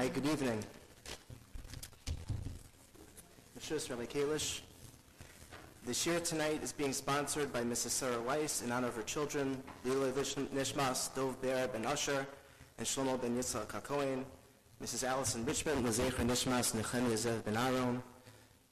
Hi, 0.00 0.08
good 0.08 0.24
evening. 0.24 0.64
Mishus 3.54 3.90
Rabbi 3.90 4.06
Kalish. 4.06 4.60
The 5.84 5.92
shiur 5.92 6.26
tonight 6.26 6.62
is 6.62 6.72
being 6.72 6.94
sponsored 6.94 7.52
by 7.52 7.60
Mrs. 7.60 7.90
Sarah 7.90 8.20
Weiss 8.22 8.62
in 8.62 8.72
honor 8.72 8.86
of 8.86 8.96
her 8.96 9.02
children, 9.02 9.62
Lila 9.84 10.10
Nishmas, 10.10 11.14
Dov 11.14 11.38
Ber 11.42 11.68
Ben 11.68 11.84
Usher, 11.84 12.26
and 12.78 12.86
Shlomo 12.86 13.20
Ben 13.20 13.36
Yitzhak 13.36 13.66
HaKohen, 13.66 14.24
Mrs. 14.82 15.06
Allison 15.06 15.44
Richmond, 15.44 15.84
Lezecher 15.84 16.24
Nishmas, 16.24 16.74
Nechemia 16.74 17.18
Zev 17.18 17.44
Ben 17.44 17.58
Aaron, 17.58 18.02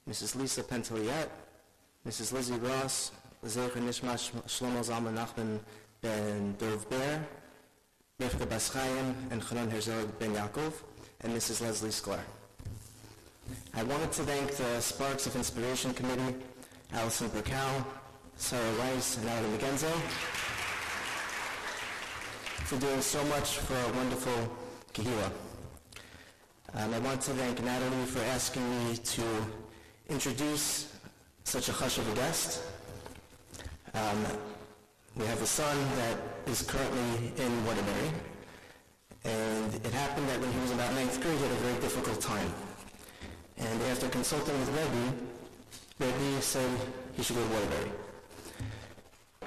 Mrs. 0.08 0.34
Lisa 0.34 0.62
Penteliet, 0.62 1.28
Mrs. 2.08 2.32
Lizzie 2.32 2.54
Ross, 2.54 3.12
Lezecher 3.44 3.82
Nishmas, 3.82 4.32
Shlomo 4.46 4.82
Zalman 4.82 5.14
Nachman 5.14 5.60
Ben 6.00 6.56
Dov 6.56 6.88
Ber, 6.88 7.22
Rivka 8.18 8.48
Bas 8.48 8.70
Chaim, 8.70 9.14
and 9.30 9.42
Chanan 9.42 9.70
Herzog 9.70 10.18
Ben 10.18 10.32
Yaakov, 10.32 10.72
and 11.22 11.32
Mrs. 11.32 11.60
Leslie 11.60 11.90
Sklar. 11.90 12.20
I 13.74 13.82
wanted 13.82 14.12
to 14.12 14.22
thank 14.22 14.52
the 14.52 14.80
Sparks 14.80 15.26
of 15.26 15.34
Inspiration 15.34 15.92
Committee, 15.94 16.36
Allison 16.92 17.28
Burkow, 17.30 17.84
Sarah 18.36 18.72
Rice, 18.74 19.16
and 19.16 19.26
Natalie 19.26 19.58
McGenzo 19.58 19.90
for 22.68 22.78
doing 22.78 23.00
so 23.00 23.24
much 23.24 23.58
for 23.58 23.74
our 23.74 23.92
wonderful 23.94 24.56
Kahila. 24.92 25.32
Um, 26.74 26.94
I 26.94 26.98
want 26.98 27.20
to 27.22 27.30
thank 27.32 27.64
Natalie 27.64 28.04
for 28.04 28.20
asking 28.34 28.62
me 28.84 28.96
to 28.96 29.22
introduce 30.10 30.94
such 31.44 31.68
a 31.68 31.72
hush 31.72 31.98
of 31.98 32.06
a 32.12 32.14
guest. 32.14 32.62
Um, 33.94 34.24
we 35.16 35.24
have 35.26 35.40
a 35.40 35.46
son 35.46 35.76
that 35.96 36.18
is 36.46 36.62
currently 36.62 37.32
in 37.42 37.64
Waterbury, 37.64 38.10
and 39.24 39.74
it 39.74 39.92
happened 39.92 40.28
that 40.28 40.40
when 40.40 40.52
he 40.52 40.60
was 40.60 40.70
about 40.70 40.92
ninth 40.94 41.20
grade, 41.20 41.36
he 41.36 41.42
had 41.42 41.52
a 41.52 41.56
very 41.56 41.80
difficult 41.80 42.20
time. 42.20 42.52
And 43.58 43.82
after 43.90 44.08
consulting 44.08 44.58
with 44.60 44.68
Rebbe, 44.68 45.14
Rebbe 45.98 46.40
said 46.40 46.70
he 47.14 47.22
should 47.22 47.36
go 47.36 47.42
to 47.42 47.52
Waterbury. 47.54 47.90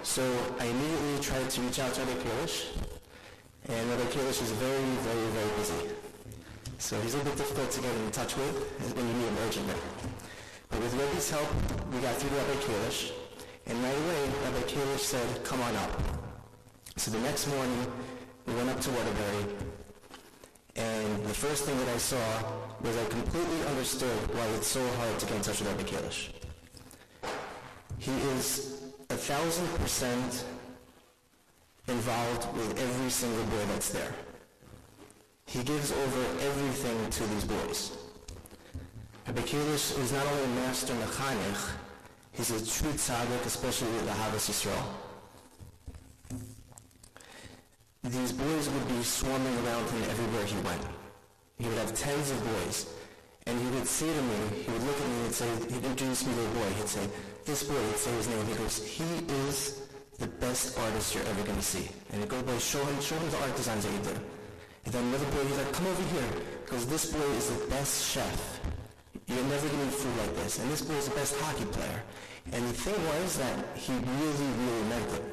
So 0.04 0.24
I 0.60 0.66
immediately 0.66 1.20
tried 1.22 1.50
to 1.50 1.62
reach 1.62 1.80
out 1.80 1.94
to 1.94 2.02
Rebbe 2.02 2.20
Kalish, 2.24 2.76
and 3.70 3.90
Rebbe 3.90 4.04
Kalish 4.12 4.42
is 4.42 4.52
very, 4.52 4.84
very, 5.08 5.28
very 5.28 5.58
busy. 5.58 5.96
So 6.80 7.00
he's 7.00 7.14
a 7.14 7.18
little 7.18 7.32
bit 7.32 7.38
difficult 7.38 7.72
to 7.72 7.82
get 7.82 7.96
in 7.96 8.12
touch 8.12 8.36
with 8.36 8.56
when 8.96 9.08
you 9.08 9.14
need 9.14 9.28
him 9.28 9.38
urgently. 9.46 9.76
But 10.70 10.80
with 10.82 10.94
Rebbe's 10.94 11.30
help, 11.30 11.48
we 11.94 12.00
got 12.00 12.16
through 12.16 12.30
to 12.30 12.36
Rebbe 12.36 12.62
Kalish, 12.66 13.12
and 13.68 13.78
right 13.84 13.96
away, 13.96 14.30
Rebbe 14.46 14.68
Kalish 14.68 15.00
said, 15.00 15.44
come 15.44 15.62
on 15.62 15.76
up. 15.76 15.92
So 16.98 17.12
the 17.12 17.20
next 17.20 17.48
morning, 17.48 17.86
we 18.52 18.58
went 18.58 18.70
up 18.70 18.82
to 18.82 18.92
Waterbury, 18.92 19.46
and 20.76 21.24
the 21.24 21.34
first 21.34 21.64
thing 21.64 21.78
that 21.78 21.88
I 21.88 21.98
saw 21.98 22.18
was 22.82 22.98
I 22.98 23.06
completely 23.06 23.66
understood 23.68 24.18
why 24.36 24.46
it's 24.58 24.68
so 24.68 24.86
hard 24.98 25.20
to 25.20 25.26
get 25.26 25.36
in 25.36 25.42
touch 25.42 25.62
with 25.62 25.72
Rebbe 25.72 25.90
Kalish. 25.90 26.30
He 27.98 28.12
is 28.36 28.82
a 29.10 29.16
thousand 29.16 29.68
percent 29.76 30.44
involved 31.88 32.54
with 32.58 32.78
every 32.78 33.10
single 33.10 33.44
boy 33.46 33.66
that's 33.68 33.90
there. 33.90 34.14
He 35.46 35.64
gives 35.64 35.92
over 35.92 36.22
everything 36.42 37.10
to 37.10 37.24
these 37.28 37.46
boys. 37.46 37.98
Rebbe 39.28 39.42
Kalish 39.42 39.98
is 40.00 40.12
not 40.12 40.26
only 40.26 40.44
a 40.44 40.56
master 40.56 40.94
mechanech, 40.94 41.72
he's 42.34 42.52
a 42.52 42.60
true 42.60 42.92
tzaddik, 42.92 43.46
especially 43.46 43.92
with 43.92 44.06
the 44.06 44.12
Ahavas 44.12 44.50
Yisrael. 44.50 45.01
These 48.04 48.34
boys 48.34 48.70
would 48.70 48.88
be 48.88 49.04
swarming 49.04 49.58
around 49.66 49.90
him 49.92 50.04
everywhere 50.10 50.46
he 50.46 50.58
went. 50.62 50.82
He 51.60 51.68
would 51.68 51.78
have 51.78 51.94
tens 51.94 52.32
of 52.32 52.44
boys. 52.44 52.94
And 53.46 53.60
he 53.60 53.70
would 53.76 53.86
say 53.86 54.12
to 54.12 54.22
me, 54.22 54.64
he 54.66 54.72
would 54.72 54.84
look 54.84 55.00
at 55.00 55.08
me 55.08 55.22
and 55.26 55.34
say, 55.34 55.50
he'd 55.70 55.86
introduce 55.86 56.26
me 56.26 56.34
to 56.34 56.42
a 56.42 56.50
boy. 56.50 56.70
He'd 56.78 56.88
say, 56.88 57.08
this 57.46 57.64
boy, 57.64 57.78
he'd 57.78 57.98
say 57.98 58.12
his 58.14 58.28
name. 58.28 58.46
He 58.48 58.54
goes, 58.56 58.84
he 58.86 59.04
is 59.46 59.82
the 60.18 60.28
best 60.28 60.78
artist 60.80 61.14
you're 61.14 61.26
ever 61.26 61.44
going 61.44 61.58
to 61.58 61.62
see. 61.62 61.90
And 62.12 62.22
he'd 62.22 62.30
go, 62.30 62.42
boy, 62.42 62.58
show 62.58 62.84
him, 62.84 63.02
show 63.02 63.16
him 63.18 63.30
the 63.30 63.38
art 63.38 63.56
designs 63.56 63.86
that 63.86 63.94
you 63.94 64.00
did. 64.00 64.22
And 64.86 64.94
then 64.94 65.04
another 65.06 65.26
boy, 65.32 65.46
he's 65.46 65.58
like, 65.58 65.72
come 65.74 65.86
over 65.86 66.04
here. 66.16 66.42
Because 66.66 66.88
this 66.88 67.06
boy 67.14 67.30
is 67.38 67.50
the 67.50 67.68
best 67.68 68.12
chef. 68.12 68.60
You're 69.28 69.44
never 69.46 69.68
going 69.68 69.86
to 69.86 69.94
food 69.94 70.18
like 70.18 70.36
this. 70.38 70.58
And 70.60 70.72
this 70.72 70.82
boy 70.82 70.96
is 70.96 71.08
the 71.08 71.16
best 71.16 71.40
hockey 71.40 71.66
player. 71.66 72.04
And 72.52 72.64
the 72.68 72.74
thing 72.74 72.98
was 73.14 73.38
that 73.38 73.78
he 73.78 73.94
really, 73.94 74.50
really 74.58 74.90
meant 74.90 75.14
it. 75.14 75.31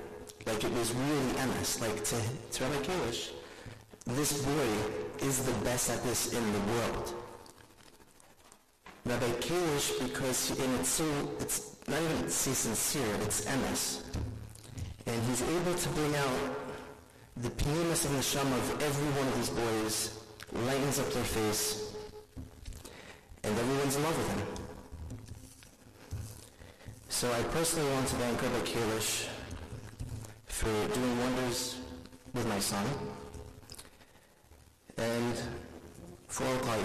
Like 0.48 0.64
it 0.64 0.72
was 0.72 0.94
really 0.94 1.32
emes. 1.44 1.78
Like 1.78 2.03
to, 2.04 2.16
to 2.53 2.64
Rabbi 2.64 2.82
Kalish, 2.82 3.32
this 4.06 4.42
boy 4.42 4.69
is 5.26 5.44
the 5.44 5.53
best 5.62 5.91
at 5.91 6.03
this 6.04 6.32
in 6.32 6.53
the 6.54 6.60
world. 6.72 7.14
Rabbi 9.04 9.31
Kalish, 9.44 10.03
because 10.03 10.58
and 10.58 10.81
it's 10.81 10.88
so, 10.88 11.04
it's 11.41 11.76
not 11.87 12.00
even 12.00 12.31
so 12.31 12.53
sincere, 12.54 13.14
it's 13.26 13.44
emes. 13.44 14.03
And 15.06 15.22
he's 15.25 15.42
able 15.42 15.75
to 15.75 15.88
bring 15.91 16.16
out 16.16 16.41
the 17.37 17.50
pnimis 17.50 18.06
of 18.06 18.12
neshama 18.12 18.56
of 18.56 18.82
every 18.82 19.10
one 19.20 19.28
of 19.28 19.37
these 19.37 19.50
boys, 19.50 20.19
lightens 20.64 20.98
up 20.98 21.12
their 21.12 21.25
face, 21.25 21.92
and 23.44 23.58
everyone's 23.58 23.97
in 23.97 24.03
love 24.03 24.16
with 24.16 24.31
him. 24.34 24.42
So 27.10 27.31
I 27.31 27.42
personally 27.54 27.91
want 27.92 28.08
to 28.08 28.16
thank 28.16 28.42
Rabbi 28.42 28.60
Kalish 28.60 29.28
for 30.58 30.88
doing 30.92 31.20
wonders 31.20 31.78
with 32.34 32.44
my 32.48 32.58
son 32.58 32.84
and 34.96 35.36
for 36.26 36.42
all 36.46 36.56
Klal. 36.56 36.84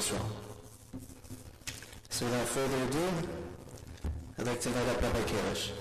So 2.10 2.26
without 2.26 2.48
further 2.50 2.84
ado, 2.84 3.06
I'd 4.38 4.46
like 4.46 4.62
to 4.62 4.70
invite 4.70 4.90
up 4.90 5.02
Rabbi 5.02 5.22
Kalish. 5.22 5.72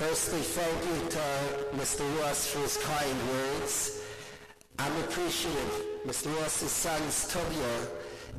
Firstly, 0.00 0.40
thank 0.40 0.80
you 0.88 1.10
to 1.10 1.76
Mr. 1.76 2.00
Ross 2.18 2.46
for 2.46 2.60
his 2.60 2.78
kind 2.78 3.18
words. 3.28 4.00
I'm 4.78 4.96
appreciative. 5.04 5.72
Mr. 6.06 6.34
Ross's 6.40 6.72
son's 6.72 7.28
Tobia 7.28 7.76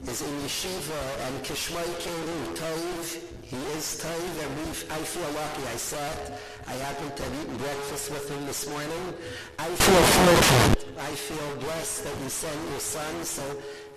is 0.10 0.24
in 0.24 0.34
yeshiva 0.42 1.02
and 1.28 1.46
Kishmai 1.46 1.86
Kelu 2.02 2.58
Taiv. 2.58 3.22
He 3.44 3.58
is 3.78 4.02
Taiv 4.02 4.34
and 4.44 4.58
we, 4.58 4.72
I 4.90 5.06
feel 5.06 5.30
lucky. 5.38 5.62
I 5.68 5.78
sat, 5.78 6.42
I 6.66 6.74
happened 6.82 7.16
to 7.16 7.22
have 7.22 7.44
eaten 7.44 7.58
breakfast 7.58 8.10
with 8.10 8.28
him 8.28 8.44
this 8.48 8.68
morning. 8.68 9.14
I 9.60 9.70
feel 9.70 10.02
fortunate. 10.18 10.98
I 10.98 11.14
feel 11.14 11.56
blessed 11.58 12.06
that 12.06 12.24
you 12.24 12.30
sent 12.30 12.70
your 12.72 12.80
son, 12.80 13.24
so 13.24 13.44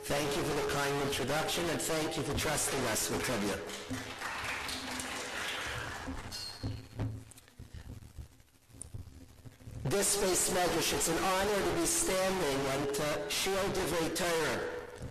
thank 0.02 0.36
you 0.36 0.42
for 0.42 0.54
the 0.60 0.70
kind 0.70 0.94
introduction 1.08 1.64
and 1.70 1.80
thank 1.80 2.18
you 2.18 2.24
for 2.24 2.38
trusting 2.38 2.84
us 2.92 3.10
with 3.10 3.22
Tobia. 3.22 4.33
This 9.94 10.16
beis 10.16 10.50
medrash. 10.50 10.92
It's 10.92 11.06
an 11.06 11.18
honor 11.22 11.60
to 11.66 11.80
be 11.80 11.86
standing 11.86 12.60
and 12.74 12.94
to 12.94 13.06
shield 13.28 13.74
Divrei 13.74 14.08
Torah 14.16 14.58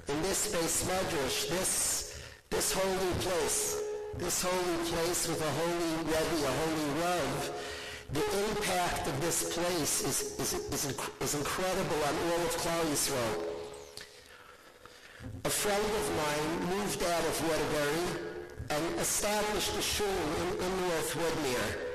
in 0.09 0.21
this 0.23 0.51
beis 0.53 0.83
medrash, 0.83 1.47
this, 1.47 2.19
this 2.49 2.73
holy 2.73 3.13
place, 3.23 3.79
this 4.17 4.41
holy 4.43 4.77
place 4.91 5.25
with 5.29 5.39
a 5.39 5.51
holy 5.61 5.93
Rebbe, 6.03 6.37
a 6.43 6.53
holy 6.63 6.89
Rav. 6.99 7.51
The 8.11 8.25
impact 8.49 9.07
of 9.07 9.21
this 9.21 9.55
place 9.55 10.03
is, 10.03 10.37
is, 10.41 10.53
is, 10.75 10.83
is 11.21 11.35
incredible 11.35 12.03
on 12.03 12.15
all 12.27 12.41
of 12.43 12.53
Klal 12.57 12.83
Yisrael. 12.91 13.35
A 15.45 15.49
friend 15.49 15.87
of 16.01 16.05
mine 16.21 16.75
moved 16.75 17.01
out 17.03 17.23
of 17.23 17.35
Waterbury 17.47 18.05
and 18.69 18.99
established 18.99 19.77
a 19.77 19.81
shul 19.81 20.19
in, 20.41 20.47
in 20.59 20.71
North 20.81 21.15
Woodmere. 21.15 21.92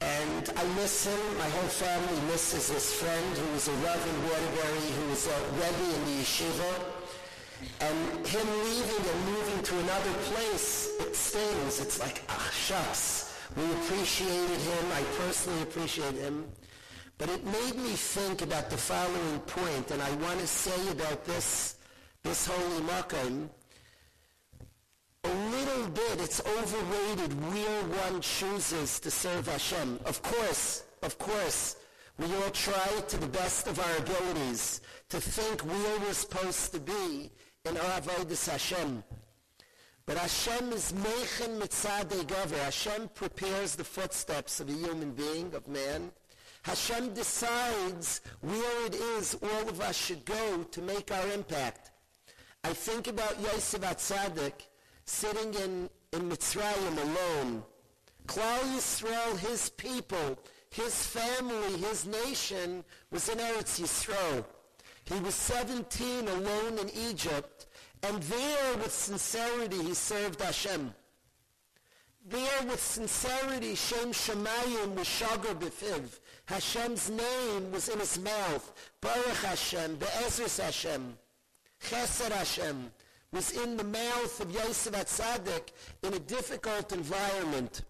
And 0.00 0.50
I 0.56 0.64
miss 0.74 1.06
him. 1.06 1.38
My 1.38 1.48
whole 1.48 1.68
family 1.68 2.20
misses 2.30 2.68
this 2.68 2.92
friend 3.00 3.36
who 3.36 3.52
was 3.52 3.68
a 3.68 3.72
Rav 3.72 4.06
in 4.06 4.22
Waterbury, 4.28 4.90
who 4.98 5.08
was 5.08 5.26
a 5.26 5.38
Rebbe 5.54 5.94
in 5.96 6.04
the 6.04 6.22
yeshiva. 6.22 6.72
And 7.80 8.26
him 8.26 8.46
leaving 8.64 9.04
and 9.12 9.24
moving 9.32 9.62
to 9.62 9.78
another 9.78 10.12
place, 10.28 10.92
it 11.00 11.16
stings. 11.16 11.80
It's 11.80 11.98
like, 11.98 12.22
ah, 12.28 12.50
shucks. 12.52 13.34
We 13.56 13.64
appreciated 13.64 14.60
him. 14.60 14.84
I 14.92 15.02
personally 15.18 15.62
appreciate 15.62 16.14
him. 16.14 16.44
But 17.18 17.30
it 17.30 17.44
made 17.46 17.76
me 17.76 17.92
think 17.92 18.42
about 18.42 18.68
the 18.68 18.76
following 18.76 19.40
point, 19.46 19.90
and 19.90 20.02
I 20.02 20.10
want 20.16 20.38
to 20.40 20.46
say 20.46 20.90
about 20.90 21.24
this, 21.24 21.76
this 22.22 22.46
holy 22.46 22.82
makom. 22.82 23.48
A 25.26 25.34
little 25.50 25.88
bit, 25.88 26.20
it's 26.20 26.40
overrated 26.40 27.32
where 27.52 27.82
one 28.06 28.20
chooses 28.20 29.00
to 29.00 29.10
serve 29.10 29.48
Hashem. 29.48 29.98
Of 30.04 30.22
course, 30.22 30.84
of 31.02 31.18
course, 31.18 31.74
we 32.16 32.26
all 32.36 32.50
try 32.50 33.00
to 33.08 33.16
the 33.16 33.26
best 33.26 33.66
of 33.66 33.80
our 33.80 33.96
abilities 33.96 34.82
to 35.08 35.20
think 35.20 35.62
where 35.62 35.98
we're 35.98 36.12
supposed 36.12 36.72
to 36.74 36.78
be 36.78 37.32
in 37.64 37.76
our 37.76 38.00
Avodah 38.00 38.50
Hashem. 38.50 39.02
But 40.06 40.18
Hashem 40.18 40.72
is 40.72 40.94
Mechen 40.94 41.58
Mitzadei 41.58 42.22
Gover. 42.24 42.62
Hashem 42.62 43.08
prepares 43.14 43.74
the 43.74 43.82
footsteps 43.82 44.60
of 44.60 44.68
a 44.68 44.72
human 44.72 45.10
being, 45.10 45.52
of 45.54 45.66
man. 45.66 46.12
Hashem 46.62 47.14
decides 47.14 48.20
where 48.42 48.86
it 48.86 48.94
is 48.94 49.36
all 49.42 49.68
of 49.68 49.80
us 49.80 49.96
should 49.96 50.24
go 50.24 50.62
to 50.62 50.82
make 50.82 51.10
our 51.10 51.32
impact. 51.32 51.90
I 52.62 52.72
think 52.72 53.08
about 53.08 53.40
Yosef 53.40 53.80
Atzadik 53.80 54.68
sitting 55.06 55.54
in, 55.54 55.88
in 56.12 56.28
Mitzrayim 56.28 56.98
alone. 56.98 57.62
Klal 58.26 58.60
Yisrael, 58.74 59.38
his 59.38 59.70
people, 59.70 60.38
his 60.70 61.06
family, 61.06 61.78
his 61.78 62.06
nation 62.06 62.84
was 63.10 63.28
in 63.28 63.38
Eretz 63.38 63.80
Yisrael. 63.80 64.44
He 65.04 65.18
was 65.20 65.34
17 65.34 66.26
alone 66.26 66.78
in 66.78 66.90
Egypt, 66.90 67.66
and 68.02 68.20
there 68.24 68.76
with 68.78 68.92
sincerity 68.92 69.82
he 69.82 69.94
served 69.94 70.42
Hashem. 70.42 70.92
There 72.28 72.62
with 72.64 72.82
sincerity, 72.82 73.76
Shem 73.76 74.10
Shemayim 74.10 74.96
was 74.96 75.06
Shagar 75.06 75.54
Befiv. 75.54 76.18
Hashem's 76.46 77.08
name 77.08 77.70
was 77.70 77.88
in 77.88 78.00
his 78.00 78.18
mouth. 78.18 78.72
Baruch 79.00 79.44
Hashem, 79.44 79.94
Be'ezrus 79.96 80.60
Hashem. 80.60 81.16
Chesed 81.80 82.32
Hashem 82.32 82.90
was 83.36 83.50
in 83.50 83.76
the 83.76 83.84
mouth 83.84 84.40
of 84.40 84.50
Yosef 84.50 84.94
Atzadik 84.94 85.68
in 86.02 86.14
a 86.14 86.18
difficult 86.18 86.90
environment. 86.90 87.82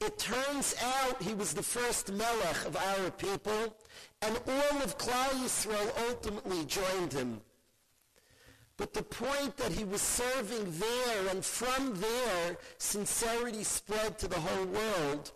It 0.00 0.18
turns 0.18 0.74
out 0.82 1.22
he 1.22 1.32
was 1.32 1.54
the 1.54 1.62
first 1.62 2.10
melech 2.12 2.66
of 2.66 2.76
our 2.76 3.10
people, 3.12 3.76
and 4.22 4.36
all 4.48 4.82
of 4.82 4.98
Klal 4.98 5.30
Yisrael 5.40 6.08
ultimately 6.08 6.64
joined 6.64 7.12
him. 7.12 7.40
But 8.76 8.94
the 8.94 9.04
point 9.04 9.56
that 9.58 9.70
he 9.70 9.84
was 9.84 10.02
serving 10.02 10.64
there, 10.80 11.28
and 11.28 11.44
from 11.44 11.94
there, 11.94 12.56
sincerity 12.78 13.62
spread 13.62 14.18
to 14.18 14.26
the 14.26 14.40
whole 14.40 14.66
world. 14.66 15.30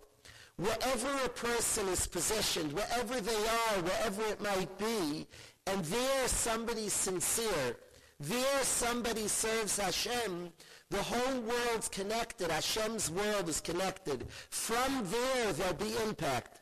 Wherever 0.57 1.11
a 1.23 1.29
person 1.29 1.87
is 1.87 2.07
positioned, 2.07 2.73
wherever 2.73 3.21
they 3.21 3.35
are, 3.35 3.81
wherever 3.83 4.23
it 4.23 4.41
might 4.41 4.77
be, 4.77 5.27
and 5.65 5.85
there 5.85 6.27
somebody's 6.27 6.93
sincere, 6.93 7.77
there 8.19 8.63
somebody 8.63 9.27
serves 9.27 9.77
Hashem, 9.77 10.51
the 10.89 11.01
whole 11.01 11.41
world's 11.41 11.89
connected. 11.89 12.51
Hashem's 12.51 13.11
world 13.11 13.49
is 13.49 13.59
connected. 13.59 14.25
From 14.49 15.05
there, 15.05 15.53
there'll 15.53 15.73
be 15.73 15.95
impact. 16.07 16.61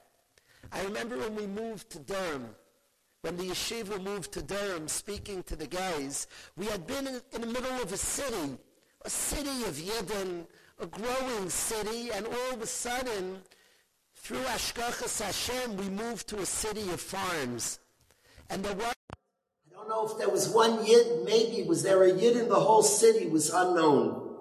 I 0.71 0.83
remember 0.83 1.17
when 1.17 1.35
we 1.35 1.45
moved 1.45 1.89
to 1.91 1.99
Durham, 1.99 2.55
when 3.21 3.37
the 3.37 3.43
yeshiva 3.43 4.01
moved 4.01 4.31
to 4.33 4.41
Durham, 4.41 4.87
speaking 4.87 5.43
to 5.43 5.55
the 5.55 5.67
guys, 5.67 6.27
we 6.57 6.65
had 6.65 6.87
been 6.87 7.07
in, 7.07 7.21
in 7.33 7.41
the 7.41 7.47
middle 7.47 7.81
of 7.81 7.93
a 7.93 7.97
city, 7.97 8.57
a 9.05 9.09
city 9.09 9.63
of 9.65 9.75
Yidden, 9.75 10.47
a 10.79 10.87
growing 10.87 11.49
city, 11.49 12.11
and 12.11 12.25
all 12.25 12.53
of 12.53 12.61
a 12.61 12.67
sudden, 12.67 13.41
through 14.15 14.43
Hashgachas 14.43 15.21
Hashem, 15.21 15.77
we 15.77 15.89
moved 15.89 16.27
to 16.29 16.39
a 16.39 16.45
city 16.45 16.89
of 16.89 16.99
farms. 16.99 17.79
And 18.49 18.63
there 18.63 18.75
was 18.75 18.93
don't 19.83 19.89
know 19.89 20.11
if 20.11 20.17
there 20.17 20.29
was 20.29 20.49
one 20.49 20.85
yid, 20.85 21.25
maybe 21.25 21.63
was 21.63 21.83
there 21.83 22.03
a 22.03 22.13
yid 22.13 22.37
in 22.37 22.47
the 22.47 22.59
whole 22.59 22.83
city 22.83 23.27
was 23.27 23.49
unknown. 23.49 24.37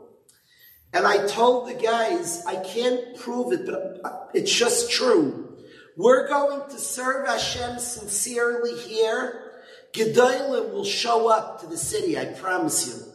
And 0.93 1.07
I 1.07 1.27
told 1.27 1.69
the 1.69 1.75
guys, 1.75 2.45
I 2.47 2.57
can't 2.57 3.17
prove 3.19 3.53
it, 3.53 3.67
but 3.67 4.01
uh, 4.05 4.27
it's 4.35 4.53
just 4.53 4.91
true. 4.91 5.57
We're 5.97 6.29
going 6.29 6.69
to 6.71 6.79
serve 6.79 7.27
Hashem 7.27 7.79
sincerely 7.79 8.77
here. 8.77 9.53
Gedolim 9.93 10.73
will 10.73 10.85
show 10.85 11.29
up 11.29 11.61
to 11.61 11.67
the 11.67 11.77
city, 11.77 12.19
I 12.19 12.27
promise 12.27 12.87
you. 12.87 13.13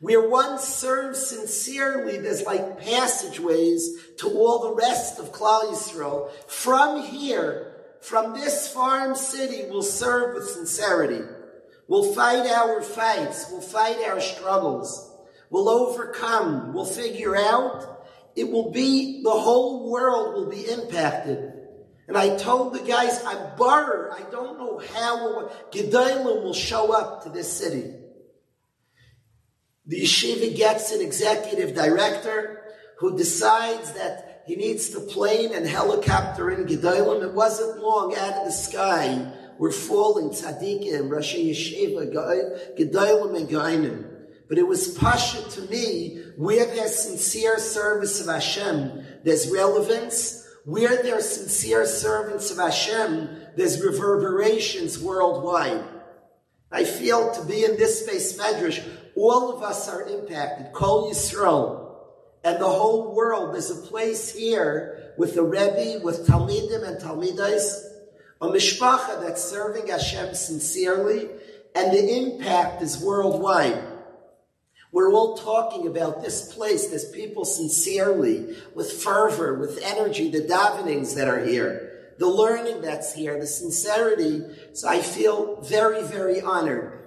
Where 0.00 0.28
one 0.28 0.58
serves 0.58 1.26
sincerely, 1.26 2.18
there's 2.18 2.44
like 2.44 2.80
passageways 2.80 3.96
to 4.18 4.28
all 4.28 4.62
the 4.62 4.74
rest 4.74 5.18
of 5.18 5.32
Klal 5.32 5.72
Yisrael. 5.72 6.30
From 6.46 7.02
here, 7.02 7.74
from 8.00 8.34
this 8.34 8.68
farm 8.68 9.14
city, 9.14 9.62
we'll 9.70 9.82
serve 9.82 10.34
with 10.34 10.48
sincerity. 10.48 11.22
We'll 11.88 12.14
fight 12.14 12.46
our 12.46 12.80
fights. 12.82 13.48
We'll 13.50 13.60
fight 13.60 13.98
our 14.08 14.20
struggles. 14.20 15.12
We'll 15.50 15.68
overcome. 15.68 16.72
We'll 16.72 16.86
figure 16.86 17.36
out. 17.36 18.06
It 18.36 18.50
will 18.50 18.72
be, 18.72 19.22
the 19.22 19.30
whole 19.30 19.90
world 19.90 20.34
will 20.34 20.50
be 20.50 20.68
impacted. 20.68 21.52
And 22.08 22.16
I 22.16 22.36
told 22.36 22.74
the 22.74 22.80
guys, 22.80 23.22
I'm 23.24 23.56
borrowed. 23.56 24.12
I 24.12 24.28
don't 24.30 24.58
know 24.58 24.78
how 24.94 25.50
Gedolim 25.70 26.42
will 26.42 26.54
show 26.54 26.92
up 26.92 27.22
to 27.24 27.30
this 27.30 27.50
city. 27.50 27.94
The 29.86 30.02
yeshiva 30.02 30.56
gets 30.56 30.92
an 30.92 31.00
executive 31.00 31.74
director 31.74 32.62
who 32.98 33.16
decides 33.16 33.92
that 33.92 34.42
he 34.46 34.56
needs 34.56 34.90
the 34.90 35.00
plane 35.00 35.54
and 35.54 35.66
helicopter 35.66 36.50
in 36.50 36.66
Gedolim. 36.66 37.22
It 37.22 37.32
wasn't 37.32 37.80
long 37.80 38.14
out 38.14 38.34
of 38.34 38.44
the 38.46 38.52
sky. 38.52 39.32
We're 39.58 39.70
falling 39.70 40.30
tzaddikim, 40.30 41.08
Roshei 41.08 41.50
Yeshiva, 41.50 42.76
Gedolim 42.76 43.36
and 43.36 43.48
Gainim. 43.48 44.10
But 44.48 44.58
it 44.58 44.66
was 44.66 44.96
pasha 44.98 45.42
to 45.50 45.62
me 45.70 46.22
where 46.36 46.66
there's 46.66 46.96
sincere 46.96 47.58
service 47.58 48.20
of 48.20 48.26
Hashem, 48.26 49.04
there's 49.24 49.50
relevance. 49.50 50.42
Where 50.64 51.02
there's 51.02 51.28
sincere 51.28 51.84
servants 51.84 52.50
of 52.50 52.56
Hashem, 52.56 53.28
there's 53.54 53.82
reverberations 53.82 54.98
worldwide. 54.98 55.84
I 56.72 56.84
feel 56.84 57.34
to 57.34 57.44
be 57.44 57.66
in 57.66 57.76
this 57.76 58.08
beis 58.08 58.38
medrash, 58.38 58.82
all 59.14 59.54
of 59.54 59.62
us 59.62 59.90
are 59.90 60.08
impacted. 60.08 60.72
Kol 60.72 61.10
Yisrael 61.10 61.96
and 62.44 62.60
the 62.60 62.66
whole 62.66 63.14
world. 63.14 63.54
There's 63.54 63.70
a 63.70 63.74
place 63.74 64.34
here 64.34 65.12
with 65.18 65.34
the 65.34 65.42
Rebbe, 65.42 66.02
with 66.02 66.26
Talmidim 66.26 66.82
and 66.82 67.00
Talmidas, 67.00 67.82
a 68.44 68.52
mishpacha 68.52 69.20
that's 69.20 69.42
serving 69.42 69.88
Hashem 69.88 70.34
sincerely, 70.34 71.28
and 71.74 71.92
the 71.92 72.16
impact 72.16 72.82
is 72.82 72.98
worldwide. 72.98 73.82
We're 74.92 75.12
all 75.12 75.36
talking 75.36 75.88
about 75.88 76.22
this 76.22 76.52
place, 76.52 76.86
this 76.86 77.10
people 77.10 77.44
sincerely, 77.44 78.56
with 78.74 78.92
fervor, 78.92 79.58
with 79.58 79.80
energy, 79.82 80.30
the 80.30 80.42
davenings 80.42 81.14
that 81.16 81.26
are 81.26 81.44
here, 81.44 82.14
the 82.18 82.28
learning 82.28 82.80
that's 82.80 83.12
here, 83.12 83.40
the 83.40 83.46
sincerity. 83.46 84.44
So 84.72 84.88
I 84.88 85.00
feel 85.00 85.60
very, 85.62 86.02
very 86.02 86.40
honored 86.40 87.00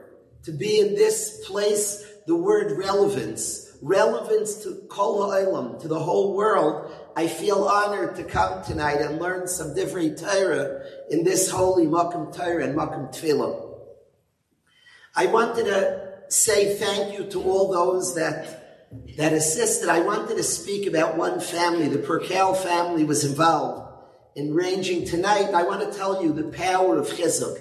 to 0.44 0.52
be 0.52 0.80
in 0.82 0.96
this 0.96 1.46
place, 1.48 2.06
the 2.26 2.36
word 2.36 2.78
relevance 2.78 3.68
relevance 3.82 4.64
to 4.64 4.74
Kol 4.90 5.30
Ha'olam, 5.30 5.80
to 5.82 5.88
the 5.88 6.00
whole 6.00 6.36
world, 6.36 6.92
I 7.18 7.26
feel 7.26 7.64
honored 7.64 8.16
to 8.18 8.24
come 8.24 8.64
tonight 8.64 9.02
and 9.02 9.20
learn 9.20 9.48
some 9.48 9.74
different 9.74 10.20
Torah 10.20 10.84
in 11.10 11.24
this 11.24 11.50
holy 11.50 11.88
Makom 11.88 12.32
Torah 12.32 12.64
and 12.64 12.78
Makom 12.78 13.12
Tefillah. 13.12 13.74
I 15.16 15.26
wanted 15.26 15.66
to 15.66 16.14
say 16.28 16.76
thank 16.76 17.18
you 17.18 17.26
to 17.32 17.42
all 17.42 17.72
those 17.72 18.14
that 18.14 18.86
that 19.18 19.34
assisted. 19.34 19.90
I 19.90 20.02
wanted 20.02 20.38
to 20.38 20.44
speak 20.44 20.88
about 20.88 21.18
one 21.18 21.40
family. 21.40 21.88
The 21.88 21.98
Perkel 21.98 22.56
family 22.56 23.04
was 23.04 23.26
involved 23.26 23.92
in 24.36 24.54
ranging 24.54 25.04
tonight. 25.04 25.56
I 25.56 25.64
want 25.64 25.92
to 25.92 25.98
tell 25.98 26.22
you 26.22 26.34
the 26.34 26.56
power 26.56 27.00
of 27.00 27.08
chizuk. 27.08 27.58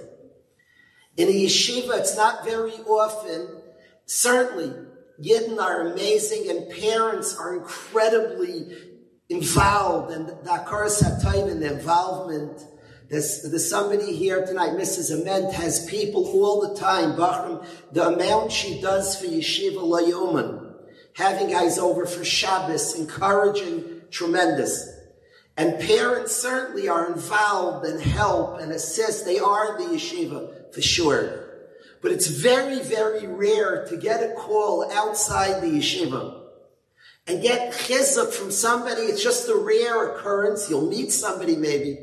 In 1.17 1.29
a 1.29 1.33
yeshiva, 1.33 1.99
it's 1.99 2.15
not 2.15 2.45
very 2.45 2.73
often, 2.87 3.63
certainly 4.05 4.71
Yidden 5.19 5.59
are 5.59 5.93
amazing 5.93 6.51
and 6.51 6.71
parents 6.71 7.35
are 7.35 7.57
incredibly 7.57 8.96
involved 9.29 10.13
and 10.13 10.29
the 10.29 10.51
Akaras 10.51 11.03
HaTayim 11.03 11.61
the 11.61 11.75
involvement. 11.75 12.65
There's, 13.09 13.43
there's 13.43 13.69
somebody 13.69 14.15
here 14.15 14.45
tonight, 14.45 14.71
Mrs. 14.71 15.21
Ament, 15.21 15.53
has 15.53 15.87
people 15.87 16.27
all 16.27 16.69
the 16.69 16.79
time, 16.79 17.17
Bachram, 17.17 17.65
the 17.93 18.09
amount 18.09 18.51
she 18.51 18.81
does 18.81 19.21
for 19.21 19.27
Yeshiva 19.27 19.79
Layoman, 19.79 20.75
having 21.15 21.51
guys 21.51 21.79
over 21.79 22.05
for 22.07 22.25
Shabbos, 22.25 22.99
encouraging, 22.99 24.03
tremendous. 24.11 24.89
And 25.57 25.81
parents 25.81 26.35
certainly 26.35 26.89
are 26.89 27.13
involved 27.13 27.87
and 27.87 28.01
help 28.01 28.61
and 28.61 28.73
assist. 28.73 29.25
They 29.25 29.39
are 29.39 29.79
the 29.79 29.95
yeshiva, 29.95 30.75
for 30.75 30.83
sure. 30.83 31.45
But 32.03 32.13
it's 32.13 32.27
very, 32.27 32.81
very 32.83 33.27
rare 33.27 33.87
to 33.87 33.97
get 33.97 34.23
a 34.23 34.35
call 34.35 34.91
outside 34.93 35.63
the 35.63 35.69
yeshiva 35.69 36.46
and 37.27 37.43
get 37.43 37.73
chizuk 37.73 38.33
from 38.33 38.51
somebody. 38.51 39.03
It's 39.03 39.23
just 39.23 39.49
a 39.49 39.57
rare 39.57 40.13
occurrence. 40.13 40.71
You'll 40.71 40.89
meet 40.89 41.11
somebody 41.11 41.57
maybe. 41.57 41.99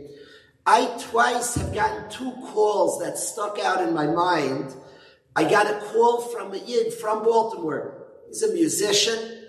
I 0.66 0.86
twice 1.10 1.56
have 1.56 1.74
gotten 1.74 2.10
two 2.10 2.32
calls 2.54 3.00
that 3.00 3.18
stuck 3.18 3.60
out 3.60 3.82
in 3.82 3.94
my 3.94 4.08
mind. 4.08 4.74
I 5.36 5.50
got 5.50 5.68
a 5.68 5.86
call 5.88 6.22
from 6.22 6.54
a 6.54 6.58
yid 6.58 6.94
from 6.94 7.24
Baltimore. 7.24 8.08
He's 8.28 8.44
a 8.44 8.54
musician. 8.54 9.40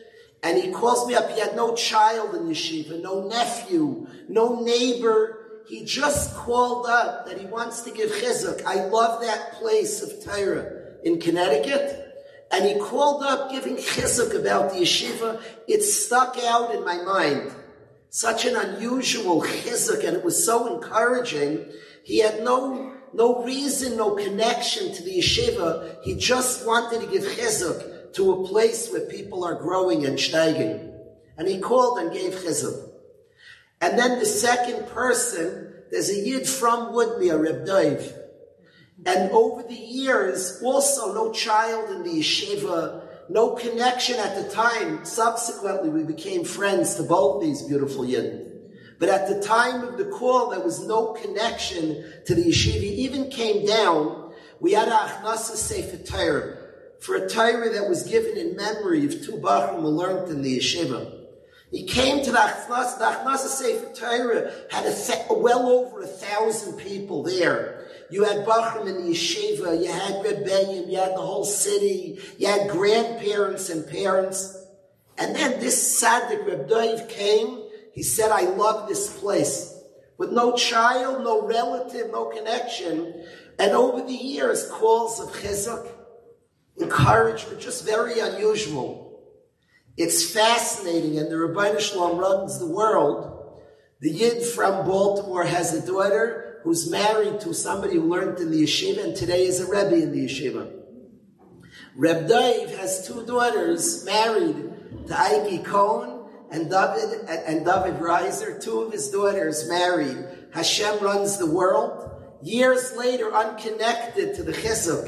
And 0.43 0.63
he 0.63 0.71
calls 0.73 1.09
me 1.09 1.15
up. 1.15 1.31
He 1.31 1.41
had 1.41 1.57
no 1.57 1.75
child 1.75 2.35
in 2.35 2.43
yeshiva, 2.43 3.01
no 3.01 3.27
nephew, 3.27 4.07
no 4.29 4.61
neighbor. 4.61 5.63
He 5.67 5.85
just 5.85 6.35
called 6.35 6.87
up 6.87 7.27
that 7.27 7.39
he 7.41 7.47
wants 7.47 7.81
to 7.83 7.91
give 7.91 8.11
chizuk. 8.11 8.63
I 8.67 8.85
love 8.85 9.23
that 9.23 9.53
place 9.55 10.03
of 10.03 10.23
Torah 10.23 10.97
in 11.03 11.19
Connecticut. 11.19 12.04
And 12.55 12.65
he 12.65 12.79
called 12.79 13.25
up 13.25 13.51
giving 13.51 13.77
chizuk 13.77 14.39
about 14.39 14.71
the 14.71 14.77
yeshiva. 14.77 15.43
It 15.67 15.83
stuck 15.83 16.39
out 16.45 16.73
in 16.73 16.85
my 16.85 17.03
mind. 17.03 17.53
Such 18.11 18.45
an 18.45 18.55
unusual 18.55 19.43
chizuk, 19.43 20.07
and 20.07 20.17
it 20.17 20.23
was 20.23 20.47
so 20.47 20.73
encouraging. 20.73 21.67
He 22.05 22.21
had 22.21 22.45
no 22.45 22.93
no 23.13 23.43
reason, 23.43 23.97
no 23.97 24.15
connection 24.15 24.93
to 24.95 25.03
the 25.03 25.19
yeshiva. 25.19 25.97
He 26.05 26.15
just 26.15 26.65
wanted 26.65 27.01
to 27.01 27.07
give 27.09 27.25
chizuk 27.25 28.15
to 28.15 28.33
a 28.33 28.47
place 28.47 28.89
where 28.93 29.07
people 29.07 29.45
are 29.45 29.57
growing 29.57 30.07
and 30.07 30.17
steiging. 30.17 30.93
And 31.37 31.49
he 31.49 31.59
called 31.59 31.99
and 31.99 32.13
gave 32.13 32.35
chizuk. 32.35 32.89
And 33.81 33.99
then 33.99 34.21
the 34.21 34.27
second 34.27 34.87
person, 34.89 35.75
there's 35.91 36.09
a 36.09 36.21
yid 36.21 36.49
from 36.49 36.93
Woodmere, 36.93 37.43
Reb 37.43 37.67
Dave. 37.67 38.13
And 39.07 39.31
over 39.33 39.63
the 39.63 39.75
years, 39.75 40.61
also 40.63 41.13
no 41.13 41.31
child 41.33 41.91
in 41.91 42.03
the 42.05 42.21
yeshiva, 42.21 43.03
no 43.29 43.51
connection 43.51 44.17
at 44.17 44.37
the 44.37 44.51
time. 44.51 45.05
Subsequently, 45.05 45.91
we 45.91 46.05
became 46.05 46.45
friends 46.45 46.95
to 46.97 47.03
both 47.03 47.43
these 47.43 47.63
beautiful 47.63 48.05
yidden. 48.05 48.51
But 48.99 49.09
at 49.09 49.29
the 49.29 49.41
time 49.43 49.83
of 49.83 49.99
the 49.99 50.07
call, 50.07 50.51
there 50.51 50.61
was 50.61 50.87
no 50.87 51.13
connection 51.13 52.13
to 52.27 52.35
the 52.35 52.45
yeshiva. 52.45 52.81
He 52.81 53.05
even 53.05 53.29
came 53.29 53.67
down. 53.67 54.33
We 54.61 54.73
had 54.73 54.89
a 54.89 54.93
achnasa 54.93 55.57
sefer 55.57 55.99
Torah 55.99 56.59
for 57.01 57.17
a 57.17 57.29
Torah 57.29 57.69
that 57.71 57.89
was 57.89 58.05
given 58.05 58.39
in 58.39 58.57
memory 58.57 59.05
of 59.05 59.23
two 59.23 59.33
Bachrim 59.33 59.83
who 59.83 59.89
learned 59.89 60.31
in 60.31 60.41
the 60.41 60.59
yeshiva. 60.59 61.21
He 61.71 61.85
came 61.85 62.25
to 62.25 62.31
the 62.31 62.39
achnasa. 62.39 62.99
The 62.99 63.05
achnasa 63.05 63.49
sefer 63.49 63.93
Torah 63.95 64.53
had 64.71 64.85
th- 64.85 65.27
well 65.29 65.69
over 65.69 66.03
a 66.03 66.07
thousand 66.07 66.79
people 66.79 67.23
there. 67.23 67.84
You 68.15 68.25
had 68.25 68.47
Bachrim 68.47 68.87
in 68.87 69.05
the 69.05 69.11
yeshiva, 69.13 69.83
you 69.83 69.91
had 69.91 70.25
Rebbeim, 70.25 70.91
you 70.91 70.99
had 70.99 71.15
the 71.15 71.27
whole 71.31 71.45
city, 71.45 72.19
you 72.39 72.47
had 72.47 72.71
grandparents 72.71 73.71
and 73.71 73.87
parents. 73.87 74.57
And 75.19 75.35
then 75.35 75.61
this 75.61 76.01
Tzaddik 76.01 76.47
Reb 76.47 77.09
came 77.09 77.65
he 77.95 78.03
said, 78.03 78.31
I 78.33 78.43
love 78.43 78.89
this 78.89 79.19
place. 79.21 79.73
With 80.19 80.33
no 80.33 80.57
child, 80.57 81.23
no 81.23 81.47
relative, 81.47 82.11
no 82.11 82.27
connection. 82.27 83.25
And 83.59 83.71
over 83.71 84.05
the 84.05 84.13
years, 84.13 84.69
calls 84.69 85.21
of 85.21 85.29
chizuk, 85.29 85.87
encouragement, 86.81 87.61
just 87.61 87.87
very 87.87 88.19
unusual. 88.19 89.23
It's 89.97 90.29
fascinating, 90.29 91.19
and 91.19 91.31
the 91.31 91.39
Rabbi 91.39 91.79
Shalom 91.79 92.19
runs 92.19 92.59
the 92.59 92.67
world. 92.67 93.61
The 94.01 94.11
Yid 94.11 94.43
from 94.43 94.85
Baltimore 94.85 95.45
has 95.45 95.73
a 95.73 95.87
daughter 95.87 96.54
who's 96.65 96.91
married 96.91 97.41
to 97.41 97.53
somebody 97.53 97.95
who 97.95 98.09
learned 98.09 98.39
in 98.39 98.51
the 98.51 98.65
yeshiva 98.65 99.05
and 99.05 99.15
today 99.15 99.45
is 99.47 99.61
a 99.61 99.67
Rebbe 99.67 100.03
in 100.03 100.13
the 100.13 100.27
yeshiva. 100.27 100.73
Reb 101.95 102.27
Dave 102.27 102.77
has 102.79 103.07
two 103.07 103.25
daughters 103.27 104.05
married 104.07 104.57
to 105.07 105.15
Ike 105.17 105.63
Cohen 105.65 106.23
and 106.51 106.71
David 106.71 107.29
and 107.29 107.67
David 107.67 108.01
Reiser, 108.01 108.63
two 108.63 108.81
of 108.81 108.93
his 108.93 109.11
daughters 109.11 109.69
married. 109.69 110.27
Hashem 110.53 111.01
runs 111.01 111.37
the 111.37 111.47
world. 111.47 112.11
Years 112.43 112.97
later, 112.97 113.33
unconnected 113.33 114.35
to 114.37 114.43
the 114.43 114.53
chizuk 114.53 115.07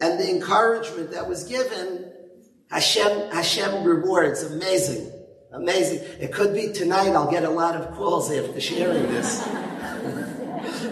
and 0.00 0.18
the 0.18 0.28
encouragement 0.28 1.12
that 1.12 1.28
was 1.28 1.44
given, 1.44 2.12
Hashem 2.70 3.30
Hashem 3.30 3.84
rewards. 3.84 4.42
Amazing, 4.42 5.12
amazing. 5.52 5.98
It 6.20 6.32
could 6.32 6.52
be 6.52 6.72
tonight. 6.72 7.10
I'll 7.10 7.30
get 7.30 7.44
a 7.44 7.50
lot 7.50 7.76
of 7.76 7.94
calls 7.94 8.30
after 8.32 8.60
sharing 8.60 9.02
this. 9.04 9.46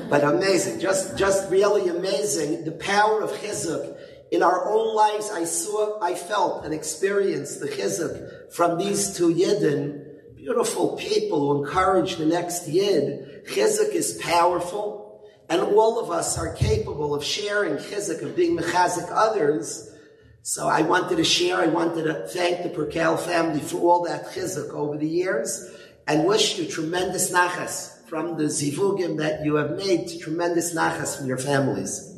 But 0.09 0.25
amazing, 0.25 0.81
just 0.81 1.17
just 1.17 1.51
really 1.51 1.89
amazing. 1.89 2.65
The 2.65 2.73
power 2.73 3.23
of 3.23 3.31
chizuk 3.31 3.97
in 4.31 4.43
our 4.43 4.69
own 4.69 4.95
lives, 4.95 5.31
I 5.31 5.45
saw, 5.45 6.01
I 6.03 6.15
felt 6.15 6.65
and 6.65 6.75
experienced 6.75 7.61
the 7.61 7.69
chizuk 7.69 8.53
from 8.53 8.79
these 8.79 9.17
two 9.17 9.33
yidden, 9.33 10.35
beautiful 10.35 10.97
people 10.97 11.41
who 11.41 11.65
encourage 11.65 12.17
the 12.17 12.27
next 12.27 12.67
yid. 12.67 13.45
Chizuk 13.47 13.91
is 13.91 14.19
powerful, 14.23 15.23
and 15.49 15.61
all 15.61 16.01
of 16.01 16.11
us 16.11 16.37
are 16.37 16.55
capable 16.55 17.15
of 17.15 17.23
sharing 17.23 17.77
chizuk, 17.77 18.23
of 18.23 18.35
being 18.35 18.57
mechazik 18.57 19.09
others. 19.11 19.91
So 20.43 20.69
I 20.69 20.83
wanted 20.83 21.17
to 21.17 21.25
share, 21.25 21.59
I 21.59 21.69
wanted 21.69 22.05
to 22.05 22.27
thank 22.27 22.63
the 22.65 22.71
Perkel 22.71 23.19
family 23.19 23.61
for 23.61 23.79
all 23.79 24.05
that 24.05 24.27
chizuk 24.27 24.71
over 24.71 24.99
the 24.99 25.09
years, 25.09 25.71
and 26.07 26.27
wish 26.27 26.59
you 26.59 26.67
tremendous 26.67 27.31
nachas 27.33 27.94
from 28.07 28.37
the 28.37 28.45
zivugim 28.45 29.19
that 29.19 29.45
you 29.45 29.57
have 29.57 29.73
made, 29.73 30.09
to 30.09 30.19
tremendous 30.19 30.75
nachas 30.75 31.17
from 31.17 31.27
your 31.27 31.39
families. 31.39 32.15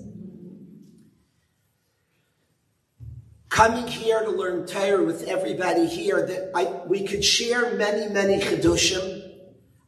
coming 3.57 3.87
here 3.87 4.23
to 4.23 4.31
learn 4.31 4.67
Torah 4.67 5.03
with 5.03 5.23
everybody 5.23 5.87
here 5.87 6.27
that 6.27 6.51
I, 6.55 6.65
we 6.87 7.07
could 7.07 7.25
share 7.25 7.75
many, 7.75 8.13
many 8.13 8.39
Chidushim. 8.39 9.33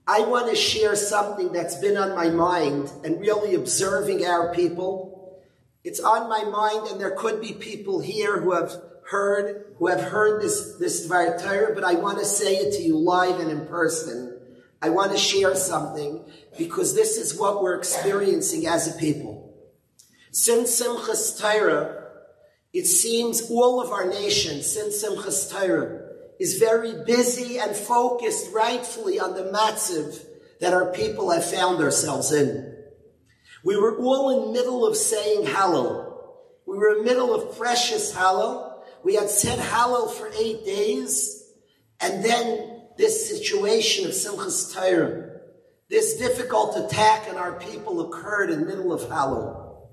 I 0.06 0.20
want 0.20 0.48
to 0.48 0.56
share 0.56 0.96
something 0.96 1.52
that's 1.52 1.76
been 1.76 1.98
on 1.98 2.16
my 2.16 2.30
mind 2.30 2.90
and 3.04 3.20
really 3.20 3.54
observing 3.54 4.24
our 4.24 4.54
people. 4.54 5.38
It's 5.84 6.00
on 6.00 6.30
my 6.30 6.44
mind 6.44 6.88
and 6.88 6.98
there 6.98 7.10
could 7.10 7.42
be 7.42 7.52
people 7.52 8.00
here 8.00 8.40
who 8.40 8.52
have 8.52 8.72
heard, 9.06 9.74
who 9.76 9.88
have 9.88 10.00
heard 10.00 10.40
this, 10.40 10.76
this 10.78 11.06
Dvar 11.06 11.38
Torah, 11.38 11.74
but 11.74 11.84
I 11.84 11.92
want 11.92 12.20
to 12.20 12.24
say 12.24 12.56
it 12.56 12.74
to 12.78 12.82
you 12.82 12.96
live 12.96 13.38
and 13.38 13.50
in 13.50 13.66
person. 13.66 14.37
I 14.80 14.90
want 14.90 15.12
to 15.12 15.18
share 15.18 15.54
something 15.54 16.24
because 16.56 16.94
this 16.94 17.16
is 17.16 17.38
what 17.38 17.62
we're 17.62 17.76
experiencing 17.76 18.66
as 18.66 18.94
a 18.94 18.98
people. 18.98 19.54
Since 20.30 20.80
Simchas 20.80 21.40
Torah, 21.40 22.04
it 22.72 22.86
seems 22.86 23.50
all 23.50 23.80
of 23.80 23.90
our 23.90 24.08
nation, 24.08 24.62
since 24.62 25.02
Simchas 25.02 25.50
Torah, 25.50 26.06
is 26.38 26.58
very 26.58 27.02
busy 27.04 27.58
and 27.58 27.74
focused 27.74 28.52
rightfully 28.52 29.18
on 29.18 29.34
the 29.34 29.50
matziv 29.50 30.24
that 30.60 30.72
our 30.72 30.92
people 30.92 31.30
have 31.30 31.44
found 31.44 31.82
ourselves 31.82 32.32
in. 32.32 32.76
We 33.64 33.76
were 33.76 33.98
all 33.98 34.46
in 34.46 34.52
middle 34.52 34.86
of 34.86 34.96
saying 34.96 35.46
Hallel. 35.46 36.14
We 36.66 36.76
were 36.76 36.98
in 36.98 37.04
middle 37.04 37.34
of 37.34 37.58
precious 37.58 38.14
Hallel. 38.14 38.80
We 39.02 39.14
had 39.14 39.30
said 39.30 39.58
Hallel 39.58 40.10
for 40.10 40.30
eight 40.38 40.64
days, 40.64 41.52
and 42.00 42.24
then 42.24 42.77
this 42.98 43.28
situation 43.28 44.04
of 44.04 44.12
Simchas 44.12 44.74
Torah, 44.74 45.30
this 45.88 46.18
difficult 46.18 46.76
attack 46.76 47.28
on 47.30 47.36
our 47.36 47.52
people 47.52 48.08
occurred 48.08 48.50
in 48.50 48.60
the 48.60 48.66
middle 48.66 48.92
of 48.92 49.02
Hallel. 49.02 49.86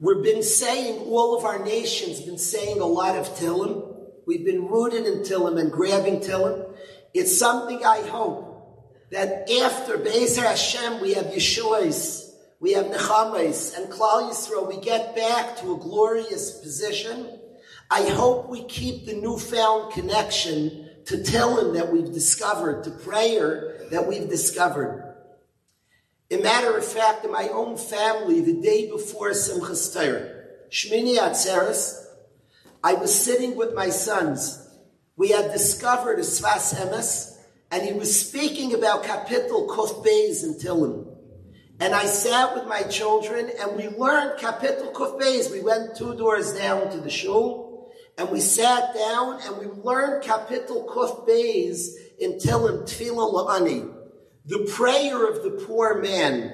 We've 0.00 0.24
been 0.24 0.42
saying, 0.42 0.98
all 1.06 1.38
of 1.38 1.44
our 1.44 1.62
nations 1.64 2.22
been 2.22 2.38
saying 2.38 2.80
a 2.80 2.86
lot 2.86 3.16
of 3.16 3.28
Tillim. 3.36 3.94
We've 4.26 4.44
been 4.44 4.66
rooted 4.66 5.06
in 5.06 5.20
Tillim 5.20 5.60
and 5.60 5.70
grabbing 5.70 6.20
Tillim. 6.20 6.74
It's 7.14 7.38
something 7.38 7.84
I 7.84 8.00
hope 8.08 8.48
that 9.10 9.48
after 9.62 9.98
Be'ezer 9.98 10.42
Hashem 10.42 11.00
we 11.00 11.12
have 11.12 11.26
Yeshua's, 11.26 12.34
we 12.58 12.72
have 12.72 12.86
Nechamis 12.86 13.76
and 13.76 13.92
Klal 13.92 14.30
Yisrael, 14.30 14.66
we 14.66 14.80
get 14.80 15.14
back 15.14 15.58
to 15.58 15.74
a 15.74 15.78
glorious 15.78 16.58
position. 16.58 17.38
I 17.90 18.08
hope 18.08 18.48
we 18.48 18.64
keep 18.64 19.04
the 19.04 19.14
newfound 19.14 19.92
connection 19.92 20.81
to 21.06 21.16
Tillim 21.18 21.74
that 21.74 21.92
we've 21.92 22.12
discovered, 22.12 22.84
to 22.84 22.90
prayer 22.90 23.86
that 23.90 24.06
we've 24.06 24.28
discovered. 24.28 25.08
A 26.30 26.36
matter 26.38 26.76
of 26.76 26.84
fact, 26.84 27.24
in 27.24 27.32
my 27.32 27.48
own 27.48 27.76
family, 27.76 28.40
the 28.40 28.60
day 28.60 28.90
before 28.90 29.30
Simchas 29.30 29.92
Torah, 29.92 30.30
Shmini 30.70 31.18
Atzeres, 31.18 32.06
I 32.82 32.94
was 32.94 33.14
sitting 33.14 33.54
with 33.54 33.74
my 33.74 33.90
sons. 33.90 34.58
We 35.16 35.28
had 35.28 35.52
discovered 35.52 36.18
a 36.18 36.22
Sfas 36.22 36.74
Emes, 36.74 37.36
and 37.70 37.82
he 37.82 37.92
was 37.92 38.28
speaking 38.28 38.74
about 38.74 39.04
Kapitel 39.04 39.68
Kuf 39.68 40.04
Beis 40.04 40.42
in. 40.44 41.06
And 41.80 41.94
I 41.94 42.04
sat 42.04 42.54
with 42.54 42.66
my 42.66 42.82
children, 42.84 43.50
and 43.60 43.76
we 43.76 43.88
learned 43.88 44.38
Kapitel 44.40 44.92
Kuf 44.92 45.20
Beis. 45.20 45.50
We 45.50 45.60
went 45.60 45.96
two 45.96 46.16
doors 46.16 46.54
down 46.54 46.90
to 46.92 46.98
the 46.98 47.10
shul, 47.10 47.71
and 48.18 48.30
we 48.30 48.40
sat 48.40 48.94
down, 48.94 49.40
and 49.42 49.58
we 49.58 49.66
learned 49.82 50.22
Kapitel 50.22 50.86
Kuf 50.86 51.26
Beis 51.28 51.94
in 52.18 52.32
Tillim 52.32 52.82
Tfilah 52.84 53.32
La'ani 53.32 54.02
the 54.44 54.68
prayer 54.74 55.26
of 55.28 55.42
the 55.42 55.50
poor 55.66 56.00
man. 56.00 56.52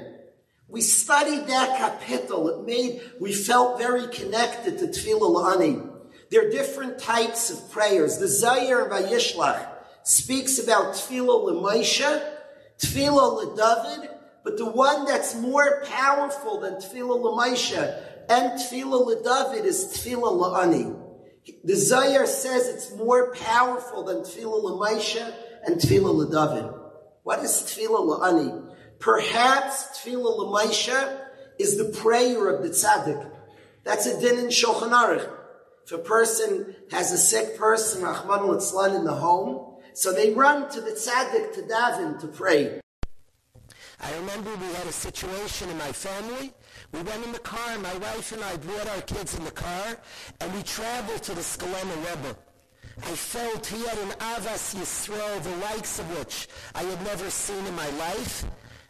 We 0.69 0.83
studied 0.83 1.47
that 1.47 1.79
kapitel. 1.79 2.59
It 2.59 2.67
made, 2.67 3.01
we 3.19 3.33
felt 3.33 3.79
very 3.79 4.07
connected 4.09 4.79
to 4.79 4.87
Tfilah 4.87 5.21
La'ani. 5.21 5.91
There 6.31 6.47
are 6.47 6.51
different 6.51 6.99
types 6.99 7.51
of 7.51 7.71
prayers. 7.71 8.19
The 8.19 8.29
Zohar 8.29 8.89
Vayishlach 8.91 9.67
speaks 10.03 10.59
about 10.59 10.95
Tfilah 10.95 11.45
L'Moshe, 11.45 12.35
Tfilah 12.79 13.57
L'David, 13.57 14.11
but 14.45 14.59
the 14.59 14.71
one 14.71 15.07
that's 15.07 15.35
more 15.35 15.83
powerful 15.87 16.61
than 16.61 16.75
Tfilah 16.75 17.19
L'Moshe 17.19 18.03
and 18.29 18.61
Tfilah 18.61 19.07
L'David 19.07 19.65
is 19.65 19.87
Tfilah 19.87 20.37
La'ani. 20.37 20.98
The 21.65 21.77
Zohar 21.77 22.27
says 22.27 22.67
it's 22.69 22.95
more 22.95 23.35
powerful 23.35 24.05
than 24.05 24.19
Tefillah 24.19 24.63
L'Maisha 24.63 25.35
and 25.65 25.77
Tefillah 25.77 26.15
L'David. 26.15 26.79
What 27.23 27.41
is 27.41 27.51
Tefillah 27.51 28.07
L'Ani? 28.07 28.53
Perhaps 28.99 29.99
Tefillah 29.99 30.39
L'Maisha 30.39 31.27
is 31.59 31.77
the 31.77 31.97
prayer 31.99 32.49
of 32.49 32.63
the 32.63 32.71
tzaddik. 32.71 33.31
That's 33.85 34.07
a 34.07 34.21
din 34.21 34.39
in 34.39 34.47
Shulchan 34.47 34.91
Aruch. 34.91 35.31
If 35.85 35.93
a 35.93 35.99
person 35.99 36.77
has 36.91 37.13
a 37.13 37.19
sick 37.19 37.57
person, 37.57 38.03
Rahman 38.03 38.41
Litzlan, 38.41 38.95
in 38.97 39.05
the 39.05 39.15
home, 39.15 39.79
so 39.95 40.13
they 40.13 40.35
run 40.35 40.71
to 40.71 40.81
the 40.81 40.91
tzaddik 40.91 41.55
to 41.55 41.63
daven 41.63 42.21
to 42.21 42.29
pray. 42.29 42.81
I 44.01 44.15
remember 44.15 44.55
we 44.57 44.67
had 44.75 44.87
a 44.87 44.93
situation 44.93 45.71
in 45.71 45.79
my 45.79 45.93
family. 45.93 46.53
We 46.93 47.03
went 47.03 47.25
in 47.25 47.33
the 47.33 47.39
car, 47.39 47.79
my 47.79 47.95
wife 47.99 48.33
and 48.33 48.43
I 48.43 48.57
brought 48.57 48.89
our 48.89 49.03
kids 49.03 49.35
in 49.37 49.45
the 49.45 49.51
car, 49.51 49.99
and 50.41 50.55
we 50.55 50.63
traveled 50.63 51.23
to 51.25 51.35
the 51.35 51.43
Skulener 51.43 51.97
Rebbe. 51.97 52.37
I 53.03 53.15
felt 53.15 53.67
he 53.67 53.85
had 53.87 53.99
an 53.99 54.11
Avas 54.19 54.75
Yisrael, 54.75 55.43
the 55.43 55.57
likes 55.59 55.99
of 55.99 56.19
which 56.19 56.49
I 56.75 56.83
had 56.83 57.03
never 57.05 57.29
seen 57.31 57.65
in 57.67 57.75
my 57.75 57.89
life. 57.91 58.45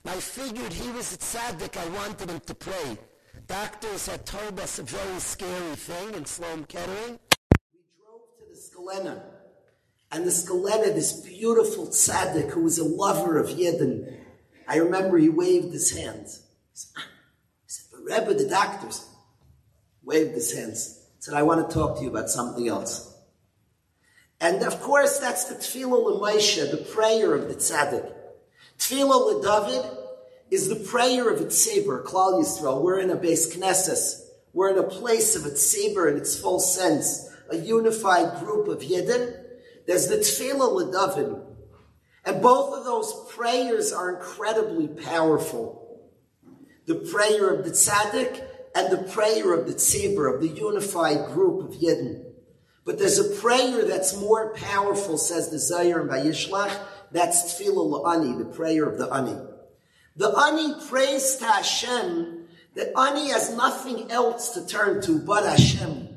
And 0.04 0.14
I 0.14 0.20
figured 0.20 0.72
he 0.72 0.90
was 0.92 1.12
a 1.12 1.18
tzaddik, 1.18 1.76
I 1.76 1.88
wanted 1.88 2.30
him 2.30 2.40
to 2.40 2.54
pray. 2.54 2.98
Doctors 3.48 4.06
had 4.06 4.24
told 4.24 4.60
us 4.60 4.78
a 4.78 4.84
very 4.84 5.18
scary 5.18 5.74
thing 5.74 6.14
in 6.14 6.24
Sloan 6.24 6.64
Kettering. 6.64 7.18
We 7.74 7.80
drove 8.00 8.22
to 8.38 8.44
the 8.48 8.56
Skulener, 8.56 9.22
and 10.12 10.24
the 10.24 10.30
Skulener, 10.30 10.94
this 10.94 11.12
beautiful 11.20 11.88
tzaddik 11.88 12.50
who 12.50 12.62
was 12.62 12.78
a 12.78 12.84
lover 12.84 13.38
of 13.38 13.48
Yidden, 13.48 14.18
I 14.68 14.76
remember 14.76 15.18
he 15.18 15.28
waved 15.28 15.72
his 15.72 15.90
hands. 15.96 16.44
Rebbe, 18.08 18.34
the 18.34 18.48
doctors, 18.48 19.06
waved 20.02 20.34
his 20.34 20.52
hands. 20.52 21.06
Said, 21.18 21.34
I 21.34 21.42
want 21.42 21.68
to 21.68 21.74
talk 21.74 21.98
to 21.98 22.02
you 22.02 22.10
about 22.10 22.30
something 22.30 22.68
else. 22.68 23.14
And 24.40 24.62
of 24.62 24.80
course, 24.80 25.18
that's 25.18 25.44
the 25.44 25.56
Tefillah 25.56 26.20
L'Maisha, 26.20 26.70
the 26.70 26.78
prayer 26.78 27.34
of 27.34 27.48
the 27.48 27.54
tzaddik. 27.54 28.12
Tefillah 28.78 29.40
L'David 29.40 29.96
is 30.50 30.68
the 30.68 30.76
prayer 30.76 31.28
of 31.28 31.40
Itzibur, 31.40 32.04
Klal 32.04 32.40
Yisrael. 32.40 32.82
We're 32.82 33.00
in 33.00 33.10
a 33.10 33.16
beis 33.16 33.54
Knesses. 33.54 34.24
We're 34.52 34.70
in 34.70 34.78
a 34.78 34.88
place 34.88 35.34
of 35.36 35.42
Itzibur 35.42 36.10
in 36.10 36.16
its 36.16 36.38
full 36.38 36.60
sense, 36.60 37.28
a 37.50 37.56
unified 37.56 38.40
group 38.40 38.68
of 38.68 38.80
Yidden. 38.80 39.44
There's 39.86 40.06
the 40.06 40.18
Tefillah 40.18 40.72
L'David, 40.72 41.44
and 42.24 42.42
both 42.42 42.78
of 42.78 42.84
those 42.84 43.12
prayers 43.30 43.92
are 43.92 44.14
incredibly 44.14 44.86
powerful. 44.86 45.87
The 46.88 46.94
prayer 46.94 47.50
of 47.50 47.66
the 47.66 47.70
tzaddik 47.70 48.42
and 48.74 48.90
the 48.90 49.12
prayer 49.12 49.52
of 49.52 49.66
the 49.66 49.74
tzibur, 49.74 50.34
of 50.34 50.40
the 50.40 50.48
unified 50.48 51.26
group 51.26 51.68
of 51.68 51.76
Yidden. 51.76 52.24
But 52.86 52.98
there's 52.98 53.18
a 53.18 53.36
prayer 53.36 53.84
that's 53.84 54.16
more 54.16 54.54
powerful, 54.54 55.18
says 55.18 55.50
the 55.50 55.58
Zohar 55.58 56.00
and 56.00 56.08
Vayishlach. 56.08 56.74
That's 57.12 57.52
Tefillah 57.52 58.02
La'ani, 58.02 58.38
the 58.38 58.46
prayer 58.46 58.88
of 58.88 58.96
the 58.96 59.12
Ani. 59.12 59.36
The 60.16 60.30
Ani 60.30 60.76
prays 60.88 61.36
to 61.36 61.44
Hashem 61.44 62.46
that 62.74 62.98
Ani 62.98 63.32
has 63.32 63.54
nothing 63.54 64.10
else 64.10 64.54
to 64.54 64.66
turn 64.66 65.02
to 65.02 65.18
but 65.18 65.44
Hashem. 65.44 66.08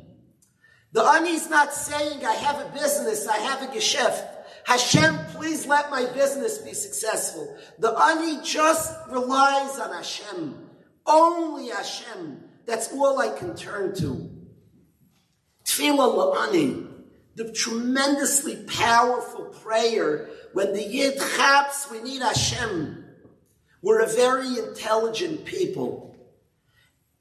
The 0.93 1.03
Ani 1.03 1.31
is 1.31 1.49
not 1.49 1.73
saying, 1.73 2.25
I 2.25 2.33
have 2.33 2.65
a 2.65 2.69
business, 2.69 3.27
I 3.27 3.37
have 3.39 3.61
a 3.61 3.67
geschäft. 3.67 4.25
Hashem, 4.63 5.17
please 5.33 5.65
let 5.65 5.91
my 5.91 6.05
business 6.13 6.59
be 6.59 6.73
successful. 6.73 7.57
The 7.79 7.91
Ani 7.91 8.41
just 8.41 8.95
relies 9.09 9.77
on 9.77 9.93
Hashem. 9.93 10.60
Only 11.05 11.69
Hashem. 11.69 12.43
That's 12.65 12.91
all 12.93 13.19
I 13.19 13.37
can 13.37 13.55
turn 13.55 13.95
to. 13.95 14.29
Tefillah 15.65 16.35
La'ani, 16.35 16.87
the 17.35 17.51
tremendously 17.51 18.63
powerful 18.67 19.45
prayer 19.45 20.29
when 20.53 20.73
the 20.73 20.83
Yid 20.83 21.17
chaps, 21.17 21.89
we 21.89 22.01
need 22.01 22.21
Hashem. 22.21 23.05
We're 23.81 24.01
a 24.01 24.07
very 24.07 24.57
intelligent 24.57 25.45
people. 25.45 26.15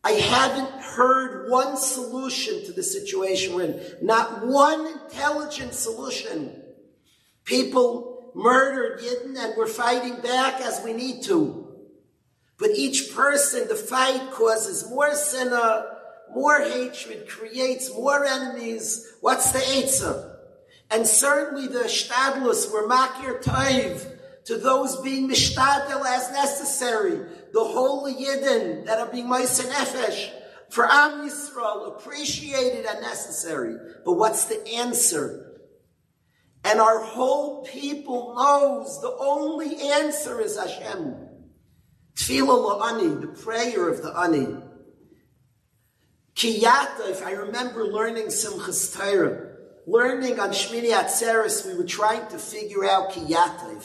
I 0.03 0.13
haven't 0.13 0.83
heard 0.83 1.51
one 1.51 1.77
solution 1.77 2.65
to 2.67 2.73
the 2.73 2.83
situation 2.83 3.55
we're 3.55 3.65
in. 3.65 3.83
Not 4.03 4.47
one 4.47 4.87
intelligent 4.87 5.75
solution. 5.75 6.63
People 7.45 8.33
murdered 8.35 9.01
Yidden 9.01 9.37
and 9.37 9.55
we're 9.57 9.67
fighting 9.67 10.21
back 10.21 10.61
as 10.61 10.83
we 10.85 10.93
need 10.93 11.23
to. 11.25 11.60
But 12.61 12.71
each 12.71 13.15
person, 13.15 13.67
the 13.69 13.75
fight 13.75 14.31
causes 14.33 14.89
more 14.91 15.15
sinner, 15.15 15.87
more 16.35 16.61
hatred, 16.61 17.27
creates 17.27 17.93
more 17.93 18.25
enemies. 18.25 19.15
What's 19.23 19.51
the 19.51 19.59
Eitzah? 19.59 20.37
And 20.91 21.07
certainly 21.07 21.69
the 21.69 21.85
Shtadlus 21.85 22.71
were 22.71 22.87
Makir 22.87 23.43
Taiv 23.43 24.19
to 24.45 24.59
those 24.59 25.01
being 25.01 25.29
Mishtadel 25.29 26.05
as 26.05 26.31
necessary. 26.33 27.27
The 27.53 27.65
holy 27.65 28.15
Yidden 28.15 28.85
that 28.87 28.99
are 28.99 29.11
being 29.11 29.27
Maisa 29.27 29.69
Nefesh 29.71 30.31
for 30.69 30.87
Am 30.87 31.29
Yisrael, 31.29 31.89
appreciated 31.89 32.85
and 32.85 33.01
necessary. 33.01 33.77
But 34.05 34.13
what's 34.13 34.45
the 34.45 34.65
answer? 34.69 35.59
And 36.63 36.79
our 36.79 37.01
whole 37.01 37.65
people 37.65 38.35
knows 38.37 39.01
the 39.01 39.17
only 39.19 39.91
answer 39.93 40.41
is 40.41 40.59
Hashem. 40.59 41.30
Tefillah 42.21 42.81
la'ani, 42.81 43.21
the 43.23 43.29
prayer 43.29 43.89
of 43.89 44.03
the 44.03 44.13
ani. 44.13 44.47
Kiyata, 46.35 47.09
if 47.09 47.25
I 47.25 47.33
remember 47.33 47.87
learning 47.87 48.27
Simchas 48.27 48.95
Torah, 48.95 49.57
learning 49.87 50.39
on 50.39 50.51
Shmini 50.51 50.91
Atzeres, 50.91 51.67
we 51.67 51.75
were 51.75 51.85
trying 51.85 52.29
to 52.29 52.39
figure 52.39 52.85
out 52.85 53.11
Kiyatif. 53.13 53.85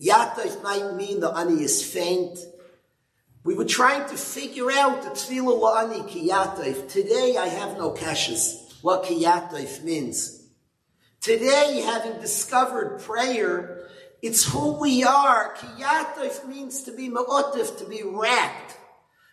Yatif 0.00 0.60
might 0.64 0.96
mean 0.96 1.20
the 1.20 1.30
ani 1.30 1.62
is 1.62 1.84
faint. 1.84 2.36
We 3.44 3.54
were 3.54 3.64
trying 3.64 4.08
to 4.08 4.16
figure 4.16 4.72
out 4.72 5.02
the 5.02 5.10
Tefillah 5.10 5.60
la'ani 5.62 6.08
Kiyatif. 6.10 6.90
Today 6.90 7.36
I 7.38 7.46
have 7.46 7.78
no 7.78 7.92
caches 7.92 8.76
what 8.82 9.04
Kiyatif 9.04 9.84
means. 9.84 10.40
Today, 11.20 11.80
having 11.86 12.20
discovered 12.20 12.98
prayer, 12.98 13.81
it's 14.22 14.44
who 14.44 14.78
we 14.78 15.02
are. 15.02 15.54
Kiyatif 15.56 16.46
means 16.46 16.84
to 16.84 16.92
be 16.92 17.10
ma'otif, 17.10 17.76
to 17.78 17.84
be 17.84 18.02
wrapped. 18.04 18.78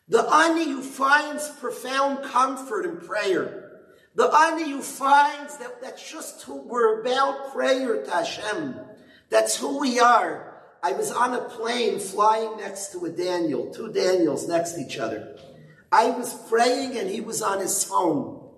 The 0.07 0.27
ani 0.33 0.65
who 0.65 0.81
finds 0.81 1.47
profound 1.59 2.23
comfort 2.23 2.85
in 2.85 2.97
prayer. 2.97 3.81
The 4.15 4.35
ani 4.35 4.71
who 4.71 4.81
finds 4.81 5.57
that 5.59 5.79
that's 5.79 6.11
just 6.11 6.41
who 6.41 6.55
we're 6.55 7.01
about 7.01 7.53
prayer 7.53 8.03
to 8.03 8.11
Hashem. 8.11 8.79
That's 9.29 9.55
who 9.55 9.79
we 9.79 9.99
are. 9.99 10.49
I 10.81 10.93
was 10.93 11.11
on 11.11 11.35
a 11.35 11.41
plane 11.41 11.99
flying 11.99 12.57
next 12.57 12.91
to 12.93 13.05
a 13.05 13.09
Daniel, 13.09 13.71
two 13.71 13.93
Daniels 13.93 14.47
next 14.47 14.71
to 14.71 14.81
each 14.81 14.97
other. 14.97 15.37
I 15.91 16.09
was 16.09 16.33
praying 16.49 16.97
and 16.97 17.07
he 17.07 17.21
was 17.21 17.43
on 17.43 17.59
his 17.59 17.83
phone. 17.83 18.49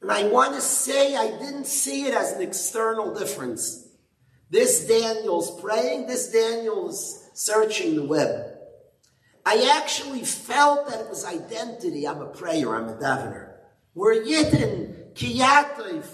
And 0.00 0.12
I 0.12 0.28
want 0.28 0.54
to 0.54 0.60
say 0.60 1.16
I 1.16 1.28
didn't 1.38 1.66
see 1.66 2.04
it 2.04 2.14
as 2.14 2.32
an 2.32 2.42
external 2.42 3.12
difference. 3.14 3.81
This 4.52 4.86
Daniel's 4.86 5.58
praying, 5.62 6.08
this 6.08 6.30
Daniel's 6.30 7.30
searching 7.32 7.96
the 7.96 8.04
web. 8.04 8.52
I 9.46 9.78
actually 9.80 10.24
felt 10.24 10.90
that 10.90 11.00
it 11.00 11.08
was 11.08 11.24
identity. 11.24 12.06
I'm 12.06 12.20
a 12.20 12.26
prayer, 12.26 12.76
I'm 12.76 12.90
a 12.90 12.92
davener. 12.92 13.54
We're 13.94 14.22
Yidden, 14.22 15.14
Kiyativ. 15.14 16.04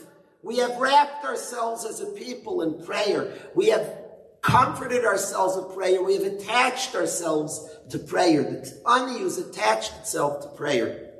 We 0.44 0.58
have 0.58 0.76
wrapped 0.76 1.24
ourselves 1.24 1.84
as 1.84 2.00
a 2.00 2.06
people 2.12 2.62
in 2.62 2.86
prayer. 2.86 3.34
We 3.56 3.70
have 3.70 3.98
comforted 4.40 5.04
ourselves 5.04 5.56
with 5.56 5.76
prayer. 5.76 6.00
We 6.00 6.14
have 6.14 6.32
attached 6.32 6.94
ourselves 6.94 7.68
to 7.90 7.98
prayer. 7.98 8.44
The 8.44 8.82
Ani 8.88 9.18
has 9.18 9.38
attached 9.38 9.94
itself 9.98 10.42
to 10.42 10.48
prayer. 10.56 11.10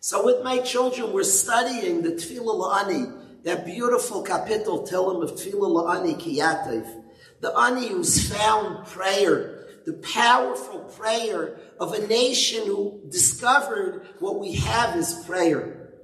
So 0.00 0.26
with 0.26 0.44
my 0.44 0.58
children, 0.58 1.14
we're 1.14 1.22
studying 1.22 2.02
the 2.02 2.10
Tefillah 2.10 2.84
La'ani, 2.84 3.27
that 3.48 3.64
beautiful 3.64 4.22
kapitel 4.22 4.86
Tillim 4.86 5.22
of 5.22 5.30
Tefillah 5.30 5.86
La'ani 5.86 6.20
Kiyativ. 6.20 7.02
The 7.40 7.50
Ani 7.56 7.88
who's 7.88 8.30
found 8.30 8.84
prayer, 8.84 9.68
the 9.86 9.94
powerful 9.94 10.80
prayer 10.80 11.58
of 11.80 11.94
a 11.94 12.06
nation 12.06 12.66
who 12.66 13.00
discovered 13.08 14.06
what 14.18 14.38
we 14.38 14.52
have 14.56 14.96
is 14.96 15.24
prayer. 15.26 15.94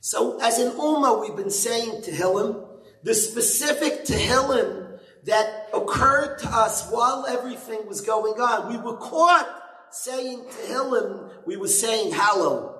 So 0.00 0.40
as 0.40 0.58
an 0.58 0.72
Ummah, 0.78 1.20
we've 1.20 1.36
been 1.36 1.50
saying 1.50 2.04
Tehillim, 2.04 2.66
the 3.02 3.14
specific 3.14 4.06
Tehillim 4.06 4.98
that 5.24 5.68
occurred 5.74 6.38
to 6.38 6.48
us 6.48 6.88
while 6.90 7.26
everything 7.26 7.86
was 7.86 8.00
going 8.00 8.40
on. 8.40 8.70
We 8.70 8.78
were 8.78 8.96
caught 8.96 9.46
saying 9.90 10.46
Tehillim, 10.46 11.44
we 11.44 11.58
were 11.58 11.68
saying 11.68 12.14
Hallel. 12.14 12.78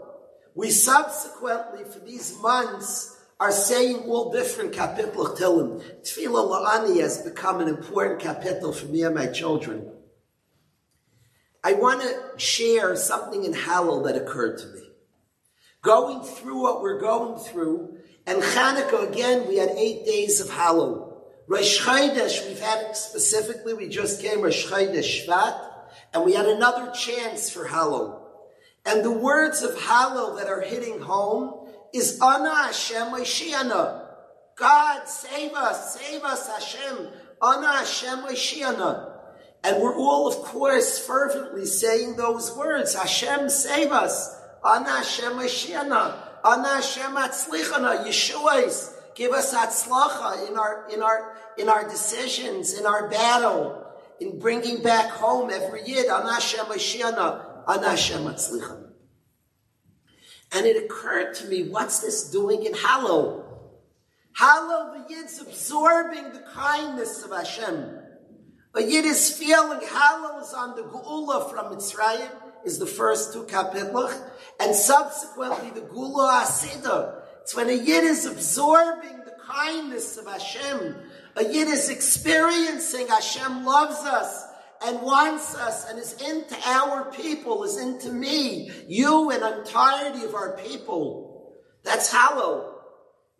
We 0.54 0.70
subsequently, 0.70 1.84
for 1.84 1.98
these 1.98 2.40
months, 2.40 3.17
are 3.40 3.52
saying 3.52 3.98
all 4.08 4.32
different 4.32 4.72
kapitel 4.72 5.30
of 5.30 5.38
Tehillim. 5.38 5.82
Tefillah 6.02 6.50
La'ani 6.50 7.00
has 7.00 7.22
become 7.22 7.60
an 7.60 7.68
important 7.68 8.20
kapitel 8.20 8.74
for 8.74 8.86
me 8.86 9.02
and 9.02 9.14
my 9.14 9.26
children. 9.26 9.92
I 11.62 11.74
want 11.74 12.02
to 12.02 12.38
share 12.38 12.96
something 12.96 13.44
in 13.44 13.52
Hallel 13.52 14.04
that 14.06 14.16
occurred 14.16 14.58
to 14.58 14.66
me. 14.68 14.82
going 15.82 16.22
through 16.22 16.62
what 16.62 16.82
we're 16.82 17.00
going 17.00 17.38
through. 17.38 17.96
And 18.26 18.42
Hanukkah, 18.42 19.10
again, 19.10 19.48
we 19.48 19.56
had 19.56 19.70
eight 19.70 20.04
days 20.04 20.40
of 20.40 20.48
Hallel. 20.48 21.14
Rosh 21.46 21.80
Chodesh, 21.80 22.46
we've 22.46 22.60
had 22.60 22.94
specifically, 22.96 23.72
we 23.72 23.88
just 23.88 24.20
came 24.20 24.42
Rosh 24.42 24.66
Chodesh 24.66 25.26
Shvat, 25.26 25.58
and 26.12 26.24
we 26.24 26.34
had 26.34 26.46
another 26.46 26.90
chance 26.90 27.48
for 27.48 27.66
Hallel. 27.66 28.20
And 28.84 29.04
the 29.04 29.12
words 29.12 29.62
of 29.62 29.74
Hallel 29.76 30.38
that 30.38 30.48
are 30.48 30.60
hitting 30.60 31.00
home 31.00 31.67
is 31.92 32.20
Ana 32.20 32.64
Hashem 32.64 33.08
Moshiana. 33.08 34.06
God, 34.56 35.08
save 35.08 35.52
us, 35.54 35.98
save 35.98 36.22
us, 36.24 36.48
Hashem. 36.48 37.08
Ana 37.40 37.78
Hashem 37.78 38.20
Moshiana. 38.20 39.12
And 39.64 39.82
we're 39.82 39.96
all, 39.96 40.28
of 40.28 40.34
course, 40.44 41.04
fervently 41.04 41.64
saying 41.64 42.16
those 42.16 42.56
words. 42.56 42.94
Hashem, 42.94 43.48
save 43.48 43.92
us. 43.92 44.36
Ana 44.64 44.98
Hashem 44.98 45.32
Moshiana. 45.32 46.14
Ana 46.44 46.68
Hashem 46.68 47.14
Atzlichana. 47.16 48.04
Yeshua's. 48.06 48.94
Give 49.14 49.32
us 49.32 49.52
atzlacha 49.52 50.48
in 50.48 50.56
our, 50.56 50.86
in 50.92 51.02
our, 51.02 51.36
in 51.56 51.68
our 51.68 51.88
decisions, 51.88 52.78
in 52.78 52.86
our 52.86 53.08
battle, 53.08 53.84
in 54.20 54.38
bringing 54.38 54.80
back 54.80 55.10
home 55.10 55.50
every 55.50 55.82
yid. 55.84 56.06
Ana 56.06 56.34
Hashem 56.34 56.66
Moshiana. 56.66 57.44
Ana 57.66 57.90
Hashem 57.90 58.22
Atzlichana. 58.22 58.87
And 60.52 60.66
it 60.66 60.82
occurred 60.82 61.34
to 61.36 61.46
me, 61.46 61.68
what's 61.68 62.00
this 62.00 62.30
doing 62.30 62.64
in 62.64 62.72
Hallel? 62.72 63.44
Hallel, 64.38 65.08
the 65.08 65.14
Yid's 65.14 65.40
absorbing 65.40 66.32
the 66.32 66.44
kindness 66.54 67.24
of 67.24 67.30
Hashem. 67.30 67.98
A 68.74 68.82
Yid 68.82 69.04
is 69.04 69.36
feeling 69.36 69.80
Hallel 69.80 70.40
is 70.42 70.54
on 70.54 70.76
the 70.76 70.82
Geula 70.82 71.50
from 71.50 71.74
Mitzrayim, 71.74 72.30
is 72.64 72.78
the 72.78 72.86
first 72.86 73.32
two 73.32 73.44
kapitles, 73.44 74.14
and 74.60 74.74
subsequently 74.74 75.70
the 75.70 75.86
Geula 75.86 76.42
Asida. 76.42 77.22
It's 77.42 77.56
when 77.56 77.68
a 77.68 77.72
Yid 77.72 78.04
is 78.04 78.26
absorbing 78.26 79.18
the 79.24 79.34
kindness 79.44 80.16
of 80.18 80.26
Hashem. 80.26 80.96
A 81.36 81.44
Yid 81.44 81.68
is 81.68 81.88
experiencing 81.88 83.08
Hashem 83.08 83.64
loves 83.64 83.98
us 84.00 84.44
and 84.84 85.02
wants 85.02 85.54
us 85.54 85.88
and 85.88 85.98
is 85.98 86.12
into 86.14 86.56
our 86.66 87.10
people, 87.12 87.64
is 87.64 87.78
into 87.78 88.12
me, 88.12 88.70
you, 88.86 89.30
and 89.30 89.42
entirety 89.42 90.24
of 90.24 90.34
our 90.34 90.56
people. 90.56 91.56
That's 91.84 92.12
Hallel. 92.12 92.74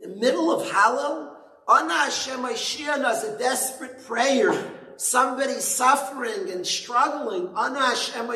In 0.01 0.11
the 0.11 0.17
middle 0.17 0.51
of 0.51 0.67
Hallel, 0.69 1.35
Ana 1.69 1.95
Hashem 1.95 2.45
is 2.47 3.25
a 3.25 3.39
desperate 3.39 4.05
prayer. 4.07 4.73
Somebody 4.97 5.61
suffering 5.61 6.51
and 6.51 6.67
struggling. 6.67 7.53
Ana 7.55 7.81
Hashem 7.81 8.31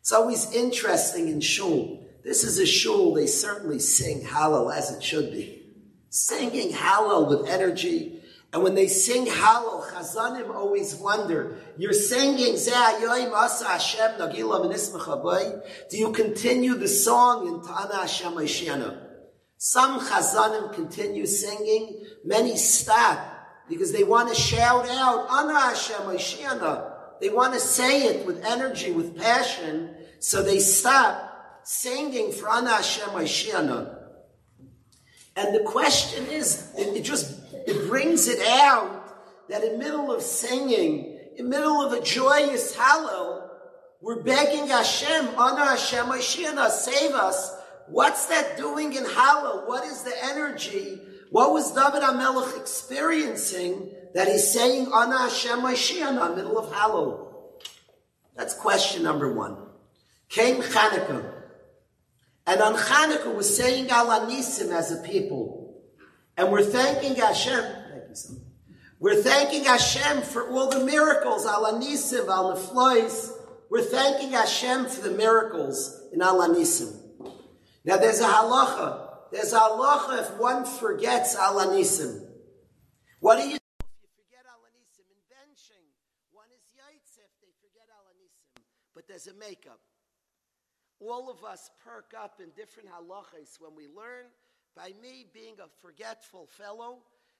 It's 0.00 0.12
always 0.12 0.52
interesting 0.54 1.28
in 1.28 1.40
shul. 1.40 2.02
This 2.24 2.44
is 2.44 2.58
a 2.58 2.66
shul, 2.66 3.14
they 3.14 3.26
certainly 3.26 3.80
sing 3.80 4.22
Hallel 4.22 4.74
as 4.74 4.92
it 4.92 5.02
should 5.02 5.32
be. 5.32 5.72
Singing 6.08 6.72
Hallel 6.72 7.28
with 7.28 7.48
energy, 7.48 8.21
and 8.52 8.62
when 8.62 8.74
they 8.74 8.86
sing 8.86 9.24
Hallel, 9.26 9.82
Chazanim 9.88 10.54
always 10.54 10.94
wonder, 10.94 11.56
you're 11.78 11.94
singing 11.94 12.58
Hashem 13.66 14.20
Do 15.88 15.98
you 15.98 16.12
continue 16.12 16.74
the 16.74 16.88
song 16.88 17.48
in 17.48 17.62
Ta'ana 17.62 18.00
Hashem 18.00 18.34
Hashiana? 18.34 19.06
Some 19.56 20.00
Chazanim 20.00 20.74
continue 20.74 21.24
singing, 21.24 22.04
many 22.24 22.56
stop 22.56 23.26
because 23.70 23.92
they 23.92 24.04
want 24.04 24.28
to 24.28 24.34
shout 24.34 24.86
out, 24.86 25.30
Ana 25.30 25.58
Hashem 25.58 26.02
Hashiana. 26.02 26.90
They 27.22 27.30
want 27.30 27.54
to 27.54 27.60
say 27.60 28.02
it 28.02 28.26
with 28.26 28.44
energy, 28.44 28.92
with 28.92 29.16
passion, 29.16 29.94
so 30.18 30.42
they 30.42 30.58
stop 30.58 31.62
singing 31.62 32.32
for 32.32 32.50
Ana 32.50 32.70
Hashem 32.70 33.08
Hashiana. 33.10 33.98
And 35.36 35.54
the 35.54 35.60
question 35.60 36.26
is, 36.26 36.70
it, 36.76 36.96
it 36.96 37.02
just 37.02 37.41
it 37.66 37.88
brings 37.88 38.28
it 38.28 38.40
out 38.46 39.48
that 39.48 39.64
in 39.64 39.78
middle 39.78 40.12
of 40.12 40.22
singing, 40.22 41.18
in 41.36 41.48
middle 41.48 41.82
of 41.82 41.92
a 41.92 42.02
joyous 42.02 42.74
Hallel, 42.76 43.48
we're 44.00 44.22
begging 44.22 44.68
Hashem, 44.68 45.28
Ana 45.38 45.64
Hashem 45.66 46.06
Hashiana, 46.06 46.70
save 46.70 47.12
us. 47.12 47.54
What's 47.88 48.26
that 48.26 48.56
doing 48.56 48.94
in 48.94 49.04
Hallel? 49.04 49.68
What 49.68 49.84
is 49.84 50.02
the 50.02 50.14
energy? 50.24 51.00
What 51.30 51.52
was 51.52 51.72
David 51.72 52.02
HaMelech 52.02 52.58
experiencing 52.60 53.90
that 54.14 54.28
he's 54.28 54.52
saying 54.52 54.88
Ana 54.92 55.18
Hashem 55.18 55.60
Hashiana, 55.60 56.34
middle 56.34 56.58
of 56.58 56.72
Hallel? 56.72 57.28
That's 58.36 58.54
question 58.54 59.02
number 59.02 59.32
one. 59.32 59.56
Came 60.28 60.62
Chanukah. 60.62 61.32
And 62.46 62.60
on 62.60 62.74
Chanukah, 62.74 63.34
we're 63.34 63.42
saying 63.42 63.90
Al 63.90 64.08
Anisim 64.08 64.72
as 64.72 64.90
a 64.90 64.96
people. 65.02 65.61
And 66.36 66.50
we're 66.50 66.64
thanking 66.64 67.16
Hashem. 67.16 67.62
Thank 67.62 68.08
you, 68.08 68.14
son. 68.14 68.40
We're 68.98 69.20
thanking 69.20 69.64
Hashem 69.64 70.22
for 70.22 70.48
all 70.48 70.70
the 70.70 70.84
miracles, 70.84 71.44
al 71.44 71.64
anisim, 71.64 72.28
al 72.28 72.54
neflois. 72.56 73.32
We're 73.68 73.82
thanking 73.82 74.30
Hashem 74.30 74.86
for 74.86 75.08
the 75.08 75.10
miracles 75.10 76.08
in 76.12 76.22
al 76.22 76.40
anisim. 76.40 76.96
Now 77.84 77.96
there's 77.96 78.20
a 78.20 78.28
halacha. 78.28 79.08
There's 79.32 79.52
a 79.52 79.58
halacha 79.58 80.22
if 80.22 80.38
one 80.38 80.64
forgets 80.64 81.34
al 81.34 81.56
anisim. 81.56 82.28
What 83.18 83.38
do 83.38 83.42
you 83.42 83.58
do 83.58 83.64
if 83.80 83.96
you 84.02 84.08
forget 84.14 84.46
al 84.46 84.62
anisim? 84.70 85.10
In 85.10 85.18
benching, 85.26 85.82
one 86.30 86.46
is 86.54 86.62
yaitz 86.70 87.18
if 87.18 87.32
they 87.42 87.50
forget 87.60 87.88
al 87.90 88.06
anisim. 88.06 88.62
But 88.94 89.08
there's 89.08 89.26
a 89.26 89.34
makeup. 89.34 89.80
All 91.00 91.28
of 91.28 91.42
us 91.42 91.70
perk 91.84 92.12
up 92.16 92.40
in 92.40 92.50
different 92.54 92.88
halachas 92.88 93.58
when 93.58 93.74
we 93.74 93.88
learn 93.88 94.30
by 94.76 94.92
me 95.02 95.26
being 95.34 95.54
a 95.62 95.68
forgetful 95.86 96.46
fellow, 96.46 96.96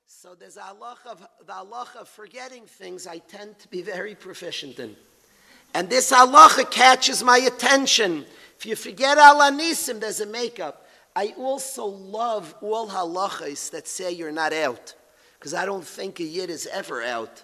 so 0.06 0.34
there's 0.34 0.58
a 0.58 0.60
halacha 0.60 1.12
of, 1.12 1.26
the 1.46 1.52
halacha 1.52 1.96
of 2.02 2.08
forgetting 2.08 2.66
things 2.66 3.06
I 3.06 3.18
tend 3.18 3.58
to 3.60 3.68
be 3.68 3.80
very 3.80 4.14
proficient 4.14 4.78
in. 4.78 4.94
And 5.74 5.88
this 5.88 6.12
halacha 6.12 6.70
catches 6.70 7.24
my 7.24 7.38
attention. 7.38 8.26
If 8.58 8.66
you 8.66 8.76
forget 8.76 9.16
al 9.16 9.40
anisim, 9.40 10.00
there's 10.00 10.20
a 10.20 10.26
makeup. 10.26 10.86
I 11.16 11.34
also 11.38 11.86
love 11.86 12.54
all 12.60 12.88
halachas 12.88 13.70
that 13.70 13.88
say 13.88 14.12
you're 14.12 14.32
not 14.32 14.52
out, 14.52 14.94
because 15.38 15.54
I 15.54 15.64
don't 15.64 15.86
think 15.86 16.20
a 16.20 16.24
yid 16.24 16.50
is 16.50 16.68
ever 16.70 17.02
out. 17.02 17.42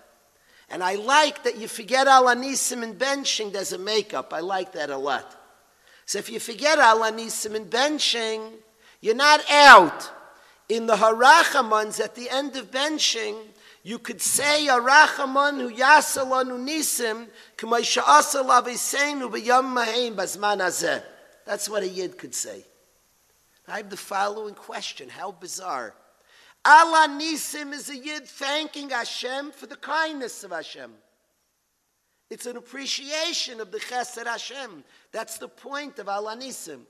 And 0.68 0.84
I 0.84 0.96
like 0.96 1.44
that 1.44 1.56
you 1.56 1.66
forget 1.66 2.06
al 2.06 2.26
anisim 2.26 2.82
and 2.82 2.98
benching, 2.98 3.52
there's 3.52 3.72
a 3.72 3.78
makeup. 3.78 4.34
I 4.34 4.40
like 4.40 4.72
that 4.72 4.90
a 4.90 4.98
lot. 4.98 5.34
So 6.04 6.18
if 6.18 6.28
you 6.30 6.40
forget 6.40 6.78
al 6.78 7.00
anisim 7.00 7.54
and 7.54 7.70
benching, 7.70 8.52
you're 9.00 9.14
not 9.14 9.40
out. 9.50 10.10
In 10.68 10.86
the 10.86 10.96
harachamans 10.96 11.98
at 11.98 12.14
the 12.14 12.28
end 12.28 12.56
of 12.56 12.70
benching, 12.70 13.36
you 13.82 13.98
could 13.98 14.20
say 14.20 14.66
Arachaman 14.68 15.60
hu 15.60 15.74
yasalanu 15.74 16.58
nisim 16.58 17.28
k'may 17.56 17.80
sha'asal 17.80 18.50
aviseinu 18.50 19.30
b'yam 19.30 19.72
mahem 19.74 20.14
bazman 20.14 20.58
hazeh. 20.58 21.02
That's 21.46 21.68
what 21.70 21.82
a 21.82 21.88
yid 21.88 22.18
could 22.18 22.34
say. 22.34 22.64
I 23.66 23.78
have 23.78 23.88
the 23.88 23.96
following 23.96 24.54
question. 24.54 25.08
How 25.08 25.32
bizarre. 25.32 25.94
Allah 26.64 27.08
nisim 27.08 27.72
is 27.72 27.88
a 27.88 27.96
yid 27.96 28.26
thanking 28.26 28.90
Hashem 28.90 29.52
for 29.52 29.66
the 29.66 29.76
kindness 29.76 30.44
of 30.44 30.50
Hashem. 30.50 30.92
It's 32.28 32.44
an 32.44 32.58
appreciation 32.58 33.60
of 33.60 33.70
the 33.70 33.78
chesed 33.78 34.26
Hashem. 34.26 34.84
That's 35.12 35.38
the 35.38 35.48
point 35.48 35.98
of 35.98 36.10
Allah 36.10 36.36
nisim. 36.36 36.80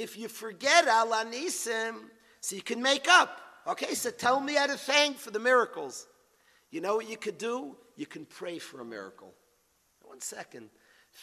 If 0.00 0.16
you 0.16 0.28
forget 0.28 0.86
Al 0.86 1.08
Anisim, 1.08 1.94
so 2.40 2.56
you 2.56 2.62
can 2.62 2.80
make 2.80 3.06
up. 3.06 3.38
Okay, 3.66 3.92
so 3.92 4.10
tell 4.10 4.40
me 4.40 4.54
how 4.54 4.66
to 4.66 4.78
thank 4.78 5.18
for 5.18 5.30
the 5.30 5.38
miracles. 5.38 6.06
You 6.70 6.80
know 6.80 6.96
what 6.96 7.10
you 7.10 7.18
could 7.18 7.36
do? 7.36 7.76
You 7.96 8.06
can 8.06 8.24
pray 8.24 8.58
for 8.58 8.80
a 8.80 8.84
miracle. 8.84 9.34
One 10.00 10.22
second. 10.22 10.70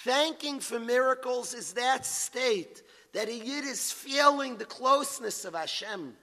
Thanking 0.03 0.59
for 0.59 0.79
miracles 0.79 1.55
is 1.55 1.73
that 1.73 2.05
state 2.05 2.83
that 3.13 3.29
a 3.29 3.33
yid 3.33 3.65
is 3.65 3.91
feeling 3.91 4.57
the 4.57 4.65
closeness 4.65 5.43
of 5.43 5.55
Hashem, 5.55 6.13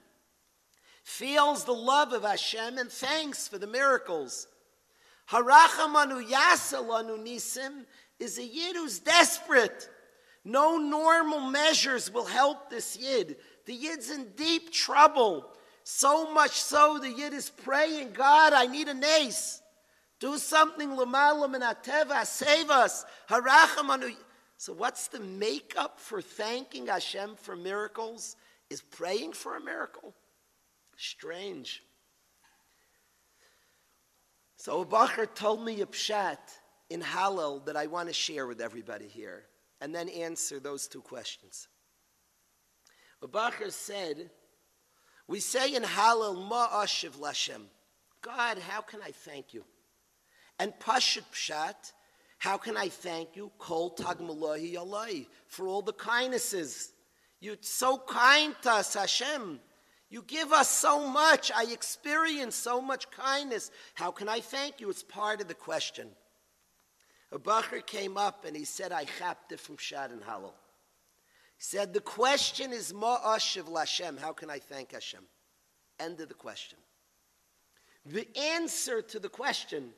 feels 1.03 1.65
the 1.65 1.73
love 1.73 2.13
of 2.13 2.23
Hashem, 2.23 2.79
and 2.79 2.89
thanks 2.89 3.49
for 3.49 3.59
the 3.59 3.67
miracles. 3.67 4.47
Harachamanu 5.29 6.25
yasalanu 6.29 7.19
nisim 7.19 7.85
is 8.21 8.39
a 8.39 8.45
yid 8.45 8.77
who's 8.77 9.01
desperate. 9.01 9.91
No 10.45 10.77
normal 10.77 11.41
measures 11.41 12.13
will 12.13 12.27
help 12.27 12.69
this 12.69 12.97
yid. 12.97 13.37
The 13.65 13.75
yid's 13.75 14.11
in 14.11 14.29
deep 14.37 14.73
trouble. 14.73 15.47
So 15.85 16.33
much 16.33 16.53
so 16.53 16.99
the 16.99 17.11
yid 17.11 17.33
is 17.33 17.49
praying, 17.51 18.13
God, 18.13 18.53
I 18.53 18.67
need 18.67 18.89
a 18.89 18.95
nace. 18.95 19.63
Do 20.21 20.39
something, 20.39 20.91
lamalam 20.91 21.55
and 21.55 21.65
ateva, 21.65 22.25
save 22.27 22.71
us. 22.71 23.05
Harachamanu. 23.29 24.15
So 24.59 24.73
what's 24.73 25.09
the 25.09 25.21
makeup 25.21 25.99
for 25.99 26.23
thanking 26.23 26.87
Hashem 26.87 27.37
for 27.37 27.57
miracles? 27.57 28.37
Is 28.71 28.81
praying 28.81 29.35
for 29.35 29.57
a 29.57 29.61
miracle. 29.61 30.15
Strange. 30.97 31.83
So 34.57 34.81
a 34.81 34.87
Bacher 34.87 35.33
told 35.35 35.63
me 35.63 35.83
a 35.83 35.87
pshat 35.87 36.39
in 36.89 37.03
Hallel 37.03 37.65
that 37.67 37.77
I 37.77 37.87
want 37.87 38.09
to 38.09 38.15
share 38.15 38.47
with 38.47 38.61
everybody 38.61 39.07
here 39.07 39.45
and 39.85 39.95
then 39.95 40.09
answer 40.09 40.59
those 40.59 40.89
two 40.89 41.03
questions. 41.03 41.69
A 43.21 43.29
Bacher 43.29 43.71
said, 43.71 44.31
we 45.29 45.41
say 45.41 45.75
in 45.75 45.83
Hallel, 45.83 46.49
Ma'ashiv 46.49 47.19
Lashem. 47.19 47.61
God, 48.23 48.59
how 48.59 48.81
can 48.81 49.01
I 49.03 49.11
thank 49.11 49.53
you? 49.53 49.63
And 50.59 50.73
Pashut 50.81 51.25
Pshat, 51.35 51.93
how 52.39 52.57
can 52.57 52.79
I 52.79 52.89
thank 52.89 53.37
you? 53.37 53.53
Kol 53.59 53.95
Tagmalahi 53.95 54.75
Alai, 54.77 55.27
for 55.49 55.69
all 55.69 55.83
the 55.83 55.93
kindnesses. 55.93 56.95
You're 57.41 57.57
so 57.61 57.99
kind 57.99 58.55
to 58.63 58.71
us, 58.73 58.95
Hashem. 58.95 59.61
You 60.09 60.25
give 60.27 60.51
us 60.55 60.71
so 60.71 61.07
much. 61.07 61.53
I 61.55 61.65
experience 61.65 62.55
so 62.55 62.81
much 62.81 63.11
kindness. 63.11 63.71
How 63.93 64.11
can 64.13 64.31
I 64.31 64.41
thank 64.41 64.81
you? 64.81 64.89
It's 64.89 65.03
part 65.03 65.43
of 65.43 65.49
the 65.49 65.53
question. 65.53 66.09
A 67.35 67.39
Bacher 67.39 67.85
came 67.85 68.17
up 68.17 68.45
and 68.45 68.57
he 68.57 68.65
said, 68.65 68.93
I 68.93 69.07
it 69.51 69.59
from 69.59 69.77
Hallel. 69.77 70.53
He 71.57 71.65
said, 71.65 71.93
The 71.93 72.01
question 72.01 72.73
is 72.73 72.93
Ma'ashiv 72.93 73.65
Lashem. 73.65 74.21
How 74.21 74.33
can 74.33 74.51
I 74.51 74.61
thank 74.61 74.93
Hashem? 74.93 75.25
End 75.99 76.21
of 76.21 76.29
the 76.29 76.35
question. 76.35 76.79
The 78.07 78.29
answer 78.39 79.03
to 79.03 79.19
the 79.19 79.29
question 79.29 79.91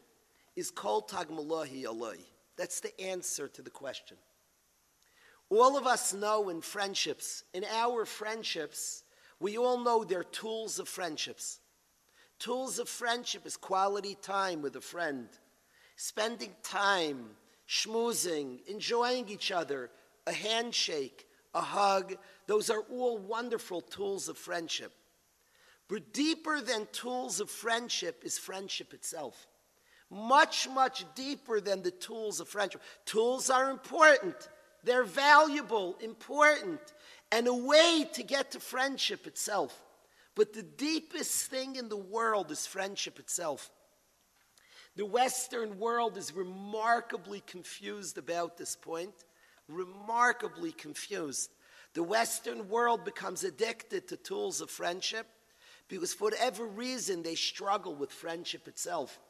is 0.56 0.70
Kol 0.70 1.02
Tagmalahi 1.02 1.84
Alai. 1.84 2.16
That's 2.56 2.80
the 2.80 2.98
answer 2.98 3.48
to 3.48 3.60
the 3.60 3.70
question. 3.70 4.16
All 5.50 5.76
of 5.76 5.86
us 5.86 6.14
know 6.14 6.48
in 6.48 6.62
friendships, 6.62 7.44
in 7.52 7.64
our 7.64 8.06
friendships, 8.06 9.04
we 9.40 9.58
all 9.58 9.78
know 9.78 10.04
they're 10.04 10.24
tools 10.24 10.78
of 10.78 10.88
friendships. 10.88 11.60
Tools 12.38 12.78
of 12.78 12.88
friendship 12.88 13.46
is 13.46 13.58
quality 13.58 14.16
time 14.22 14.62
with 14.62 14.76
a 14.76 14.80
friend, 14.80 15.28
spending 15.96 16.54
time, 16.62 17.30
schmoozing, 17.68 18.64
enjoying 18.66 19.28
each 19.28 19.50
other, 19.50 19.90
a 20.26 20.32
handshake, 20.32 21.26
a 21.54 21.60
hug. 21.60 22.16
Those 22.46 22.70
are 22.70 22.82
all 22.90 23.18
wonderful 23.18 23.80
tools 23.80 24.28
of 24.28 24.38
friendship. 24.38 24.92
But 25.88 26.12
deeper 26.12 26.60
than 26.60 26.86
tools 26.92 27.40
of 27.40 27.50
friendship 27.50 28.22
is 28.24 28.38
friendship 28.38 28.92
itself. 28.92 29.46
Much, 30.10 30.68
much 30.68 31.04
deeper 31.14 31.60
than 31.60 31.82
the 31.82 31.90
tools 31.90 32.40
of 32.40 32.48
friendship. 32.48 32.82
Tools 33.06 33.50
are 33.50 33.70
important, 33.70 34.36
they're 34.84 35.04
valuable, 35.04 35.96
important, 36.00 36.80
and 37.32 37.48
a 37.48 37.54
way 37.54 38.08
to 38.12 38.22
get 38.22 38.52
to 38.52 38.60
friendship 38.60 39.26
itself. 39.26 39.82
But 40.36 40.52
the 40.52 40.62
deepest 40.62 41.50
thing 41.50 41.76
in 41.76 41.88
the 41.88 41.96
world 41.96 42.50
is 42.50 42.66
friendship 42.66 43.18
itself. 43.18 43.70
The 44.96 45.04
Western 45.04 45.78
world 45.78 46.16
is 46.16 46.34
remarkably 46.34 47.42
confused 47.46 48.16
about 48.16 48.56
this 48.56 48.74
point, 48.74 49.12
remarkably 49.68 50.72
confused. 50.72 51.50
The 51.92 52.02
Western 52.02 52.68
world 52.68 53.04
becomes 53.04 53.44
addicted 53.44 54.08
to 54.08 54.16
tools 54.16 54.62
of 54.62 54.70
friendship 54.70 55.26
because, 55.88 56.14
for 56.14 56.24
whatever 56.24 56.66
reason, 56.66 57.22
they 57.22 57.34
struggle 57.34 57.94
with 57.94 58.10
friendship 58.10 58.66
itself. 58.68 59.20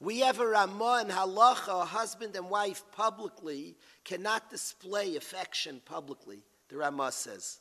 We 0.00 0.20
have 0.20 0.40
a 0.40 0.46
Ramah 0.46 0.98
and 1.02 1.10
Halacha, 1.10 1.82
a 1.82 1.84
husband 1.84 2.34
and 2.36 2.48
wife 2.48 2.84
publicly 2.92 3.76
cannot 4.04 4.48
display 4.48 5.16
affection 5.16 5.82
publicly, 5.84 6.44
the 6.68 6.76
Ramah 6.76 7.12
says. 7.12 7.58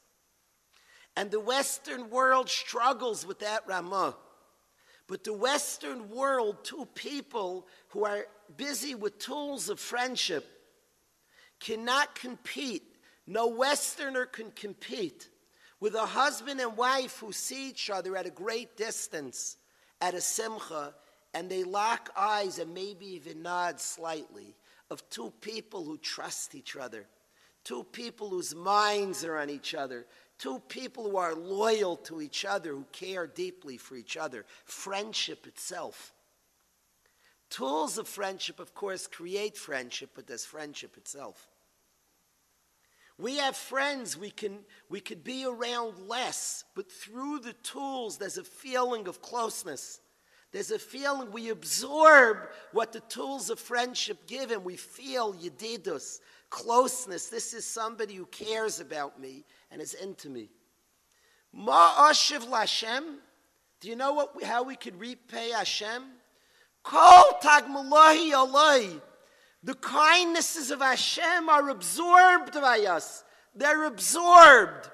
And 1.16 1.32
the 1.32 1.40
Western 1.40 2.10
world 2.10 2.48
struggles 2.48 3.26
with 3.26 3.40
that 3.40 3.68
Ramah. 3.68 4.16
But 5.08 5.24
the 5.24 5.34
Western 5.34 6.10
world, 6.10 6.64
two 6.64 6.88
people 6.94 7.68
who 7.90 8.06
are 8.06 8.26
busy 8.58 8.94
with 8.94 9.20
tools 9.20 9.70
of 9.70 9.80
friendship, 9.80 10.46
cannot 11.60 12.14
compete. 12.16 12.84
No 13.26 13.48
Westerner 13.48 14.26
can 14.26 14.52
compete 14.52 15.30
with 15.80 15.96
a 15.96 16.06
husband 16.06 16.60
and 16.60 16.76
wife 16.76 17.20
who 17.20 17.32
see 17.32 17.70
each 17.70 17.90
other 17.90 18.18
at 18.18 18.26
a 18.26 18.32
great 18.32 18.76
distance 18.78 19.58
at 20.02 20.14
a 20.14 20.22
simcha 20.22 20.94
and 21.34 21.50
they 21.50 21.64
lock 21.64 22.10
eyes 22.18 22.60
and 22.60 22.74
maybe 22.74 23.06
even 23.06 23.42
nod 23.42 23.80
slightly 23.80 24.56
of 24.90 25.08
two 25.10 25.32
people 25.42 25.84
who 25.84 25.98
trust 25.98 26.56
each 26.56 26.76
other, 26.76 27.06
two 27.64 27.84
people 27.84 28.30
whose 28.30 28.56
minds 28.56 29.24
are 29.24 29.38
on 29.38 29.50
each 29.50 29.76
other, 29.76 30.06
two 30.38 30.60
people 30.68 31.10
who 31.10 31.18
are 31.18 31.36
loyal 31.36 31.96
to 31.98 32.22
each 32.22 32.46
other, 32.46 32.72
who 32.72 32.86
care 32.92 33.28
deeply 33.28 33.78
for 33.78 33.96
each 33.96 34.18
other. 34.18 34.46
Friendship 34.66 35.48
itself. 35.48 36.14
Tools 37.50 37.98
of 37.98 38.08
friendship, 38.08 38.60
of 38.60 38.74
course, 38.76 39.08
create 39.08 39.58
friendship, 39.58 40.12
but 40.14 40.28
there's 40.28 40.46
friendship 40.46 40.98
itself. 40.98 41.48
We 43.18 43.38
have 43.38 43.56
friends 43.56 44.16
we 44.16 44.30
can 44.30 44.60
we 44.90 45.00
could 45.00 45.24
be 45.24 45.46
around 45.46 46.08
less, 46.08 46.66
but 46.76 46.92
through 46.92 47.40
the 47.40 47.54
tools 47.54 48.18
there's 48.18 48.38
a 48.38 48.44
feeling 48.44 49.08
of 49.08 49.22
closeness. 49.22 50.02
There's 50.52 50.72
a 50.72 50.80
feeling 50.80 51.32
we 51.32 51.50
absorb 51.50 52.38
what 52.72 52.94
the 52.94 53.02
tools 53.02 53.50
of 53.50 53.60
friendship 53.60 54.28
give, 54.28 54.52
and 54.52 54.64
we 54.64 54.78
feel 54.78 55.34
yedidus, 55.34 56.20
closeness. 56.50 57.28
This 57.28 57.54
is 57.54 57.66
somebody 57.66 58.16
who 58.16 58.26
cares 58.28 58.80
about 58.80 59.20
me 59.20 59.44
and 59.72 59.82
is 59.82 59.94
into 59.94 60.30
me. 60.30 60.50
Ma'ashiv 61.56 62.48
Lashem. 62.48 63.18
Do 63.80 63.90
you 63.90 63.96
know 63.96 64.14
what 64.14 64.44
how 64.44 64.64
we 64.64 64.76
could 64.76 65.00
repay 65.00 65.52
Hashem? 65.52 66.04
Kol 66.84 67.40
tagmulahi 67.44 68.32
alai. 68.32 69.02
The 69.64 69.76
kindnesses 69.76 70.72
of 70.72 70.80
Hashem 70.82 71.50
are 71.50 71.70
absorbed 71.70 72.54
by 72.54 72.86
us. 72.88 73.24
They're 73.56 73.86
absorbed. 73.86 74.90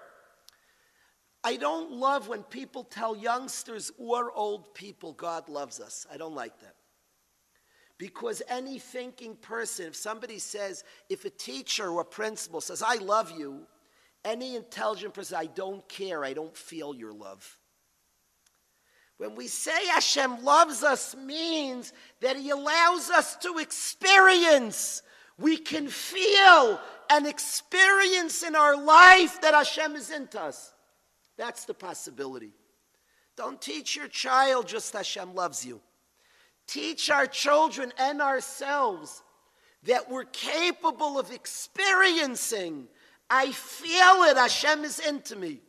I 1.43 1.57
don't 1.57 1.91
love 1.91 2.29
when 2.29 2.43
people 2.43 2.85
tell 2.85 3.15
youngsters 3.15 3.91
or 3.97 4.31
old 4.31 4.73
people 4.73 5.11
God 5.13 5.49
loves 5.49 5.81
us. 5.81 6.07
I 6.11 6.17
don't 6.17 6.33
like 6.33 6.57
that. 6.61 6.75
Because 7.97 8.41
any 8.49 8.79
thinking 8.79 9.35
person, 9.35 9.87
if 9.87 9.95
somebody 9.95 10.39
says, 10.39 10.83
if 11.09 11.25
a 11.25 11.29
teacher 11.29 11.89
or 11.89 12.01
a 12.01 12.05
principal 12.05 12.61
says, 12.61 12.81
I 12.81 12.95
love 12.95 13.31
you, 13.37 13.67
any 14.25 14.55
intelligent 14.55 15.13
person, 15.13 15.37
I 15.37 15.45
don't 15.45 15.87
care, 15.89 16.23
I 16.23 16.33
don't 16.33 16.55
feel 16.55 16.95
your 16.95 17.13
love. 17.13 17.59
When 19.17 19.35
we 19.35 19.47
say 19.47 19.87
Hashem 19.87 20.43
loves 20.43 20.83
us, 20.83 21.15
means 21.15 21.93
that 22.21 22.35
He 22.35 22.49
allows 22.49 23.09
us 23.09 23.35
to 23.37 23.59
experience. 23.59 25.01
We 25.37 25.57
can 25.57 25.87
feel 25.87 26.79
and 27.09 27.27
experience 27.27 28.43
in 28.43 28.55
our 28.55 28.75
life 28.75 29.41
that 29.41 29.53
Hashem 29.53 29.95
is 29.95 30.09
into 30.11 30.41
us. 30.41 30.73
That's 31.37 31.65
the 31.65 31.73
possibility. 31.73 32.51
Don't 33.35 33.61
teach 33.61 33.95
your 33.95 34.07
child 34.07 34.67
just 34.67 34.93
Hashem 34.93 35.33
loves 35.33 35.65
you. 35.65 35.81
Teach 36.67 37.09
our 37.09 37.25
children 37.25 37.91
and 37.97 38.21
ourselves 38.21 39.23
that 39.83 40.09
we're 40.09 40.25
capable 40.25 41.19
of 41.19 41.31
experiencing. 41.31 42.87
I 43.29 43.51
feel 43.51 44.23
it, 44.23 44.37
Hashem 44.37 44.83
is 44.83 44.99
into 44.99 45.35
me. 45.35 45.61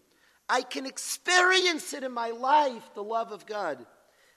I 0.49 0.63
can 0.63 0.87
experience 0.87 1.93
it 1.95 2.05
in 2.05 2.13
my 2.13 2.31
life, 2.31 2.83
the 2.95 3.03
love 3.03 3.33
of 3.33 3.47
God. 3.47 3.85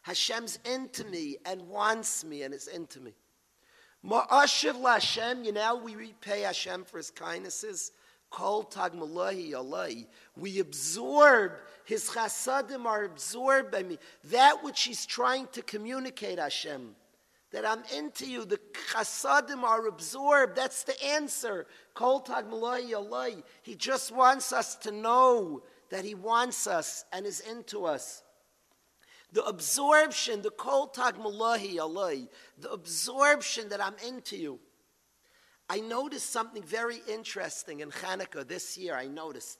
Hashem's 0.01 0.57
into 0.63 1.03
me 1.03 1.35
and 1.45 1.67
wants 1.67 2.23
me 2.23 2.43
and 2.43 2.53
is 2.53 2.67
into 2.67 3.01
me. 3.01 3.13
Ma'ashiv 4.05 4.81
Hashem, 4.81 5.43
you 5.43 5.51
know, 5.51 5.75
we 5.75 5.95
repay 5.95 6.41
Hashem 6.41 6.85
for 6.85 6.97
his 6.97 7.11
kindnesses. 7.11 7.91
Kol 8.29 8.63
tagmalahi 8.63 9.51
alai. 9.51 10.05
We 10.37 10.59
absorb 10.59 11.53
his 11.83 12.09
chasadim 12.09 12.85
are 12.85 13.03
absorbed 13.03 13.71
by 13.71 13.83
me. 13.83 13.97
That 14.25 14.63
which 14.63 14.83
he's 14.83 15.05
trying 15.05 15.47
to 15.53 15.61
communicate, 15.61 16.39
Hashem. 16.39 16.95
That 17.51 17.65
I'm 17.65 17.83
into 17.95 18.29
you. 18.29 18.45
The 18.45 18.59
chasadim 18.93 19.63
are 19.63 19.87
absorbed. 19.87 20.55
That's 20.55 20.83
the 20.83 21.01
answer. 21.03 21.67
Kol 21.97 22.21
alai. 22.21 23.41
He 23.63 23.73
just 23.73 24.11
wants 24.11 24.53
us 24.53 24.75
to 24.75 24.91
know 24.91 25.63
that 25.89 26.05
he 26.05 26.13
wants 26.13 26.67
us 26.67 27.03
and 27.11 27.25
is 27.25 27.39
into 27.39 27.85
us. 27.85 28.21
The 29.31 29.43
absorption, 29.43 30.43
the 30.43 30.51
kol 30.51 30.89
tagmalahi 30.89 31.77
alai. 31.77 32.27
The 32.59 32.71
absorption 32.71 33.69
that 33.69 33.83
I'm 33.83 33.95
into 34.07 34.37
you. 34.37 34.59
I 35.71 35.79
noticed 35.79 36.29
something 36.29 36.61
very 36.61 37.01
interesting 37.09 37.79
in 37.79 37.89
Hanukkah 37.89 38.47
this 38.47 38.77
year. 38.77 38.93
I 38.93 39.07
noticed. 39.07 39.57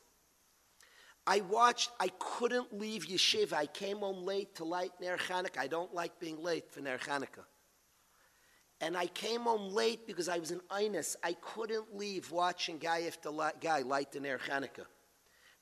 I 1.26 1.42
watched, 1.42 1.90
I 2.00 2.10
couldn't 2.20 2.72
leave 2.72 3.08
yeshiva. 3.08 3.54
I 3.54 3.66
came 3.66 3.98
home 3.98 4.24
late 4.24 4.54
to 4.58 4.64
light 4.64 4.92
Ner 5.02 5.18
Hanukkah. 5.18 5.58
I 5.58 5.68
don't 5.68 5.92
like 5.92 6.20
being 6.20 6.44
late 6.44 6.70
for 6.72 6.82
Ner 6.82 7.00
Hanukkah. 7.00 7.46
And 8.80 8.96
I 8.96 9.08
came 9.08 9.42
home 9.42 9.74
late 9.74 10.06
because 10.06 10.30
I 10.30 10.38
was 10.38 10.52
in 10.52 10.60
Inus. 10.72 11.16
I 11.24 11.34
couldn't 11.42 11.96
leave 11.96 12.32
watching 12.32 12.78
guy 12.78 13.04
after 13.04 13.32
guy 13.60 13.82
light 13.82 14.12
the 14.12 14.20
Ner 14.20 14.38
Hanukkah. 14.38 14.86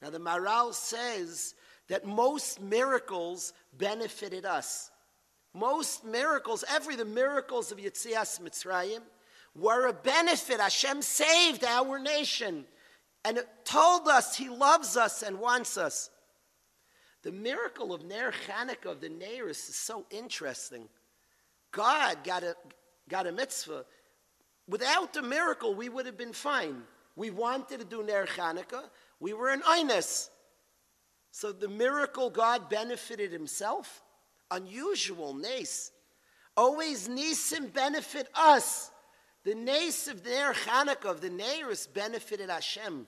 Now 0.02 0.10
the 0.10 0.20
Maharal 0.20 0.74
says 0.74 1.56
that 1.88 2.06
most 2.06 2.62
miracles 2.62 3.54
benefited 3.78 4.46
us. 4.46 4.92
Most 5.54 6.04
miracles, 6.04 6.66
every 6.70 6.98
the 6.98 7.06
miracles 7.06 7.72
of 7.72 7.78
Yitzias 7.78 8.42
Mitzrayim, 8.42 9.02
were 9.56 9.88
a 9.88 9.94
benefit. 9.94 10.60
Hashem 10.60 11.02
saved 11.02 11.64
our 11.64 11.98
nation. 11.98 12.66
and 13.24 13.44
told 13.64 14.08
us 14.08 14.36
he 14.36 14.50
loves 14.50 14.98
us 14.98 15.24
and 15.24 15.40
wants 15.40 15.78
us. 15.78 16.12
The 17.24 17.32
miracle 17.32 17.92
of 17.92 18.06
Ner 18.06 18.32
Chanukah 18.48 18.92
of 18.92 19.02
the 19.02 19.10
Neiris 19.10 19.70
is 19.70 19.76
so 19.76 20.06
interesting. 20.12 20.88
God 21.72 22.24
got 22.24 22.44
a, 22.44 22.56
got 23.10 23.28
a 23.28 23.32
mitzvah. 23.32 23.86
Without 24.68 25.14
the 25.14 25.22
miracle, 25.22 25.76
we 25.76 25.90
would 25.90 26.06
have 26.06 26.18
been 26.18 26.34
fine. 26.34 26.82
We 27.16 27.30
wanted 27.30 27.80
to 27.80 27.86
do 27.86 28.04
Ner 28.04 28.26
Chanukah. 28.26 28.84
We 29.20 29.34
were 29.34 29.52
in 29.52 29.62
Inus. 29.62 30.30
So 31.32 31.52
the 31.52 31.68
miracle 31.68 32.30
God 32.30 32.70
benefited 32.70 33.32
himself. 33.32 34.02
Unusual, 34.52 35.34
nace. 35.34 35.92
Always 36.58 37.08
Nisim 37.08 37.74
benefit 37.74 38.28
us. 38.36 38.92
The 39.44 39.56
nace 39.56 40.08
of 40.08 40.26
Ner 40.26 40.54
Chanukah, 40.54 41.06
of 41.06 41.22
the 41.22 41.30
Neiris, 41.30 41.92
benefited 41.94 42.50
Hashem. 42.50 43.08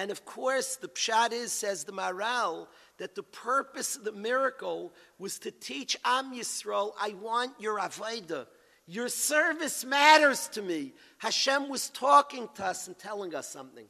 And 0.00 0.10
of 0.10 0.24
course, 0.24 0.76
the 0.76 0.88
pshat 0.88 1.32
is, 1.32 1.52
says 1.52 1.84
the 1.84 1.92
Maharal, 1.92 2.68
that 2.96 3.14
the 3.14 3.22
purpose 3.22 3.96
of 3.96 4.04
the 4.04 4.12
miracle 4.12 4.94
was 5.18 5.38
to 5.40 5.50
teach 5.50 5.94
Am 6.06 6.34
Yisrael, 6.34 6.92
I 6.98 7.10
want 7.20 7.52
your 7.60 7.78
avodah. 7.78 8.46
Your 8.86 9.08
service 9.08 9.84
matters 9.84 10.48
to 10.48 10.62
me. 10.62 10.94
Hashem 11.18 11.68
was 11.68 11.90
talking 11.90 12.48
to 12.54 12.64
us 12.64 12.86
and 12.86 12.98
telling 12.98 13.34
us 13.34 13.50
something. 13.50 13.84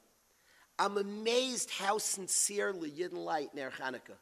I'm 0.80 0.96
amazed 0.96 1.70
how 1.70 1.98
sincerely 1.98 2.90
Yidden 2.90 3.24
Light 3.24 3.54
Ner 3.54 3.70
Chanukah. 3.70 4.18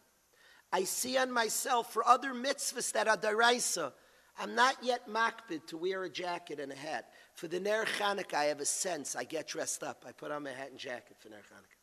I 0.70 0.84
see 0.84 1.16
on 1.16 1.32
myself 1.32 1.90
for 1.90 2.06
other 2.06 2.34
mitzvahs 2.34 2.92
that 2.92 3.08
are 3.08 3.16
deraisa. 3.16 3.94
I'm 4.38 4.54
not 4.54 4.76
yet 4.82 5.08
makbid 5.08 5.66
to 5.68 5.78
wear 5.78 6.04
a 6.04 6.10
jacket 6.10 6.60
and 6.60 6.70
a 6.70 6.76
hat. 6.76 7.08
For 7.32 7.48
the 7.48 7.60
Ner 7.60 7.86
Chanukah, 7.86 8.34
I 8.34 8.44
have 8.44 8.60
a 8.60 8.66
sense. 8.66 9.16
I 9.16 9.24
get 9.24 9.48
dressed 9.48 9.82
up. 9.82 10.04
I 10.06 10.12
put 10.12 10.30
on 10.30 10.42
my 10.42 10.50
hat 10.50 10.70
and 10.70 10.78
jacket 10.78 11.16
for 11.18 11.30
Ner 11.30 11.38
Chanukah. 11.38 11.77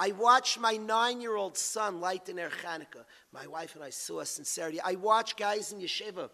I 0.00 0.12
watch 0.12 0.58
my 0.58 0.78
nine-year-old 0.78 1.58
son 1.58 2.00
light 2.00 2.24
the 2.24 2.32
Ner 2.32 2.48
Chanukah. 2.48 3.04
My 3.34 3.46
wife 3.46 3.74
and 3.74 3.84
I 3.84 3.90
saw 3.90 4.24
sincerity. 4.24 4.80
I 4.80 4.94
watch 4.94 5.36
guys 5.36 5.72
in 5.72 5.80
yeshiva. 5.80 6.30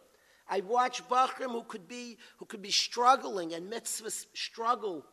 I 0.49 0.61
watch 0.61 1.03
bachrim 1.09 1.51
who 1.51 1.65
could 1.65 1.89
be 1.89 2.17
who 2.37 2.47
could 2.47 2.63
be 2.63 2.71
struggling 2.71 3.55
and 3.55 3.69
mitzvahs 3.69 4.27
struggle. 4.35 5.05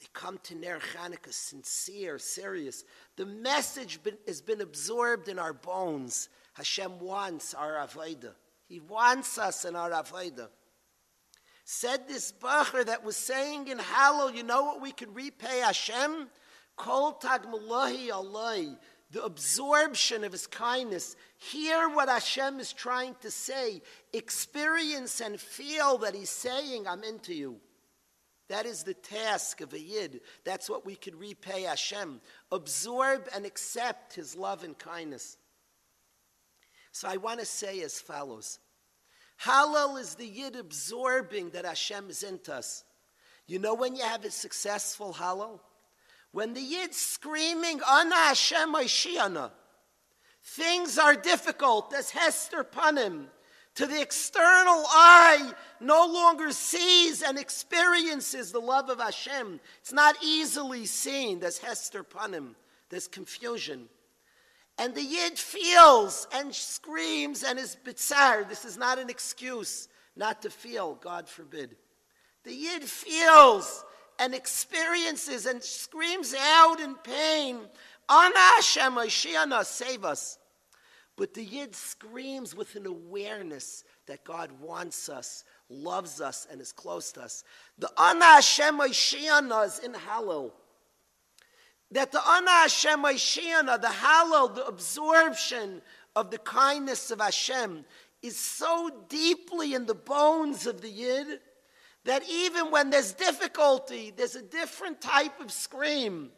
They 0.00 0.06
come 0.14 0.38
to 0.44 0.54
Ner 0.54 0.78
Chanukah 0.78 1.34
sincere, 1.34 2.18
serious. 2.18 2.82
The 3.16 3.26
message 3.26 4.02
been, 4.02 4.16
has 4.26 4.40
been 4.40 4.62
absorbed 4.62 5.28
in 5.28 5.38
our 5.38 5.52
bones. 5.52 6.30
Hashem 6.54 7.00
wants 7.00 7.52
our 7.52 7.74
avodah. 7.74 8.32
He 8.68 8.80
wants 8.80 9.36
us 9.36 9.66
in 9.66 9.76
our 9.76 9.90
avodah. 9.90 10.48
Said 11.64 12.08
this 12.08 12.32
bacher 12.32 12.86
that 12.86 13.04
was 13.04 13.18
saying 13.18 13.68
in 13.68 13.76
Hallel, 13.76 14.34
you 14.34 14.44
know 14.44 14.64
what 14.64 14.80
we 14.80 14.92
could 14.92 15.14
repay 15.14 15.58
Hashem? 15.58 16.30
Kol 16.78 17.18
tagmalahi 17.20 18.08
alai, 18.08 18.78
the 19.10 19.22
absorption 19.22 20.24
of 20.24 20.32
his 20.32 20.46
kindness. 20.46 21.16
Hear 21.36 21.88
what 21.88 22.08
Hashem 22.08 22.60
is 22.60 22.72
trying 22.72 23.16
to 23.20 23.30
say. 23.30 23.82
Experience 24.12 25.20
and 25.20 25.38
feel 25.38 25.98
that 25.98 26.14
he's 26.14 26.30
saying, 26.30 26.86
I'm 26.86 27.04
into 27.04 27.34
you. 27.34 27.56
That 28.48 28.64
is 28.64 28.82
the 28.82 28.94
task 28.94 29.60
of 29.60 29.74
a 29.74 29.80
yid. 29.80 30.20
That's 30.44 30.70
what 30.70 30.86
we 30.86 30.94
could 30.94 31.16
repay 31.16 31.62
Hashem. 31.62 32.20
Absorb 32.50 33.28
and 33.34 33.44
accept 33.44 34.14
his 34.14 34.34
love 34.34 34.64
and 34.64 34.78
kindness. 34.78 35.36
So 36.92 37.08
I 37.08 37.18
want 37.18 37.40
to 37.40 37.46
say 37.46 37.82
as 37.82 38.00
follows 38.00 38.58
Hallel 39.42 40.00
is 40.00 40.14
the 40.14 40.26
yid 40.26 40.56
absorbing 40.56 41.50
that 41.50 41.64
Hashem 41.64 42.08
is 42.08 42.22
into 42.22 42.54
us. 42.54 42.84
You 43.46 43.58
know 43.58 43.74
when 43.74 43.96
you 43.96 44.02
have 44.02 44.24
a 44.24 44.30
successful 44.30 45.14
Hallel? 45.14 45.60
When 46.38 46.54
the 46.54 46.60
Yid 46.60 46.94
screaming, 46.94 47.80
Ana 47.82 48.14
Hashem 48.14 48.72
Shiana, 48.72 49.50
things 50.40 50.96
are 50.96 51.16
difficult, 51.16 51.92
as 51.92 52.10
Hester 52.10 52.62
Panim, 52.62 53.24
to 53.74 53.86
the 53.86 54.00
external 54.00 54.84
eye, 54.86 55.52
no 55.80 56.06
longer 56.06 56.52
sees 56.52 57.22
and 57.22 57.40
experiences 57.40 58.52
the 58.52 58.60
love 58.60 58.88
of 58.88 59.00
Hashem. 59.00 59.58
It's 59.80 59.92
not 59.92 60.14
easily 60.22 60.86
seen. 60.86 61.40
There's 61.40 61.58
Hester 61.58 62.04
Panim, 62.04 62.54
there's 62.88 63.08
confusion. 63.08 63.88
And 64.78 64.94
the 64.94 65.02
Yid 65.02 65.36
feels 65.40 66.28
and 66.32 66.54
screams 66.54 67.42
and 67.42 67.58
is 67.58 67.76
bitzar. 67.84 68.48
This 68.48 68.64
is 68.64 68.76
not 68.76 69.00
an 69.00 69.10
excuse 69.10 69.88
not 70.14 70.42
to 70.42 70.50
feel, 70.50 70.94
God 71.02 71.28
forbid. 71.28 71.74
The 72.44 72.54
Yid 72.54 72.84
feels 72.84 73.84
and 74.18 74.34
experiences 74.34 75.46
and 75.46 75.62
screams 75.62 76.34
out 76.34 76.80
in 76.80 76.94
pain, 76.96 77.60
Ana 78.08 78.38
Hashem, 78.56 78.94
Mashiach, 78.94 79.64
save 79.64 80.04
us. 80.04 80.38
But 81.16 81.34
the 81.34 81.42
Yid 81.42 81.74
screams 81.74 82.54
with 82.54 82.76
an 82.76 82.86
awareness 82.86 83.82
that 84.06 84.24
God 84.24 84.52
wants 84.60 85.08
us, 85.08 85.44
loves 85.68 86.20
us, 86.20 86.46
and 86.50 86.60
is 86.60 86.72
close 86.72 87.10
to 87.12 87.22
us. 87.22 87.42
The 87.78 87.90
Ana 87.98 88.24
Hashem 88.24 88.78
Mashiach 88.78 89.66
is 89.66 89.80
in 89.80 89.92
Hallel. 89.94 90.52
That 91.90 92.12
the 92.12 92.20
Ana 92.24 92.50
Hashem 92.50 93.02
Mashiach, 93.02 93.80
the 93.80 93.88
Hallel, 93.88 94.54
the 94.54 94.66
absorption 94.66 95.82
of 96.14 96.30
the 96.30 96.38
kindness 96.38 97.10
of 97.10 97.20
Hashem, 97.20 97.84
is 98.22 98.36
so 98.36 98.90
deeply 99.08 99.74
in 99.74 99.86
the 99.86 99.94
bones 99.94 100.66
of 100.66 100.80
the 100.80 100.88
Yid 100.88 101.40
that 102.08 102.22
even 102.28 102.70
when 102.70 102.90
there's 102.90 103.12
difficulty, 103.12 104.12
there's 104.16 104.34
a 104.34 104.42
different 104.42 105.00
type 105.00 105.40
of 105.40 105.52
scream. 105.52 106.30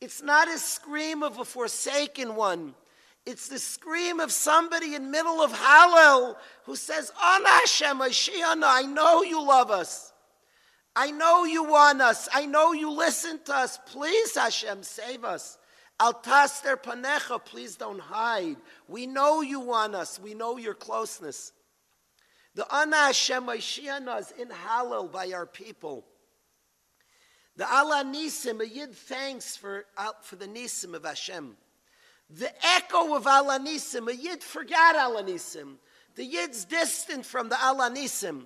It's 0.00 0.22
not 0.22 0.48
a 0.48 0.56
scream 0.56 1.22
of 1.22 1.38
a 1.38 1.44
forsaken 1.44 2.36
one. 2.36 2.74
It's 3.26 3.48
the 3.48 3.58
scream 3.58 4.20
of 4.20 4.32
somebody 4.32 4.94
in 4.94 5.10
middle 5.10 5.42
of 5.42 5.52
Hallel 5.52 6.36
who 6.64 6.76
says, 6.76 7.12
Ana 7.22 7.48
Hashem, 7.48 8.00
I 8.00 8.82
know 8.82 9.22
you 9.22 9.44
love 9.44 9.70
us. 9.70 10.12
I 10.96 11.10
know 11.10 11.44
you 11.44 11.64
want 11.64 12.00
us. 12.00 12.28
I 12.32 12.46
know 12.46 12.72
you 12.72 12.90
listen 12.90 13.40
to 13.44 13.54
us. 13.54 13.78
Please, 13.86 14.36
Hashem, 14.36 14.82
save 14.82 15.24
us. 15.24 15.58
Altaster 16.00 16.76
panecha, 16.76 17.44
please 17.44 17.76
don't 17.76 18.00
hide. 18.00 18.56
We 18.88 19.06
know 19.06 19.42
you 19.42 19.60
want 19.60 19.94
us. 19.94 20.18
We 20.18 20.34
know 20.34 20.56
your 20.56 20.74
closeness. 20.74 21.52
The 22.60 22.76
Ana 22.76 22.96
Hashem 23.06 23.48
is 23.48 24.34
in 24.38 24.48
Hallel 24.50 25.10
by 25.10 25.32
our 25.32 25.46
people. 25.46 26.04
The 27.56 27.66
Al 27.66 27.90
HaNisim, 27.90 28.60
a 28.60 28.68
Yid 28.68 28.94
thanks 28.94 29.56
for, 29.56 29.86
uh, 29.96 30.12
for 30.20 30.36
the 30.36 30.46
Nisim 30.46 30.92
of 30.92 31.06
Hashem. 31.06 31.56
The 32.28 32.52
echo 32.76 33.14
of 33.14 33.26
Al 33.26 33.46
HaNisim, 33.46 34.10
a 34.10 34.14
Yid 34.14 34.42
forgot 34.42 34.94
Al 34.94 35.22
HaNisim. 35.22 35.76
The 36.16 36.24
Yid's 36.26 36.66
distant 36.66 37.24
from 37.24 37.48
the 37.48 37.58
Al 37.62 37.78
HaNisim. 37.78 38.42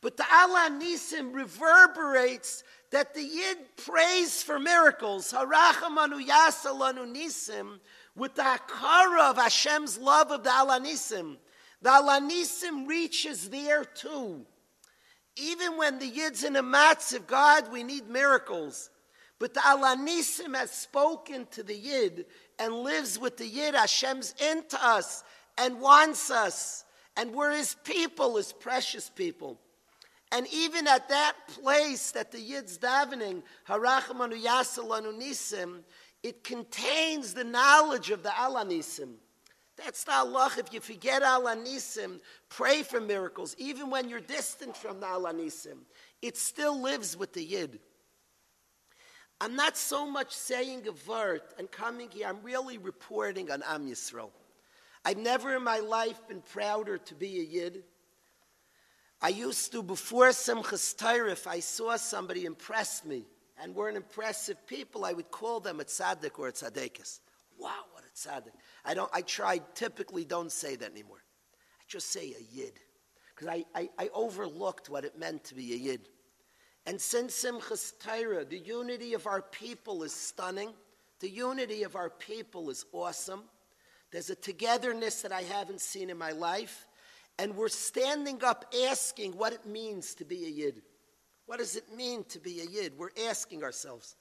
But 0.00 0.16
the 0.16 0.26
Al 0.30 0.50
HaNisim 0.50 1.34
reverberates 1.34 2.62
that 2.92 3.14
the 3.14 3.24
Yid 3.24 3.58
prays 3.78 4.44
for 4.44 4.60
miracles. 4.60 5.32
Harachamanu 5.32 6.24
Yasalanu 6.24 7.12
Nisim 7.12 7.80
with 8.14 8.36
the 8.36 8.42
Hakara 8.42 9.30
of 9.30 9.38
Hashem's 9.38 9.98
love 9.98 10.30
of 10.30 10.44
the 10.44 10.52
Al 10.52 10.68
HaNisim. 10.68 11.36
The 11.82 11.90
Alanisim 11.90 12.86
reaches 12.86 13.48
there 13.48 13.84
too. 13.84 14.44
Even 15.36 15.76
when 15.76 15.98
the 15.98 16.06
Yid's 16.06 16.44
in 16.44 16.56
a 16.56 16.62
matziv, 16.62 17.26
God, 17.26 17.72
we 17.72 17.82
need 17.82 18.08
miracles. 18.08 18.90
But 19.38 19.54
the 19.54 19.60
Alanisim 19.60 20.54
has 20.54 20.70
spoken 20.70 21.46
to 21.52 21.62
the 21.62 21.74
Yid 21.74 22.26
and 22.58 22.74
lives 22.74 23.18
with 23.18 23.38
the 23.38 23.46
Yid. 23.46 23.74
Hashem's 23.74 24.34
into 24.52 24.78
us 24.84 25.24
and 25.56 25.80
wants 25.80 26.30
us. 26.30 26.84
And 27.16 27.32
we're 27.32 27.52
his 27.52 27.74
people, 27.84 28.36
his 28.36 28.52
precious 28.52 29.08
people. 29.08 29.58
And 30.32 30.46
even 30.52 30.86
at 30.86 31.08
that 31.08 31.34
place 31.48 32.12
that 32.12 32.30
the 32.30 32.38
Yid's 32.38 32.78
davening, 32.78 33.42
Harachamanu 33.66 34.40
Yasalanu 34.42 35.18
Nisim, 35.18 35.80
it 36.22 36.44
contains 36.44 37.32
the 37.32 37.44
knowledge 37.44 38.10
of 38.10 38.22
the 38.22 38.28
Alanisim. 38.28 39.14
That's 39.82 40.04
the 40.04 40.12
Allah. 40.12 40.50
If 40.58 40.72
you 40.74 40.80
forget 40.80 41.22
Al 41.22 41.44
HaNisim, 41.44 42.20
pray 42.50 42.82
for 42.82 43.00
miracles. 43.00 43.56
Even 43.58 43.88
when 43.90 44.08
you're 44.08 44.20
distant 44.20 44.76
from 44.76 45.00
the 45.00 45.06
Al 45.06 45.22
HaNisim, 45.22 45.78
it 46.20 46.36
still 46.36 46.80
lives 46.80 47.16
with 47.16 47.32
the 47.32 47.42
Yid. 47.42 47.78
I'm 49.40 49.56
not 49.56 49.78
so 49.78 50.08
much 50.08 50.32
saying 50.32 50.86
a 50.86 51.10
word 51.10 51.40
and 51.58 51.70
coming 51.70 52.10
here, 52.10 52.28
I'm 52.28 52.42
really 52.42 52.76
reporting 52.76 53.50
on 53.50 53.62
Am 53.62 53.88
Yisrael. 53.88 54.30
I've 55.02 55.16
never 55.16 55.56
in 55.56 55.64
my 55.64 55.78
life 55.78 56.28
been 56.28 56.42
prouder 56.42 56.98
to 56.98 57.14
be 57.14 57.40
a 57.40 57.44
Yid. 57.44 57.82
I 59.22 59.28
used 59.28 59.72
to, 59.72 59.82
before 59.82 60.28
Simchas 60.28 60.94
Torah, 60.96 61.32
if 61.32 61.46
I 61.46 61.60
saw 61.60 61.96
somebody 61.96 62.44
impress 62.44 63.02
me 63.02 63.24
and 63.62 63.74
were 63.74 63.88
an 63.88 63.96
impressive 63.96 64.66
people, 64.66 65.06
I 65.06 65.14
would 65.14 65.30
call 65.30 65.60
them 65.60 65.80
a 65.80 65.84
tzaddik 65.84 66.38
or 66.38 66.48
a 66.48 66.52
tzaddikis. 66.52 67.20
Wow, 67.58 67.84
I 68.84 68.94
don't. 68.94 69.10
I 69.12 69.22
try. 69.22 69.60
Typically, 69.74 70.24
don't 70.24 70.52
say 70.52 70.76
that 70.76 70.90
anymore. 70.90 71.22
I 71.80 71.84
just 71.88 72.12
say 72.12 72.34
a 72.38 72.56
yid, 72.56 72.74
because 73.34 73.48
I, 73.48 73.64
I, 73.74 73.88
I 73.98 74.10
overlooked 74.14 74.88
what 74.88 75.04
it 75.04 75.18
meant 75.18 75.44
to 75.44 75.54
be 75.54 75.72
a 75.72 75.76
yid. 75.76 76.08
And 76.86 77.00
since 77.00 77.44
Simchas 77.44 77.92
Torah, 77.98 78.44
the 78.44 78.58
unity 78.58 79.14
of 79.14 79.26
our 79.26 79.42
people 79.42 80.02
is 80.02 80.14
stunning. 80.14 80.70
The 81.20 81.28
unity 81.28 81.82
of 81.82 81.96
our 81.96 82.08
people 82.08 82.70
is 82.70 82.86
awesome. 82.92 83.42
There's 84.10 84.30
a 84.30 84.34
togetherness 84.34 85.22
that 85.22 85.32
I 85.32 85.42
haven't 85.42 85.80
seen 85.80 86.08
in 86.08 86.16
my 86.16 86.32
life. 86.32 86.86
And 87.38 87.56
we're 87.56 87.68
standing 87.68 88.42
up 88.42 88.74
asking 88.88 89.32
what 89.32 89.52
it 89.52 89.66
means 89.66 90.14
to 90.16 90.24
be 90.24 90.46
a 90.46 90.48
Yid. 90.48 90.82
What 91.46 91.58
does 91.58 91.76
it 91.76 91.94
mean 91.94 92.24
to 92.24 92.38
be 92.38 92.60
a 92.60 92.64
Yid? 92.64 92.98
We're 92.98 93.10
asking 93.28 93.62
ourselves. 93.62 94.16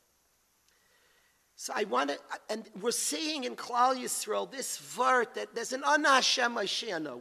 So 1.61 1.73
I 1.75 1.83
want 1.83 2.09
to, 2.09 2.17
and 2.49 2.63
we're 2.79 2.91
seeing 2.91 3.43
in 3.43 3.57
Klal 3.57 3.93
Yisrael 3.93 4.49
this 4.49 4.77
vert 4.77 5.33
that 5.33 5.53
there's 5.53 5.73
an 5.73 5.83
Ana 5.83 6.07
Hashem. 6.07 6.57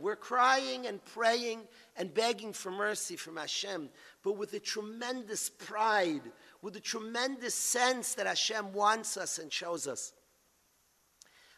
We're 0.01 0.15
crying 0.15 0.87
and 0.87 1.05
praying 1.07 1.63
and 1.97 2.15
begging 2.15 2.53
for 2.53 2.71
mercy 2.71 3.17
from 3.17 3.37
Hashem, 3.37 3.89
but 4.23 4.37
with 4.37 4.53
a 4.53 4.61
tremendous 4.61 5.51
pride, 5.51 6.23
with 6.63 6.77
a 6.77 6.81
tremendous 6.81 7.57
sense 7.57 8.15
that 8.15 8.29
Hashem 8.29 8.73
wants 8.73 9.17
us 9.17 9.41
and 9.41 9.53
shows 9.53 9.89
us. 9.89 10.13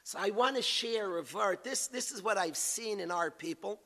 So 0.02 0.18
I 0.18 0.30
want 0.30 0.56
to 0.56 0.62
share 0.62 1.18
a 1.18 1.22
vert. 1.22 1.62
This, 1.62 1.86
this 1.86 2.10
is 2.10 2.22
what 2.22 2.38
I've 2.38 2.56
seen 2.56 2.98
in 2.98 3.10
our 3.10 3.30
people. 3.30 3.78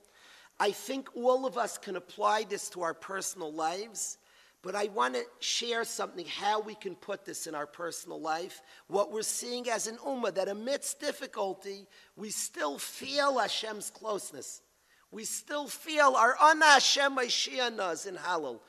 I 0.61 0.71
think 0.71 1.09
all 1.17 1.47
of 1.47 1.59
us 1.59 1.79
can 1.79 1.97
apply 1.97 2.45
this 2.45 2.71
to 2.71 2.83
our 2.83 2.95
personal 2.95 3.53
lives. 3.53 4.19
But 4.65 4.75
I 4.75 4.87
want 4.87 5.15
to 5.15 5.25
share 5.41 5.85
something, 5.85 6.25
how 6.27 6.61
we 6.61 6.75
can 6.75 6.95
put 6.95 7.27
this 7.27 7.47
in 7.47 7.55
our 7.55 7.67
personal 7.67 8.19
life. 8.19 8.63
What 8.87 9.13
we're 9.13 9.21
seeing 9.21 9.69
as 9.69 9.87
an 9.87 9.99
ummah, 9.99 10.35
that 10.35 10.49
amidst 10.49 11.01
difficulty, 11.01 11.87
we 12.17 12.31
still 12.31 12.79
feel 12.79 13.39
Hashem's 13.39 13.91
closeness. 13.91 14.63
We 15.11 15.25
still 15.25 15.69
feel 15.69 16.15
our 16.17 16.35
Ana 16.41 16.65
Hashem 16.65 17.19
in 17.19 18.17
Hallel. 18.17 18.61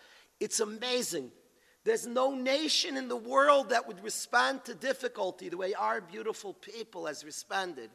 It's 0.41 0.59
amazing. 0.59 1.31
There's 1.85 2.05
no 2.05 2.35
nation 2.35 2.97
in 2.97 3.07
the 3.07 3.15
world 3.15 3.69
that 3.69 3.87
would 3.87 4.03
respond 4.03 4.65
to 4.65 4.75
difficulty 4.75 5.47
the 5.47 5.57
way 5.57 5.73
our 5.75 6.01
beautiful 6.01 6.53
people 6.53 7.05
has 7.05 7.23
responded. 7.23 7.89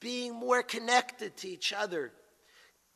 Being 0.00 0.34
more 0.34 0.64
connected 0.64 1.36
to 1.36 1.48
each 1.48 1.72
other, 1.72 2.10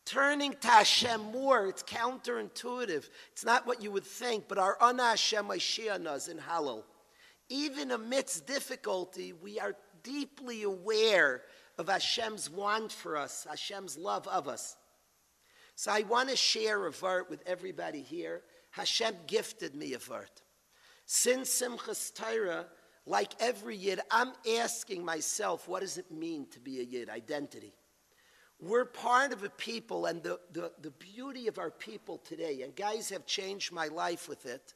Turning 0.05 0.55
to 0.61 0.69
Hashem 0.69 1.21
more, 1.21 1.67
it's 1.67 1.83
counterintuitive. 1.83 3.09
It's 3.33 3.45
not 3.45 3.67
what 3.67 3.83
you 3.83 3.93
would 3.93 4.05
think, 4.05 4.49
but 4.49 4.59
our 4.59 4.77
Ana 4.81 5.11
Hashem 5.11 5.47
Mashiachnas 5.47 6.29
in 6.29 6.39
Hallel. 6.39 6.83
Even 7.49 7.93
amidst 7.93 8.47
difficulty, 8.47 9.33
we 9.33 9.61
are 9.61 9.77
deeply 10.03 10.65
aware 10.65 11.43
of 11.79 11.89
Hashem's 11.89 12.51
want 12.51 12.93
for 12.93 13.17
us, 13.17 13.47
Hashem's 13.49 13.97
love 13.97 14.27
of 14.27 14.49
us. 14.49 14.77
So 15.77 15.93
I 15.93 16.03
want 16.03 16.29
to 16.29 16.37
share 16.37 16.87
a 16.87 16.93
vert 16.93 17.31
with 17.31 17.43
everybody 17.47 18.03
here. 18.03 18.43
Hashem 18.71 19.15
gifted 19.27 19.75
me 19.75 19.95
a 19.95 19.99
vert. 19.99 20.43
Since 21.07 21.51
Simchas 21.51 22.15
Torah, 22.15 22.67
like 23.07 23.33
every 23.41 23.77
Yid, 23.77 24.01
I'm 24.11 24.33
asking 24.59 25.05
myself, 25.05 25.69
what 25.69 25.81
does 25.81 25.99
it 25.99 26.11
mean 26.11 26.47
to 26.51 26.61
be 26.61 26.81
a 26.81 26.85
Yid? 26.85 27.09
Identity. 27.09 27.75
We're 28.63 28.85
part 28.85 29.33
of 29.33 29.43
a 29.43 29.49
people, 29.49 30.07
and 30.07 30.23
the, 30.23 30.39
the, 30.53 30.71
the 30.81 30.93
beauty 30.93 31.49
of 31.49 31.59
our 31.59 31.73
people 31.73 32.19
today, 32.19 32.63
and 32.63 32.75
guys 32.77 33.11
have 33.11 33.27
changed 33.27 33.73
my 33.73 33.89
life 33.89 34.29
with 34.29 34.47
it. 34.47 34.75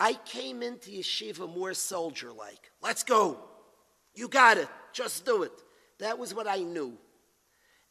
I 0.00 0.14
came 0.14 0.62
into 0.62 0.90
yeshiva 0.90 1.54
more 1.54 1.74
soldier 1.74 2.32
like. 2.32 2.70
Let's 2.80 3.02
go. 3.02 3.38
You 4.14 4.26
got 4.26 4.56
it. 4.56 4.68
Just 4.94 5.26
do 5.26 5.42
it. 5.42 5.52
That 5.98 6.18
was 6.18 6.34
what 6.34 6.48
I 6.48 6.60
knew. 6.60 6.96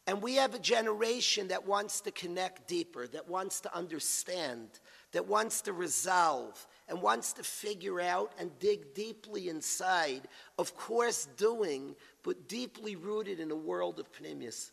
And 0.08 0.20
we 0.20 0.34
have 0.34 0.56
a 0.56 0.58
generation 0.58 1.46
that 1.48 1.64
wants 1.64 2.00
to 2.00 2.10
connect 2.10 2.66
deeper, 2.66 3.06
that 3.06 3.28
wants 3.28 3.60
to 3.60 3.72
understand, 3.72 4.80
that 5.12 5.28
wants 5.28 5.60
to 5.62 5.72
resolve, 5.72 6.66
and 6.88 7.00
wants 7.00 7.34
to 7.34 7.44
figure 7.44 8.00
out 8.00 8.32
and 8.40 8.58
dig 8.58 8.94
deeply 8.94 9.48
inside. 9.48 10.22
Of 10.58 10.76
course, 10.76 11.28
doing, 11.36 11.94
but 12.24 12.48
deeply 12.48 12.96
rooted 12.96 13.38
in 13.38 13.52
a 13.52 13.56
world 13.56 14.00
of 14.00 14.10
Pnimius 14.12 14.72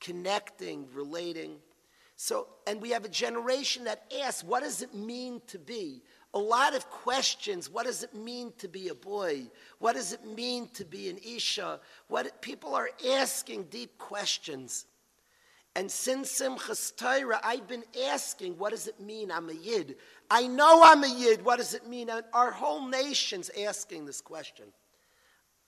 connecting, 0.00 0.86
relating. 0.92 1.56
So, 2.16 2.48
and 2.66 2.80
we 2.82 2.90
have 2.90 3.04
a 3.04 3.08
generation 3.08 3.84
that 3.84 4.10
asks, 4.24 4.42
what 4.42 4.62
does 4.62 4.82
it 4.82 4.94
mean 4.94 5.40
to 5.48 5.58
be? 5.58 6.02
A 6.34 6.38
lot 6.38 6.74
of 6.74 6.88
questions. 6.90 7.70
What 7.70 7.86
does 7.86 8.02
it 8.02 8.12
mean 8.14 8.52
to 8.58 8.68
be 8.68 8.88
a 8.88 8.94
boy? 8.94 9.44
What 9.78 9.94
does 9.94 10.12
it 10.12 10.24
mean 10.26 10.68
to 10.74 10.84
be 10.84 11.08
an 11.08 11.18
Isha? 11.18 11.80
What 12.08 12.42
people 12.42 12.74
are 12.74 12.90
asking 13.12 13.64
deep 13.64 13.96
questions. 13.98 14.86
And 15.74 15.90
since 15.90 16.40
Simchas 16.40 16.96
Torah, 16.96 17.40
I've 17.44 17.68
been 17.68 17.84
asking, 18.10 18.58
what 18.58 18.70
does 18.70 18.88
it 18.88 18.98
mean 19.00 19.30
I'm 19.30 19.48
a 19.48 19.54
Yid? 19.54 19.94
I 20.28 20.48
know 20.48 20.82
I'm 20.82 21.04
a 21.04 21.08
Yid. 21.08 21.44
What 21.44 21.58
does 21.58 21.72
it 21.72 21.86
mean? 21.86 22.10
Our 22.32 22.50
whole 22.50 22.86
nation's 22.88 23.48
asking 23.64 24.06
this 24.06 24.20
question. 24.20 24.66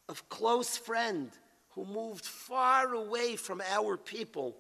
Of 0.09 0.29
close 0.29 0.77
friend, 0.77 1.31
who 1.71 1.85
moved 1.85 2.25
far 2.25 2.93
away 2.95 3.37
from 3.37 3.61
our 3.61 3.97
people. 3.97 4.57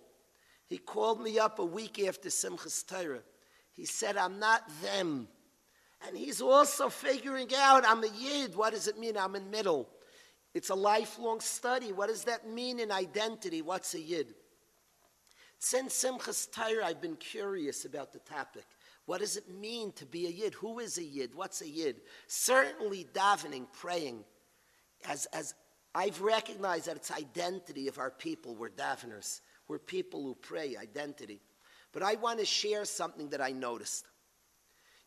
He 0.67 0.79
called 0.79 1.21
me 1.21 1.39
up 1.39 1.59
a 1.59 1.65
week 1.65 2.01
after 2.01 2.29
Simchas 2.29 2.87
Torah. 2.87 3.23
He 3.73 3.85
said, 3.85 4.17
I'm 4.17 4.39
not 4.39 4.63
them. 4.83 5.29
And 6.07 6.17
he's 6.17 6.41
also 6.41 6.89
figuring 6.89 7.49
out, 7.57 7.85
I'm 7.87 8.05
a 8.05 8.09
Yid. 8.09 8.55
What 8.55 8.73
does 8.73 8.87
it 8.89 8.99
mean? 8.99 9.17
I'm 9.17 9.37
in 9.37 9.51
middle. 9.51 9.89
It's 10.55 10.71
a 10.71 10.75
lifelong 10.75 11.41
study. 11.41 11.93
What 11.93 12.09
does 12.09 12.25
that 12.25 12.49
mean 12.49 12.81
in 12.81 12.91
identity? 12.91 13.63
What's 13.63 13.95
a 13.95 14.01
Yid? 14.01 14.35
Since 15.59 16.05
Simchas 16.05 16.51
Torah, 16.51 16.87
I've 16.87 17.03
been 17.03 17.17
curious 17.17 17.85
about 17.85 18.13
the 18.13 18.19
topic. 18.21 18.65
What 19.05 19.21
does 19.21 19.37
it 19.37 19.51
mean 19.51 19.93
to 19.93 20.07
be 20.07 20.27
a 20.27 20.31
Yid? 20.31 20.55
Who 20.55 20.79
is 20.79 20.97
a 20.97 21.05
Yid? 21.05 21.35
What's 21.35 21.61
a 21.61 21.69
Yid? 21.69 22.01
Certainly 22.29 23.09
davening, 23.13 23.67
praying, 23.73 24.25
as, 25.09 25.27
as 25.33 25.55
I've 25.95 26.21
recognized 26.21 26.87
that 26.87 26.97
it's 26.97 27.11
identity 27.11 27.89
of 27.89 27.99
our 27.99 28.11
people. 28.11 28.55
We're 28.55 28.71
daveners. 28.71 29.41
We're 29.67 29.79
people 29.79 30.23
who 30.23 30.35
pray, 30.35 30.77
identity. 30.77 31.41
But 31.93 32.03
I 32.03 32.15
want 32.15 32.39
to 32.39 32.45
share 32.45 32.85
something 32.85 33.31
that 33.31 33.41
I 33.41 33.51
noticed. 33.51 34.07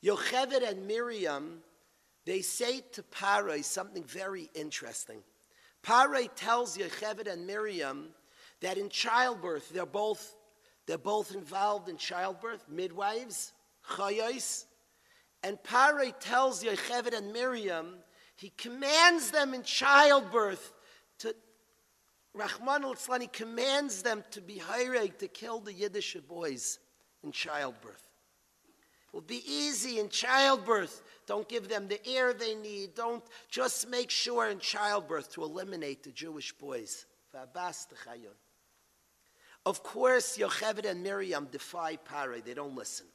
Yocheved 0.03 0.67
and 0.67 0.85
Miriam, 0.85 1.59
they 2.25 2.41
say 2.41 2.81
to 2.93 3.03
Parai 3.03 3.63
something 3.63 4.03
very 4.03 4.49
interesting. 4.53 5.23
Parai 5.81 6.29
tells 6.35 6.77
Yocheved 6.77 7.31
and 7.31 7.47
Miriam 7.47 8.09
that 8.61 8.77
in 8.77 8.89
childbirth, 8.89 9.69
they're 9.69 9.85
both, 9.85 10.35
they're 10.85 10.97
both 10.97 11.33
involved 11.33 11.87
in 11.87 11.97
childbirth, 11.97 12.65
midwives, 12.69 13.53
chayos. 13.89 14.65
And 15.41 15.57
Parai 15.63 16.13
tells 16.19 16.63
Yocheved 16.63 17.13
and 17.13 17.31
Miriam 17.31 17.95
he 18.35 18.49
commands 18.49 19.31
them 19.31 19.53
in 19.53 19.63
childbirth 19.63 20.73
to, 21.19 21.35
Rahman 22.33 22.83
al 22.83 22.95
he 23.19 23.27
commands 23.27 24.01
them 24.01 24.23
to 24.31 24.41
be 24.41 24.55
hireg, 24.55 25.17
to 25.19 25.27
kill 25.27 25.59
the 25.59 25.73
Yiddish 25.73 26.17
boys 26.27 26.79
in 27.23 27.31
childbirth. 27.31 28.09
It 29.07 29.13
will 29.13 29.21
be 29.21 29.43
easy 29.47 29.99
in 29.99 30.09
childbirth. 30.09 31.03
Don't 31.27 31.47
give 31.47 31.69
them 31.69 31.87
the 31.87 32.05
air 32.07 32.33
they 32.33 32.55
need. 32.55 32.95
Don't 32.95 33.23
just 33.47 33.87
make 33.87 34.09
sure 34.09 34.49
in 34.49 34.57
childbirth 34.57 35.31
to 35.33 35.43
eliminate 35.43 36.01
the 36.01 36.11
Jewish 36.11 36.51
boys. 36.53 37.05
Of 39.65 39.83
course, 39.83 40.37
Yocheved 40.37 40.85
and 40.89 41.03
Miriam 41.03 41.47
defy 41.51 41.97
Parai. 41.97 42.43
They 42.43 42.53
don't 42.55 42.75
listen. 42.75 43.05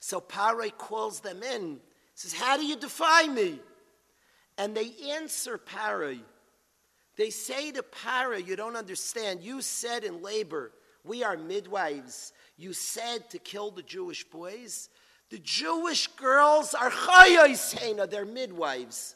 So 0.00 0.20
Parai 0.20 0.76
calls 0.76 1.20
them 1.20 1.42
in, 1.42 1.80
says, 2.14 2.32
How 2.32 2.56
do 2.56 2.64
you 2.64 2.76
defy 2.76 3.26
me? 3.26 3.60
And 4.58 4.76
they 4.76 4.92
answer 5.12 5.56
Parai. 5.56 6.20
They 7.16 7.30
say 7.30 7.70
to 7.72 7.82
Parai, 7.82 8.46
You 8.46 8.56
don't 8.56 8.76
understand. 8.76 9.40
You 9.42 9.62
said 9.62 10.04
in 10.04 10.20
labor, 10.20 10.72
We 11.04 11.24
are 11.24 11.36
midwives. 11.36 12.32
You 12.56 12.72
said 12.72 13.30
to 13.30 13.38
kill 13.38 13.70
the 13.70 13.82
Jewish 13.82 14.24
boys. 14.24 14.90
The 15.30 15.38
Jewish 15.38 16.08
girls 16.08 16.74
are 16.74 16.90
chayos 16.90 18.10
they're 18.10 18.24
midwives. 18.24 19.14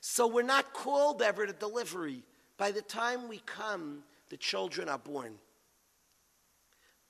So 0.00 0.26
we're 0.26 0.42
not 0.42 0.72
called 0.72 1.22
ever 1.22 1.46
to 1.46 1.52
delivery. 1.52 2.22
By 2.58 2.70
the 2.70 2.82
time 2.82 3.28
we 3.28 3.38
come, 3.46 4.02
the 4.28 4.36
children 4.36 4.88
are 4.88 4.98
born. 4.98 5.34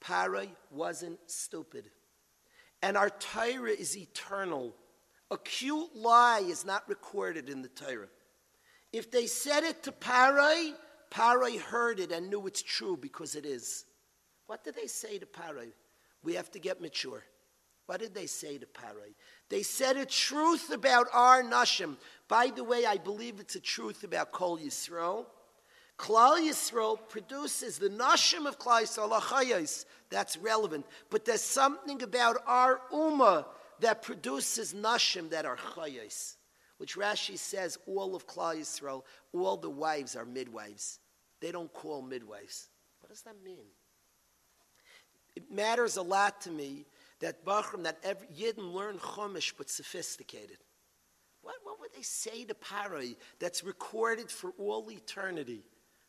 Parai 0.02 0.48
wasn't 0.70 1.18
stupid. 1.26 1.90
And 2.82 2.96
our 2.96 3.10
Torah 3.10 3.70
is 3.70 3.96
eternal. 3.96 4.74
A 5.30 5.38
cute 5.38 5.94
lie 5.94 6.40
is 6.40 6.64
not 6.64 6.88
recorded 6.88 7.48
in 7.48 7.62
the 7.62 7.68
Torah. 7.68 8.08
If 8.92 9.10
they 9.10 9.26
said 9.26 9.64
it 9.64 9.82
to 9.82 9.92
Parai, 9.92 10.72
Parai 11.10 11.60
heard 11.60 11.98
it 11.98 12.12
and 12.12 12.30
knew 12.30 12.46
it's 12.46 12.62
true 12.62 12.96
because 12.96 13.34
it 13.34 13.44
is. 13.44 13.84
What 14.46 14.62
did 14.64 14.76
they 14.76 14.86
say 14.86 15.18
to 15.18 15.26
Parai? 15.26 15.72
We 16.22 16.34
have 16.34 16.50
to 16.52 16.58
get 16.58 16.80
mature. 16.80 17.24
What 17.86 18.00
did 18.00 18.14
they 18.14 18.26
say 18.26 18.58
to 18.58 18.66
Parai? 18.66 19.14
They 19.48 19.62
said 19.62 19.96
a 19.96 20.06
truth 20.06 20.70
about 20.72 21.06
our 21.12 21.42
Nashim. 21.42 21.96
By 22.28 22.50
the 22.54 22.64
way, 22.64 22.84
I 22.84 22.96
believe 22.96 23.38
it's 23.38 23.54
a 23.54 23.60
truth 23.60 24.04
about 24.04 24.32
Kol 24.32 24.58
Yisrael. 24.58 25.26
Klal 25.98 26.38
Yisrael 26.38 26.98
produces 27.08 27.78
the 27.78 27.88
Nashim 27.88 28.46
of 28.46 28.58
Klal 28.58 28.82
Yisrael, 28.82 29.84
That's 30.10 30.36
relevant. 30.36 30.84
But 31.10 31.24
there's 31.24 31.42
something 31.42 32.02
about 32.02 32.38
our 32.46 32.80
Ummah 32.92 33.46
that 33.80 34.02
produces 34.02 34.74
nashim 34.74 35.30
that 35.30 35.44
are 35.44 35.56
chayos, 35.56 36.36
which 36.78 36.96
Rashi 36.96 37.38
says 37.38 37.78
all 37.86 38.14
of 38.14 38.26
Klal 38.26 38.56
Yisrael, 38.56 39.02
all 39.32 39.56
the 39.56 39.70
wives 39.70 40.16
are 40.16 40.24
midwives. 40.24 41.00
They 41.40 41.52
don't 41.52 41.72
call 41.72 42.02
midwives. 42.02 42.68
What 43.00 43.10
does 43.10 43.22
that 43.22 43.36
mean? 43.44 43.66
It 45.34 45.50
matters 45.52 45.96
a 45.96 46.02
lot 46.02 46.40
to 46.42 46.50
me 46.50 46.86
that 47.20 47.44
Bachram, 47.44 47.84
that 47.84 47.98
every 48.02 48.26
Yidden 48.28 48.72
learn 48.72 48.98
Chumash 48.98 49.52
but 49.56 49.68
sophisticated. 49.68 50.58
What, 51.42 51.56
what 51.62 51.78
would 51.80 51.92
they 51.94 52.02
say 52.02 52.44
to 52.44 52.54
Parai 52.54 53.16
that's 53.38 53.62
recorded 53.62 54.30
for 54.30 54.52
all 54.58 54.90
eternity? 54.90 55.62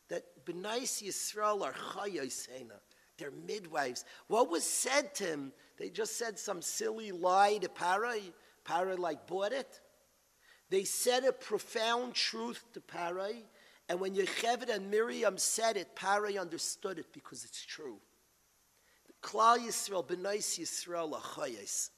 That 0.08 0.24
B'nais 0.44 1.02
Yisrael 1.02 1.62
are 1.62 1.72
Chayosena. 1.72 2.80
They're 3.18 3.30
midwives. 3.30 4.04
What 4.28 4.50
was 4.50 4.64
said 4.64 5.14
to 5.16 5.24
him? 5.24 5.52
They 5.76 5.90
just 5.90 6.16
said 6.16 6.38
some 6.38 6.62
silly 6.62 7.12
lie 7.12 7.58
to 7.58 7.68
Parai. 7.68 8.32
Parai 8.64 8.98
like 8.98 9.26
bought 9.26 9.52
it. 9.52 9.80
They 10.70 10.84
said 10.84 11.24
a 11.24 11.32
profound 11.32 12.14
truth 12.14 12.64
to 12.74 12.80
Parai, 12.80 13.42
and 13.88 14.00
when 14.00 14.14
Yocheved 14.14 14.68
and 14.68 14.90
Miriam 14.90 15.38
said 15.38 15.76
it, 15.78 15.96
Parai 15.96 16.38
understood 16.38 16.98
it 16.98 17.06
because 17.12 17.44
it's 17.44 17.64
true. 17.64 17.98
Klal 19.22 19.58
Yisrael, 19.58 20.06
B'nais 20.06 20.58
Yisrael. 20.58 21.90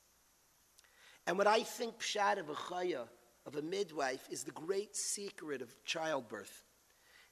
And 1.27 1.37
what 1.37 1.47
I 1.47 1.63
think 1.63 1.99
pshat 1.99 2.39
of 2.39 2.49
a 2.49 2.55
chaya, 2.55 3.09
of 3.45 3.57
a 3.57 3.63
midwife, 3.63 4.27
is 4.31 4.45
the 4.45 4.53
great 4.53 4.97
secret 4.97 5.63
of 5.63 5.85
childbirth. 5.85 6.63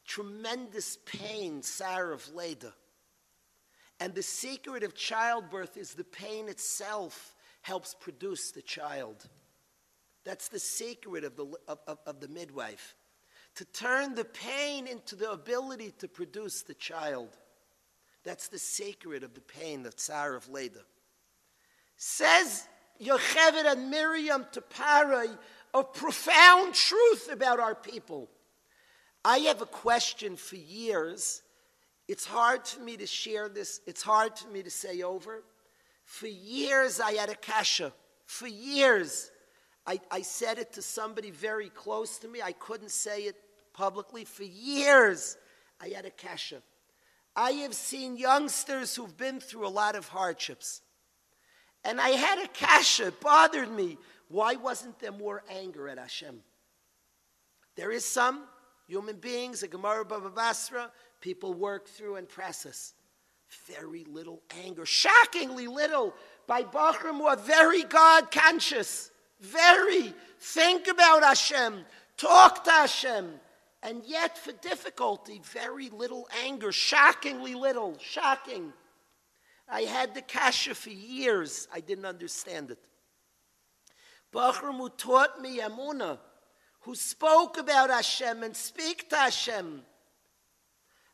Tremendous 0.06 0.98
pain, 1.06 1.62
Sarah 1.62 2.14
of 2.14 2.34
Leda. 2.34 2.74
And 4.00 4.14
the 4.14 4.22
secret 4.22 4.82
of 4.82 4.94
childbirth 4.94 5.76
is 5.76 5.94
the 5.94 6.04
pain 6.04 6.48
itself 6.48 7.34
helps 7.62 7.94
produce 7.94 8.52
the 8.52 8.62
child. 8.62 9.28
That's 10.24 10.48
the 10.48 10.58
secret 10.58 11.24
of 11.24 11.36
the, 11.36 11.46
of, 11.66 11.78
of, 11.86 11.98
of 12.06 12.20
the 12.20 12.28
midwife. 12.28 12.94
To 13.56 13.64
turn 13.64 14.14
the 14.14 14.24
pain 14.24 14.86
into 14.86 15.16
the 15.16 15.30
ability 15.32 15.92
to 15.98 16.08
produce 16.08 16.62
the 16.62 16.74
child. 16.74 17.36
That's 18.24 18.48
the 18.48 18.58
secret 18.58 19.24
of 19.24 19.34
the 19.34 19.40
pain, 19.40 19.82
the 19.82 19.90
tsar 19.90 20.34
of 20.34 20.48
Leda. 20.48 20.80
Says 21.96 22.68
Yocheved 23.00 23.64
and 23.64 23.90
Miriam 23.90 24.46
to 24.52 24.60
Parai 24.60 25.36
a 25.74 25.84
profound 25.84 26.74
truth 26.74 27.28
about 27.32 27.60
our 27.60 27.74
people. 27.74 28.28
I 29.24 29.38
have 29.38 29.60
a 29.60 29.66
question 29.66 30.36
for 30.36 30.56
years. 30.56 31.42
It's 32.08 32.24
hard 32.24 32.66
for 32.66 32.80
me 32.80 32.96
to 32.96 33.06
share 33.06 33.48
this. 33.48 33.80
It's 33.86 34.02
hard 34.02 34.38
for 34.38 34.48
me 34.48 34.62
to 34.62 34.70
say 34.70 35.02
over. 35.02 35.44
For 36.04 36.26
years, 36.26 37.00
I 37.00 37.12
had 37.12 37.28
a 37.28 37.34
kasha. 37.34 37.92
For 38.24 38.46
years, 38.46 39.30
I, 39.86 40.00
I 40.10 40.22
said 40.22 40.58
it 40.58 40.72
to 40.72 40.82
somebody 40.82 41.30
very 41.30 41.68
close 41.68 42.18
to 42.18 42.28
me. 42.28 42.40
I 42.40 42.52
couldn't 42.52 42.90
say 42.90 43.22
it 43.22 43.36
publicly. 43.74 44.24
For 44.24 44.44
years, 44.44 45.36
I 45.80 45.88
had 45.88 46.06
a 46.06 46.10
kasha. 46.10 46.62
I 47.36 47.50
have 47.52 47.74
seen 47.74 48.16
youngsters 48.16 48.96
who've 48.96 49.16
been 49.16 49.38
through 49.38 49.66
a 49.66 49.68
lot 49.68 49.94
of 49.94 50.08
hardships. 50.08 50.80
And 51.84 52.00
I 52.00 52.08
had 52.08 52.42
a 52.42 52.48
kasha, 52.48 53.08
it 53.08 53.20
bothered 53.20 53.70
me. 53.70 53.98
Why 54.28 54.56
wasn't 54.56 54.98
there 54.98 55.12
more 55.12 55.44
anger 55.48 55.88
at 55.88 55.98
Hashem? 55.98 56.40
There 57.76 57.92
is 57.92 58.04
some 58.04 58.44
human 58.88 59.16
beings, 59.16 59.62
a 59.62 59.68
Gemara 59.68 60.04
Bava 60.04 60.34
Basra, 60.34 60.90
people 61.20 61.54
work 61.54 61.88
through 61.88 62.16
and 62.16 62.28
process. 62.28 62.94
Very 63.66 64.04
little 64.04 64.42
anger, 64.64 64.84
shockingly 64.84 65.66
little, 65.66 66.14
by 66.46 66.62
Bachram 66.62 67.18
who 67.18 67.26
are 67.26 67.36
very 67.36 67.82
God 67.82 68.30
conscious. 68.30 69.10
Very. 69.40 70.12
Think 70.40 70.88
about 70.88 71.22
Hashem. 71.22 71.84
Talk 72.16 72.64
to 72.64 72.70
Hashem. 72.70 73.30
And 73.82 74.02
yet, 74.04 74.36
for 74.36 74.52
difficulty, 74.52 75.40
very 75.52 75.88
little 75.88 76.28
anger, 76.44 76.72
shockingly 76.72 77.54
little, 77.54 77.96
shocking. 78.00 78.72
I 79.68 79.82
had 79.82 80.14
the 80.14 80.22
kasha 80.22 80.74
for 80.74 80.90
years. 80.90 81.68
I 81.72 81.80
didn't 81.80 82.06
understand 82.06 82.70
it. 82.70 82.78
Bachram 84.32 84.78
who 84.78 84.88
taught 84.90 85.40
me 85.40 85.60
emuna, 85.60 86.18
who 86.80 86.94
spoke 86.94 87.56
about 87.56 87.90
Hashem 87.90 88.42
and 88.42 88.56
speak 88.56 89.08
to 89.10 89.16
Hashem. 89.16 89.82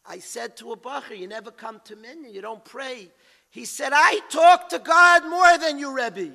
I 0.07 0.19
said 0.19 0.57
to 0.59 0.73
a 0.73 0.77
Bachar, 0.77 1.19
you 1.19 1.27
never 1.27 1.51
come 1.51 1.81
to 1.85 1.97
minyan, 1.97 2.35
you 2.35 2.43
don't 2.43 2.65
pray. 2.65 3.11
He 3.51 3.65
said, 3.65 3.93
I 3.95 4.21
talk 4.31 4.69
to 4.71 4.79
God 4.79 5.29
more 5.29 5.59
than 5.59 5.79
you, 5.79 5.95
Rebbe 5.95 6.33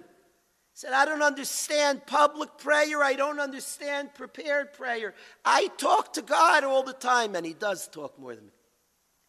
said, 0.80 0.94
I 0.94 1.04
don't 1.04 1.22
understand 1.22 2.06
public 2.06 2.58
prayer. 2.58 3.04
I 3.04 3.16
don't 3.16 3.42
understand 3.42 4.14
prepared 4.14 4.72
prayer. 4.72 5.14
I 5.44 5.68
talk 5.78 6.14
to 6.14 6.22
God 6.22 6.64
all 6.64 6.84
the 6.84 6.94
time, 6.94 7.36
and 7.36 7.46
He 7.46 7.54
does 7.54 7.90
talk 7.90 8.18
more 8.18 8.34
than 8.34 8.46
me. 8.46 8.52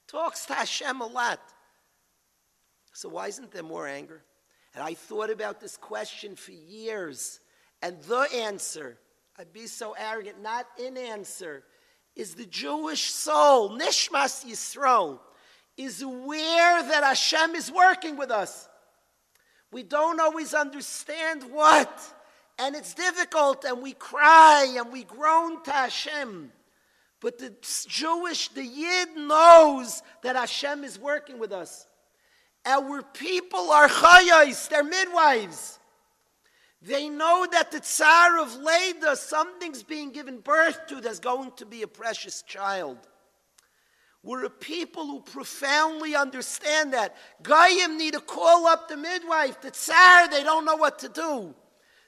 He 0.06 0.12
talks 0.12 0.46
to 0.46 0.54
Hashem 0.54 1.00
a 1.00 1.06
lot. 1.08 1.40
So, 2.92 3.08
why 3.08 3.26
isn't 3.26 3.50
there 3.50 3.64
more 3.64 3.88
anger? 3.88 4.22
And 4.76 4.84
I 4.84 4.94
thought 4.94 5.28
about 5.28 5.60
this 5.60 5.76
question 5.76 6.36
for 6.36 6.52
years, 6.52 7.40
and 7.82 8.00
the 8.02 8.28
answer, 8.32 8.96
I'd 9.36 9.52
be 9.52 9.66
so 9.66 9.96
arrogant, 9.98 10.40
not 10.40 10.68
in 10.78 10.96
answer, 10.96 11.64
is 12.16 12.34
the 12.34 12.46
Jewish 12.46 13.10
soul, 13.10 13.70
Nishmas 13.70 14.44
Yisrael, 14.44 15.18
is 15.76 16.02
aware 16.02 16.82
that 16.82 17.02
Hashem 17.02 17.54
is 17.54 17.70
working 17.72 18.16
with 18.16 18.30
us. 18.30 18.68
We 19.72 19.82
don't 19.82 20.20
always 20.20 20.52
understand 20.52 21.44
what. 21.50 22.00
And 22.58 22.76
it's 22.76 22.92
difficult, 22.92 23.64
and 23.64 23.80
we 23.80 23.92
cry 23.92 24.74
and 24.76 24.92
we 24.92 25.04
groan 25.04 25.62
to 25.62 25.70
Hashem. 25.70 26.52
But 27.20 27.38
the 27.38 27.54
Jewish, 27.88 28.48
the 28.48 28.64
Yid 28.64 29.16
knows 29.16 30.02
that 30.22 30.36
Hashem 30.36 30.84
is 30.84 30.98
working 30.98 31.38
with 31.38 31.52
us. 31.52 31.86
Our 32.66 33.02
people 33.02 33.70
are 33.70 33.88
chayos, 33.88 34.68
they're 34.68 34.84
midwives. 34.84 35.79
They 36.82 37.08
know 37.08 37.46
that 37.52 37.70
the 37.70 37.80
Tsar 37.80 38.38
of 38.38 38.56
Leda, 38.56 39.16
something's 39.16 39.82
being 39.82 40.12
given 40.12 40.40
birth 40.40 40.86
to 40.88 41.00
that's 41.00 41.18
going 41.18 41.52
to 41.56 41.66
be 41.66 41.82
a 41.82 41.88
precious 41.88 42.42
child. 42.42 42.98
We're 44.22 44.44
a 44.44 44.50
people 44.50 45.06
who 45.06 45.20
profoundly 45.20 46.14
understand 46.14 46.92
that. 46.92 47.16
Goyim 47.42 47.96
need 47.96 48.14
to 48.14 48.20
call 48.20 48.66
up 48.66 48.88
the 48.88 48.96
midwife, 48.96 49.60
the 49.62 49.70
tsar, 49.70 50.28
they 50.28 50.42
don't 50.42 50.66
know 50.66 50.76
what 50.76 50.98
to 51.00 51.08
do. 51.08 51.54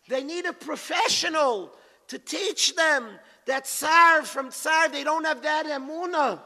They 0.09 0.23
need 0.23 0.45
a 0.45 0.53
professional 0.53 1.75
to 2.09 2.19
teach 2.19 2.75
them 2.75 3.09
that 3.47 3.65
tsar 3.65 4.23
from 4.23 4.51
tsar, 4.51 4.91
they 4.91 5.05
don't 5.05 5.25
have 5.25 5.43
that 5.43 5.67
emuna. 5.67 6.41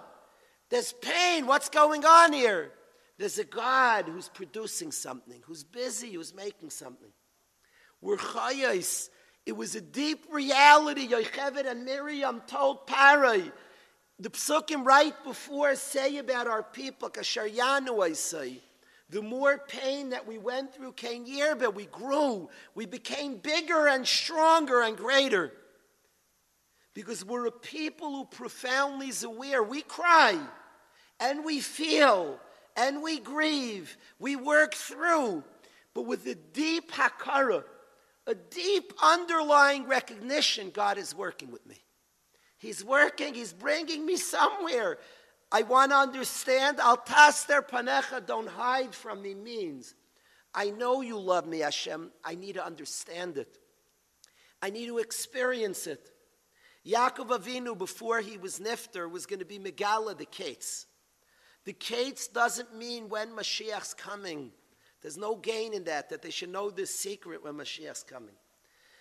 There's 0.68 0.92
pain. 0.92 1.46
What's 1.46 1.68
going 1.68 2.04
on 2.04 2.32
here? 2.32 2.72
There's 3.18 3.38
a 3.38 3.44
God 3.44 4.06
who's 4.06 4.28
producing 4.28 4.92
something, 4.92 5.40
who's 5.46 5.64
busy, 5.64 6.12
who's 6.12 6.34
making 6.34 6.70
something. 6.70 7.08
We're 8.00 8.16
chayos. 8.16 9.08
It 9.44 9.56
was 9.56 9.74
a 9.74 9.80
deep 9.80 10.26
reality. 10.30 11.08
Yocheved 11.08 11.66
and 11.66 11.84
Miriam 11.84 12.42
told 12.46 12.86
Parai, 12.86 13.52
the 14.18 14.30
psukim 14.30 14.84
right 14.84 15.14
before 15.24 15.74
say 15.76 16.18
about 16.18 16.46
our 16.46 16.62
people, 16.62 17.10
Kasharyanu, 17.10 18.02
I 18.02 18.14
say, 18.14 18.60
the 19.08 19.22
more 19.22 19.58
pain 19.68 20.10
that 20.10 20.26
we 20.26 20.38
went 20.38 20.74
through 20.74 20.92
came 20.92 21.26
year, 21.26 21.54
but 21.54 21.74
we 21.74 21.86
grew. 21.86 22.48
We 22.74 22.86
became 22.86 23.36
bigger 23.36 23.86
and 23.86 24.06
stronger 24.06 24.82
and 24.82 24.96
greater. 24.96 25.52
Because 26.92 27.24
we're 27.24 27.46
a 27.46 27.52
people 27.52 28.10
who 28.10 28.24
profoundly 28.24 29.08
is 29.08 29.22
aware. 29.22 29.62
We 29.62 29.82
cry 29.82 30.38
and 31.20 31.44
we 31.44 31.60
feel 31.60 32.40
and 32.74 33.02
we 33.02 33.20
grieve. 33.20 33.96
We 34.18 34.34
work 34.34 34.74
through, 34.74 35.44
but 35.94 36.06
with 36.06 36.26
a 36.26 36.34
deep 36.34 36.90
hakara, 36.90 37.64
a 38.26 38.34
deep 38.34 38.92
underlying 39.02 39.86
recognition 39.86 40.70
God 40.70 40.98
is 40.98 41.14
working 41.14 41.50
with 41.50 41.64
me. 41.66 41.76
He's 42.58 42.84
working, 42.84 43.34
he's 43.34 43.52
bringing 43.52 44.04
me 44.04 44.16
somewhere. 44.16 44.98
I 45.52 45.62
want 45.62 45.92
to 45.92 45.96
understand. 45.96 46.80
Al 46.80 46.96
taster 46.96 47.62
panecha, 47.62 48.26
don't 48.26 48.48
hide 48.48 48.94
from 48.94 49.22
me, 49.22 49.34
means 49.34 49.94
I 50.54 50.70
know 50.70 51.02
you 51.02 51.18
love 51.18 51.46
me, 51.46 51.60
Hashem. 51.60 52.10
I 52.24 52.34
need 52.34 52.54
to 52.54 52.64
understand 52.64 53.36
it. 53.36 53.58
I 54.62 54.70
need 54.70 54.86
to 54.86 54.98
experience 54.98 55.86
it. 55.86 56.10
Yaakov 56.86 57.28
Avinu, 57.28 57.76
before 57.76 58.20
he 58.20 58.38
was 58.38 58.58
Nifter, 58.58 59.10
was 59.10 59.26
going 59.26 59.40
to 59.40 59.44
be 59.44 59.58
Megala 59.58 60.16
the 60.16 60.26
Keitz. 60.26 60.86
The 61.64 61.74
Keitz 61.74 62.32
doesn't 62.32 62.74
mean 62.76 63.08
when 63.08 63.30
Mashiach's 63.30 63.92
coming. 63.92 64.52
There's 65.06 65.16
no 65.16 65.36
gain 65.36 65.72
in 65.72 65.84
that, 65.84 66.10
that 66.10 66.20
they 66.20 66.30
should 66.30 66.48
know 66.48 66.68
this 66.68 66.92
secret 66.92 67.44
when 67.44 67.54
Mashiach's 67.54 68.02
coming. 68.02 68.34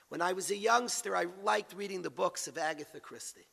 When 0.09 0.21
I 0.21 0.33
was 0.33 0.51
a 0.51 0.55
youngster, 0.55 1.15
I 1.15 1.25
liked 1.41 1.73
reading 1.73 2.03
the 2.03 2.11
books 2.11 2.47
of 2.47 2.59
Agatha 2.59 2.99
Christie. 2.99 3.47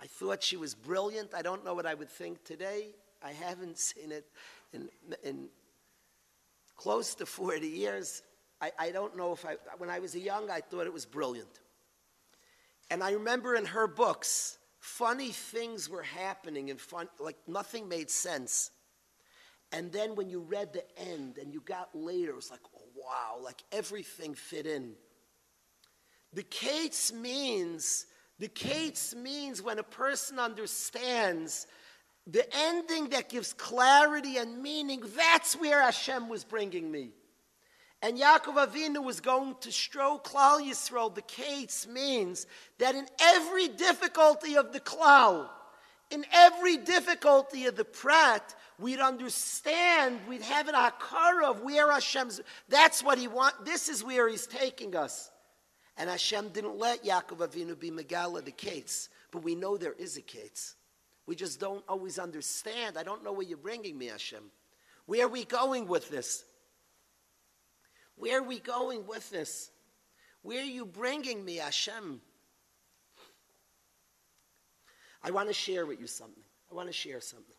I 0.00 0.06
thought 0.06 0.44
she 0.44 0.56
was 0.56 0.76
brilliant. 0.76 1.34
I 1.34 1.42
don't 1.42 1.64
know 1.64 1.74
what 1.74 1.84
I 1.84 1.94
would 1.94 2.08
think 2.08 2.44
today. 2.44 2.90
I 3.20 3.32
haven't 3.32 3.78
seen 3.78 4.12
it 4.12 4.26
in, 4.72 4.88
in 5.24 5.48
close 6.76 7.16
to 7.16 7.26
40 7.26 7.66
years. 7.66 8.22
I, 8.60 8.70
I 8.78 8.90
don't 8.92 9.16
know 9.16 9.32
if 9.32 9.44
I, 9.44 9.56
when 9.78 9.90
I 9.90 9.98
was 9.98 10.14
a 10.14 10.20
young, 10.20 10.48
I 10.48 10.60
thought 10.60 10.86
it 10.86 10.92
was 10.92 11.04
brilliant. 11.04 11.58
And 12.92 13.02
I 13.02 13.10
remember 13.10 13.56
in 13.56 13.64
her 13.64 13.88
books, 13.88 14.56
funny 14.78 15.32
things 15.32 15.90
were 15.90 16.04
happening 16.04 16.70
and 16.70 16.80
fun, 16.80 17.08
like 17.18 17.38
nothing 17.48 17.88
made 17.88 18.08
sense. 18.08 18.70
And 19.76 19.92
then 19.92 20.14
when 20.14 20.30
you 20.30 20.40
read 20.40 20.72
the 20.72 20.84
end 20.98 21.36
and 21.36 21.52
you 21.52 21.60
got 21.60 21.90
later, 21.94 22.30
it 22.30 22.36
was 22.36 22.50
like, 22.50 22.60
oh, 22.74 22.88
wow, 22.96 23.44
like 23.44 23.62
everything 23.70 24.34
fit 24.34 24.64
in. 24.64 24.94
The 26.32 26.44
Keitz 26.44 27.12
means, 27.12 28.06
the 28.38 28.48
Keitz 28.48 29.14
means 29.14 29.60
when 29.60 29.78
a 29.78 29.82
person 29.82 30.38
understands 30.38 31.66
the 32.26 32.46
ending 32.56 33.10
that 33.10 33.28
gives 33.28 33.52
clarity 33.52 34.38
and 34.38 34.62
meaning, 34.62 35.02
that's 35.14 35.54
where 35.54 35.82
Hashem 35.82 36.30
was 36.30 36.42
bringing 36.42 36.90
me. 36.90 37.10
And 38.00 38.18
Yaakov 38.18 38.68
Avinu 38.68 39.04
was 39.04 39.20
going 39.20 39.56
to 39.60 39.70
stroke 39.70 40.26
Klal 40.26 40.66
Yisrael. 40.66 41.14
The 41.14 41.20
Keitz 41.20 41.86
means 41.86 42.46
that 42.78 42.94
in 42.94 43.06
every 43.20 43.68
difficulty 43.68 44.56
of 44.56 44.72
the 44.72 44.80
Klal, 44.80 45.50
in 46.10 46.24
every 46.32 46.78
difficulty 46.78 47.66
of 47.66 47.76
the 47.76 47.84
Prat, 47.84 48.54
we'd 48.78 49.00
understand, 49.00 50.20
we'd 50.28 50.42
have 50.42 50.68
an 50.68 50.74
akara 50.74 51.50
of 51.50 51.62
where 51.62 51.90
Hashem's, 51.90 52.40
that's 52.68 53.02
what 53.02 53.18
he 53.18 53.28
want, 53.28 53.64
this 53.64 53.88
is 53.88 54.04
where 54.04 54.28
he's 54.28 54.46
taking 54.46 54.94
us. 54.94 55.30
And 55.96 56.10
Hashem 56.10 56.50
didn't 56.50 56.78
let 56.78 57.04
Yaakov 57.04 57.38
Avinu 57.38 57.78
be 57.78 57.90
Megala 57.90 58.44
the 58.44 58.52
Keitz, 58.52 59.08
but 59.30 59.42
we 59.42 59.54
know 59.54 59.76
there 59.76 59.94
is 59.94 60.16
a 60.16 60.22
Keitz. 60.22 60.74
We 61.26 61.34
just 61.34 61.58
don't 61.58 61.84
always 61.88 62.18
understand. 62.18 62.96
I 62.96 63.02
don't 63.02 63.24
know 63.24 63.32
where 63.32 63.46
you're 63.46 63.56
bringing 63.56 63.96
me, 63.96 64.06
Hashem. 64.06 64.42
Where 65.06 65.26
are 65.26 65.28
we 65.28 65.44
going 65.44 65.86
with 65.86 66.08
this? 66.10 66.44
Where 68.16 68.40
are 68.40 68.42
we 68.42 68.58
going 68.58 69.06
with 69.06 69.28
this? 69.30 69.70
Where 70.42 70.60
are 70.60 70.64
you 70.64 70.86
bringing 70.86 71.44
me, 71.44 71.56
Hashem? 71.56 72.20
I 75.22 75.30
want 75.32 75.48
to 75.48 75.54
share 75.54 75.86
with 75.86 76.00
you 76.00 76.06
something. 76.06 76.44
I 76.70 76.74
want 76.74 76.88
to 76.88 76.92
share 76.92 77.20
something. 77.20 77.55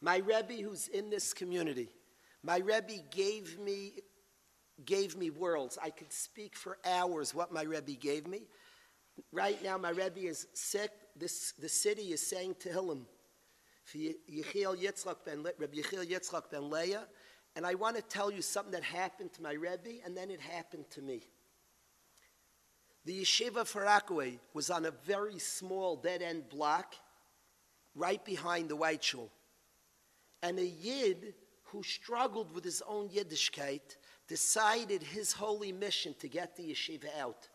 My 0.00 0.18
Rebbe, 0.18 0.62
who's 0.62 0.88
in 0.88 1.10
this 1.10 1.32
community, 1.32 1.88
my 2.42 2.58
Rebbe 2.58 3.02
gave 3.10 3.58
me, 3.58 3.92
gave 4.84 5.16
me 5.16 5.30
worlds. 5.30 5.78
I 5.82 5.90
could 5.90 6.12
speak 6.12 6.56
for 6.56 6.78
hours 6.84 7.34
what 7.34 7.52
my 7.52 7.62
Rebbe 7.62 7.92
gave 7.92 8.26
me. 8.26 8.42
Right 9.32 9.62
now, 9.62 9.76
my 9.76 9.90
Rebbe 9.90 10.20
is 10.20 10.46
sick. 10.54 10.90
This, 11.16 11.52
the 11.58 11.68
city 11.68 12.12
is 12.12 12.26
saying 12.26 12.56
to 12.60 12.70
him, 12.70 13.06
Yechiel 13.94 15.24
ben, 15.24 15.42
Rebbe 15.58 15.76
Yechiel 15.76 16.06
Yitzchak 16.06 16.50
ben 16.50 16.70
Leah, 16.70 17.06
and 17.56 17.66
I 17.66 17.74
want 17.74 17.96
to 17.96 18.02
tell 18.02 18.30
you 18.30 18.40
something 18.40 18.72
that 18.72 18.84
happened 18.84 19.32
to 19.34 19.42
my 19.42 19.52
Rebbe, 19.52 20.02
and 20.04 20.16
then 20.16 20.30
it 20.30 20.40
happened 20.40 20.88
to 20.90 21.02
me. 21.02 21.22
The 23.04 23.22
yeshiva 23.22 23.66
for 23.66 23.86
was 24.54 24.70
on 24.70 24.84
a 24.84 24.90
very 24.90 25.38
small 25.38 25.96
dead-end 25.96 26.48
block 26.48 26.94
right 27.94 28.24
behind 28.24 28.68
the 28.68 28.76
White 28.76 29.02
Shul. 29.02 29.30
And 30.42 30.58
a 30.58 30.66
Yid 30.66 31.34
who 31.64 31.82
struggled 31.82 32.54
with 32.54 32.64
his 32.64 32.82
own 32.86 33.08
Yiddishkeit 33.08 33.96
decided 34.26 35.02
his 35.02 35.32
holy 35.32 35.72
mission 35.72 36.14
to 36.20 36.28
get 36.28 36.56
the 36.56 36.72
yeshiva 36.72 37.06
out 37.18 37.48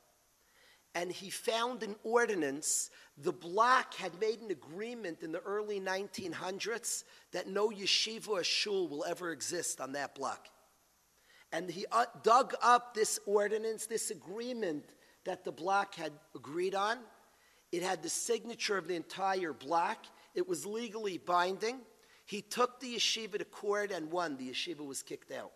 and 0.96 1.12
he 1.12 1.30
found 1.30 1.84
an 1.84 1.96
ordinance. 2.04 2.90
The 3.18 3.34
block 3.34 3.94
had 3.96 4.20
made 4.20 4.40
an 4.42 4.50
agreement 4.50 5.22
in 5.22 5.34
the 5.34 5.42
early 5.42 5.80
1900s 5.80 7.04
that 7.34 7.48
no 7.48 7.70
yeshiva 7.70 8.30
or 8.30 8.44
shul 8.44 8.88
will 8.88 9.04
ever 9.04 9.32
exist 9.32 9.82
on 9.82 9.92
that 9.92 10.16
block. 10.16 10.48
And 11.52 11.70
he 11.70 11.86
uh, 11.92 12.06
dug 12.24 12.56
up 12.64 12.96
this 12.96 13.20
ordinance, 13.26 13.86
this 13.86 14.10
agreement 14.10 14.86
that 15.26 15.44
the 15.44 15.52
block 15.52 15.96
had 15.96 16.14
agreed 16.34 16.76
on. 16.76 16.98
It 17.72 17.84
had 17.84 18.02
the 18.02 18.10
signature 18.10 18.78
of 18.78 18.88
the 18.88 18.96
entire 18.96 19.54
block. 19.54 20.06
It 20.34 20.48
was 20.48 20.66
legally 20.66 21.18
binding. 21.18 21.80
He 22.26 22.42
took 22.42 22.80
the 22.80 22.96
yeshiva 22.96 23.38
to 23.38 23.46
court 23.46 23.92
and 23.92 24.12
won. 24.12 24.38
The 24.38 24.50
yeshiva 24.50 24.86
was 24.86 25.04
kicked 25.04 25.32
out. 25.32 25.52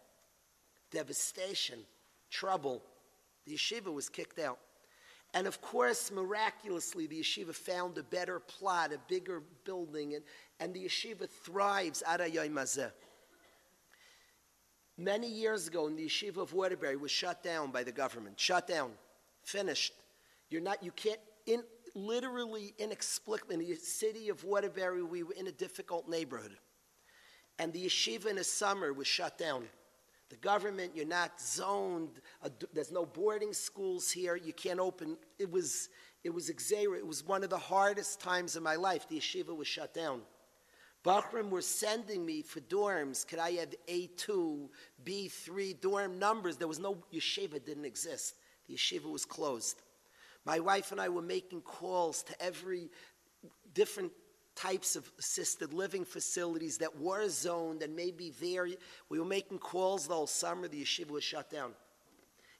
Devastation, 0.91 1.79
trouble. 2.29 2.83
The 3.45 3.55
yeshiva 3.55 3.91
was 3.93 4.07
kicked 4.07 4.39
out. 4.39 4.59
And 5.33 5.45
of 5.45 5.61
course, 5.61 6.11
miraculously, 6.11 7.07
the 7.07 7.21
yeshiva 7.21 7.53
found 7.53 7.97
a 7.97 8.03
better 8.03 8.39
plot, 8.39 8.91
a 8.93 8.99
bigger 9.07 9.43
building, 9.63 10.15
and, 10.15 10.23
and 10.59 10.73
the 10.73 10.85
yeshiva 10.85 11.29
thrives. 11.29 12.03
Many 14.97 15.27
years 15.27 15.67
ago, 15.67 15.89
the 15.89 16.05
yeshiva 16.05 16.37
of 16.37 16.53
Waterbury 16.53 16.97
was 16.97 17.11
shut 17.11 17.43
down 17.43 17.71
by 17.71 17.83
the 17.83 17.91
government. 17.91 18.39
Shut 18.39 18.67
down. 18.67 18.91
Finished. 19.43 19.93
You're 20.49 20.61
not, 20.61 20.83
you 20.83 20.91
can't, 20.91 21.19
in, 21.45 21.63
literally, 22.05 22.73
inexplicably, 22.77 23.55
in 23.55 23.61
the 23.61 23.75
city 23.75 24.29
of 24.29 24.43
Waterbury, 24.43 25.03
we 25.03 25.23
were 25.23 25.33
in 25.33 25.47
a 25.47 25.51
difficult 25.51 26.07
neighborhood. 26.07 26.57
And 27.57 27.73
the 27.73 27.85
yeshiva 27.85 28.27
in 28.27 28.37
the 28.37 28.43
summer 28.43 28.93
was 28.93 29.07
shut 29.07 29.37
down. 29.37 29.67
The 30.29 30.37
government, 30.37 30.91
you're 30.95 31.05
not 31.05 31.41
zoned. 31.41 32.21
There's 32.73 32.91
no 32.91 33.05
boarding 33.05 33.51
schools 33.51 34.11
here. 34.11 34.35
You 34.35 34.53
can't 34.53 34.79
open. 34.79 35.17
It 35.39 35.51
was, 35.51 35.89
it 36.23 36.29
was 36.29 36.49
exer- 36.49 36.97
It 36.97 37.05
was 37.05 37.25
one 37.25 37.43
of 37.43 37.49
the 37.49 37.57
hardest 37.57 38.19
times 38.19 38.55
in 38.55 38.63
my 38.63 38.75
life. 38.75 39.07
The 39.09 39.17
yeshiva 39.17 39.55
was 39.55 39.67
shut 39.67 39.93
down. 39.93 40.21
Bachram 41.03 41.49
were 41.49 41.61
sending 41.61 42.25
me 42.25 42.41
for 42.41 42.59
dorms. 42.61 43.25
Could 43.25 43.39
I 43.39 43.51
have 43.51 43.73
A2, 43.87 44.69
B3 45.03 45.79
dorm 45.81 46.19
numbers? 46.19 46.57
There 46.57 46.67
was 46.67 46.79
no 46.79 46.97
yeshiva, 47.13 47.63
didn't 47.63 47.85
exist. 47.85 48.35
The 48.67 48.75
yeshiva 48.75 49.09
was 49.09 49.25
closed. 49.25 49.81
My 50.49 50.59
wife 50.59 50.91
and 50.91 50.99
I 50.99 51.09
were 51.09 51.21
making 51.21 51.61
calls 51.61 52.23
to 52.23 52.41
every 52.41 52.89
different 53.75 54.11
types 54.55 54.95
of 54.95 55.07
assisted 55.19 55.73
living 55.73 56.03
facilities 56.03 56.79
that 56.79 56.99
were 56.99 57.29
zoned 57.29 57.83
and 57.83 57.95
maybe 57.95 58.33
there. 58.41 58.67
We 59.09 59.19
were 59.19 59.25
making 59.25 59.59
calls 59.59 60.07
the 60.07 60.15
whole 60.15 60.25
summer. 60.25 60.67
The 60.67 60.81
yeshiva 60.81 61.11
was 61.11 61.23
shut 61.23 61.51
down. 61.51 61.73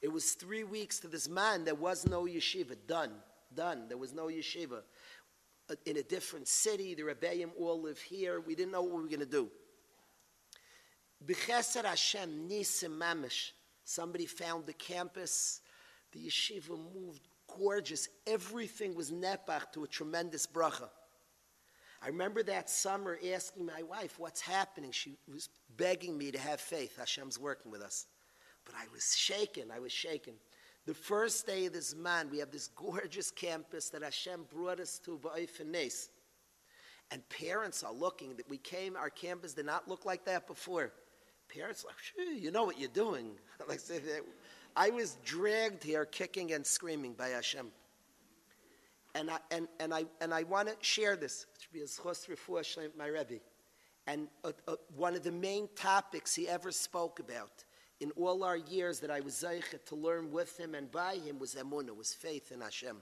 It 0.04 0.10
was 0.10 0.34
three 0.34 0.64
weeks 0.64 1.00
to 1.00 1.08
this 1.08 1.28
man. 1.28 1.66
There 1.66 1.74
was 1.74 2.06
no 2.06 2.26
yeshiva. 2.26 2.76
Done. 2.86 3.14
Done. 3.56 3.88
There 3.88 3.98
was 3.98 4.14
no 4.14 4.28
yeshiva. 4.28 4.84
Uh, 5.68 5.74
in 5.88 5.98
a 5.98 6.04
different 6.04 6.48
city, 6.48 6.94
the 6.94 7.02
Rebbeim 7.02 7.50
all 7.60 7.82
live 7.82 7.98
here. 7.98 8.40
We 8.40 8.54
didn't 8.54 8.72
know 8.72 8.84
what 8.84 8.98
we 8.98 9.02
were 9.02 9.08
going 9.08 9.20
to 9.22 9.26
do. 9.26 9.50
B'cheser 11.26 11.86
Hashem, 11.86 12.48
nisim 12.48 13.00
mamish. 13.00 13.54
Somebody 13.84 14.28
found 14.28 14.68
the 14.68 14.74
campus. 14.74 15.62
The 16.12 16.20
yeshiva 16.20 16.78
moved 16.94 17.28
gorgeous. 17.58 18.10
Everything 18.28 18.96
was 18.96 19.12
nepach 19.12 19.72
to 19.74 19.84
a 19.84 19.88
tremendous 19.88 20.46
bracha. 20.46 20.90
I 22.02 22.08
remember 22.08 22.44
that 22.44 22.70
summer 22.70 23.18
asking 23.34 23.66
my 23.66 23.84
wife, 23.84 24.20
What's 24.20 24.42
happening? 24.42 24.92
She 24.92 25.18
was 25.32 25.50
begging 25.78 26.18
me 26.18 26.32
to 26.32 26.40
have 26.40 26.62
faith. 26.62 26.98
Hashem's 26.98 27.40
working 27.40 27.72
with 27.72 27.82
us. 27.82 28.08
But 28.66 28.76
I 28.76 28.86
was 28.94 29.16
shaken. 29.16 29.72
I 29.72 29.80
was 29.80 29.92
shaken. 29.92 30.34
The 30.86 30.94
first 30.94 31.46
day 31.46 31.66
of 31.66 31.74
this 31.74 31.96
man, 31.96 32.30
we 32.32 32.40
have 32.40 32.52
this 32.52 32.70
gorgeous 32.70 33.32
campus 33.32 33.90
that 33.90 34.02
Hashem 34.02 34.46
brought 34.52 34.80
us 34.80 35.00
to 35.00 35.20
Ba'if 35.20 35.60
and 37.12 37.28
parents 37.30 37.84
are 37.84 37.94
looking 37.94 38.36
that 38.36 38.50
we 38.50 38.58
came, 38.58 38.96
our 38.96 39.10
campus 39.10 39.54
did 39.54 39.66
not 39.66 39.88
look 39.88 40.06
like 40.06 40.26
that 40.26 40.48
before. 40.48 40.92
Parents 41.54 41.84
like, 41.84 41.96
you 42.40 42.52
know 42.52 42.64
what 42.64 42.80
you're 42.80 42.90
doing. 42.90 43.32
like 43.68 43.80
I 44.80 44.92
was 44.92 45.18
dragged 45.26 45.84
here 45.84 46.06
kicking 46.06 46.54
and 46.54 46.66
screaming 46.66 47.12
by 47.12 47.28
Hashem 47.28 47.68
and 49.14 49.30
I, 49.30 49.38
and, 49.52 49.68
and 49.82 49.94
I, 49.94 50.06
and 50.22 50.34
I 50.34 50.44
want 50.44 50.70
to 50.70 50.76
share 50.80 51.18
this, 51.18 51.46
my 52.98 53.08
Rebbe. 53.08 53.40
And 54.08 54.30
uh, 54.46 54.54
uh, 54.68 54.76
one 54.96 55.16
of 55.16 55.24
the 55.24 55.32
main 55.34 55.68
topics 55.76 56.34
he 56.34 56.48
ever 56.48 56.72
spoke 56.72 57.20
about 57.20 57.66
in 58.00 58.12
all 58.12 58.46
our 58.46 58.56
years 58.56 59.02
that 59.02 59.12
I 59.12 59.20
was 59.20 59.34
zeichet 59.34 59.86
to 59.88 59.96
learn 59.96 60.32
with 60.32 60.58
him 60.58 60.74
and 60.74 60.90
by 60.90 61.16
him 61.16 61.40
was 61.40 61.56
emunah, 61.56 61.94
was 61.96 62.14
faith 62.14 62.54
in 62.54 62.62
Hashem. 62.62 62.98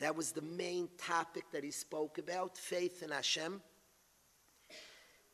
That 0.00 0.16
was 0.16 0.32
the 0.32 0.42
main 0.42 0.88
topic 0.98 1.44
that 1.52 1.62
he 1.62 1.70
spoke 1.70 2.18
about, 2.18 2.58
faith 2.58 3.04
in 3.04 3.10
Hashem. 3.10 3.62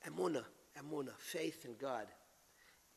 Emunah, 0.07 0.45
emunah, 0.79 1.17
faith 1.17 1.65
in 1.65 1.75
God. 1.81 2.07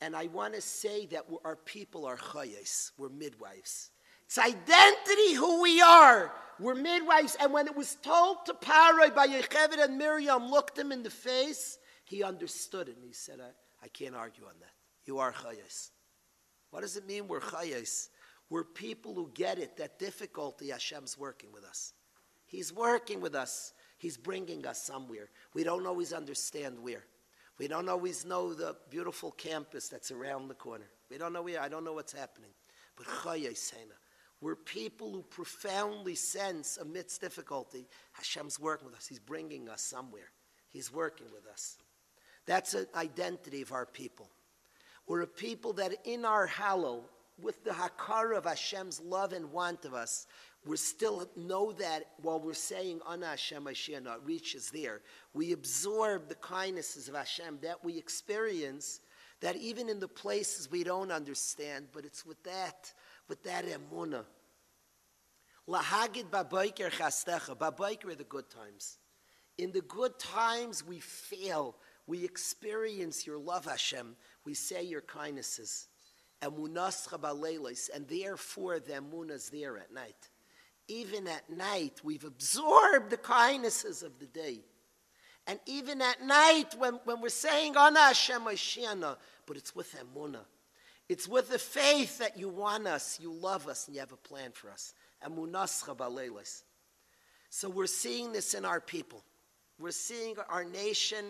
And 0.02 0.16
I 0.16 0.28
want 0.28 0.54
to 0.54 0.62
say 0.62 1.06
that 1.08 1.26
our 1.44 1.56
people 1.56 2.06
are 2.06 2.18
chayes, 2.18 2.92
we're 2.98 3.10
midwives. 3.10 3.92
It's 4.26 4.38
identity 4.38 5.34
who 5.36 5.62
we 5.62 5.82
are. 5.82 6.32
We're 6.60 6.76
midwives. 6.76 7.38
And 7.40 7.54
when 7.54 7.68
it 7.68 7.76
was 7.76 7.96
told 8.02 8.46
to 8.46 8.54
Parai 8.54 9.14
by 9.14 9.28
Yocheved 9.28 9.84
and 9.84 9.98
Miriam 9.98 10.50
looked 10.50 10.78
him 10.78 10.92
in 10.92 11.04
the 11.04 11.10
face, 11.10 11.78
he 12.06 12.24
understood 12.24 12.90
it. 12.90 12.96
And 12.96 13.06
he 13.06 13.14
said, 13.14 13.40
I, 13.40 13.52
I 13.84 13.88
can't 13.90 14.16
argue 14.16 14.46
on 14.46 14.54
that. 14.60 14.72
You 15.06 15.20
are 15.20 15.32
chayes. 15.32 15.92
What 16.72 16.82
does 16.82 16.98
it 16.98 17.08
mean 17.08 17.28
we're 17.28 17.40
chayes? 17.40 18.10
We're 18.50 18.64
people 18.64 19.14
who 19.14 19.30
get 19.34 19.60
it, 19.60 19.78
that 19.78 20.00
difficulty, 20.00 20.70
Hashem's 20.70 21.18
working 21.18 21.52
with 21.52 21.64
us. 21.64 21.94
He's 22.46 22.72
working 22.72 23.22
with 23.22 23.36
us. 23.36 23.74
He's 23.98 24.18
bringing 24.18 24.66
us 24.68 24.82
somewhere. 24.84 25.30
We 25.54 25.64
don't 25.64 25.88
always 25.88 26.14
understand 26.14 26.80
where. 26.80 27.06
We 27.58 27.68
don't 27.68 27.88
always 27.88 28.26
know 28.26 28.54
the 28.54 28.76
beautiful 28.90 29.32
campus 29.32 29.88
that's 29.88 30.12
around 30.12 30.50
the 30.50 30.56
corner. 30.56 30.90
We 31.10 31.18
don't 31.18 31.34
know 31.34 31.42
where, 31.42 31.62
I 31.62 31.70
don't 31.70 31.86
know 31.86 31.94
what's 31.94 32.14
happening. 32.14 32.52
But 32.98 33.08
Chayesena, 33.08 33.96
we're 34.42 34.56
people 34.56 35.14
who 35.14 35.24
profoundly 35.24 36.16
sense 36.16 36.78
amidst 36.78 37.22
difficulty, 37.22 37.88
Hashem's 38.14 38.60
working 38.60 38.88
with 38.88 38.96
us. 38.96 39.08
He's 39.08 39.20
bringing 39.20 39.70
us 39.70 39.82
somewhere. 39.82 40.32
He's 40.70 40.92
working 40.92 41.28
with 41.34 41.48
us. 41.48 41.78
That's 42.46 42.74
an 42.74 42.88
identity 42.96 43.62
of 43.62 43.72
our 43.72 43.86
people. 43.86 44.30
We're 45.08 45.22
a 45.22 45.28
people 45.28 45.74
that 45.74 45.94
in 46.04 46.26
our 46.26 46.48
Hallel, 46.48 47.04
with 47.42 47.64
the 47.64 47.72
hakara 47.72 48.38
of 48.38 48.46
Hashem's 48.46 49.00
love 49.02 49.34
and 49.34 49.52
want 49.52 49.86
of 49.86 49.94
us, 49.94 50.28
we 50.66 50.78
still 50.78 51.30
know 51.36 51.72
that 51.74 52.06
while 52.22 52.40
we're 52.40 52.54
saying 52.54 53.00
oh, 53.06 53.14
Ana 53.14 53.28
Hashem 53.28 53.66
Hashiach 53.66 54.18
reaches 54.26 54.72
there, 54.72 55.02
we 55.34 55.52
absorb 55.52 56.28
the 56.28 56.36
kindnesses 56.36 57.08
of 57.08 57.16
Hashem 57.16 57.60
that 57.62 57.84
we 57.84 57.98
experience, 58.00 59.02
that 59.42 59.56
even 59.58 59.90
in 59.90 60.00
the 60.00 60.08
places 60.08 60.72
we 60.72 60.84
don't 60.84 61.12
understand, 61.12 61.90
but 61.94 62.04
it's 62.04 62.26
with 62.26 62.42
that, 62.44 62.92
with 63.28 63.44
that 63.44 63.66
emunah. 63.66 64.26
Lahagid 65.70 66.32
babayker 66.32 66.90
chastecha. 66.90 67.56
Babayker 67.56 68.12
are 68.12 68.16
the 68.16 68.24
good 68.24 68.50
times. 68.50 68.98
In 69.60 69.72
the 69.72 69.82
good 69.82 70.18
times, 70.18 70.84
we 70.84 71.00
feel, 71.00 71.76
we 72.08 72.24
experience 72.24 73.28
your 73.28 73.38
love, 73.38 73.66
Hashem. 73.66 74.16
We 74.46 74.56
say 74.56 74.84
your 74.84 75.02
kindnesses. 75.02 75.90
And 76.42 76.54
therefore 78.08 78.80
the 78.80 78.94
emunah 78.94 79.52
there 79.52 79.78
at 79.78 79.94
night 79.94 80.30
even 80.88 81.28
at 81.28 81.50
night, 81.50 82.02
we've 82.04 82.24
absorbed 82.24 83.10
the 83.10 83.18
kindnesses 83.18 84.04
of 84.04 84.20
the 84.20 84.28
day. 84.28 84.60
And 85.48 85.60
even 85.66 86.02
at 86.02 86.24
night, 86.24 86.76
when, 86.78 87.00
when 87.06 87.22
we're 87.22 87.30
saying, 87.30 87.74
oh, 87.76 87.88
Ana 87.88 88.00
Hashem 88.00 88.42
Hashiana, 88.42 89.18
but 89.46 89.58
it's 89.58 89.76
with 89.76 89.96
Emunah. 89.96 90.46
It's 91.08 91.28
with 91.28 91.50
the 91.50 91.60
faith 91.60 92.18
that 92.18 92.38
you 92.38 92.50
want 92.50 92.88
us, 92.88 93.20
you 93.22 93.32
love 93.32 93.68
us, 93.68 93.88
and 93.88 93.96
you 93.96 94.00
have 94.00 94.12
a 94.12 94.18
plan 94.18 94.52
for 94.54 94.72
us. 94.72 94.94
So 97.50 97.70
we're 97.70 97.86
seeing 97.86 98.34
this 98.34 98.54
in 98.56 98.66
our 98.66 98.80
people. 98.80 99.24
We're 99.78 99.92
seeing 99.92 100.36
our 100.50 100.64
nation 100.64 101.26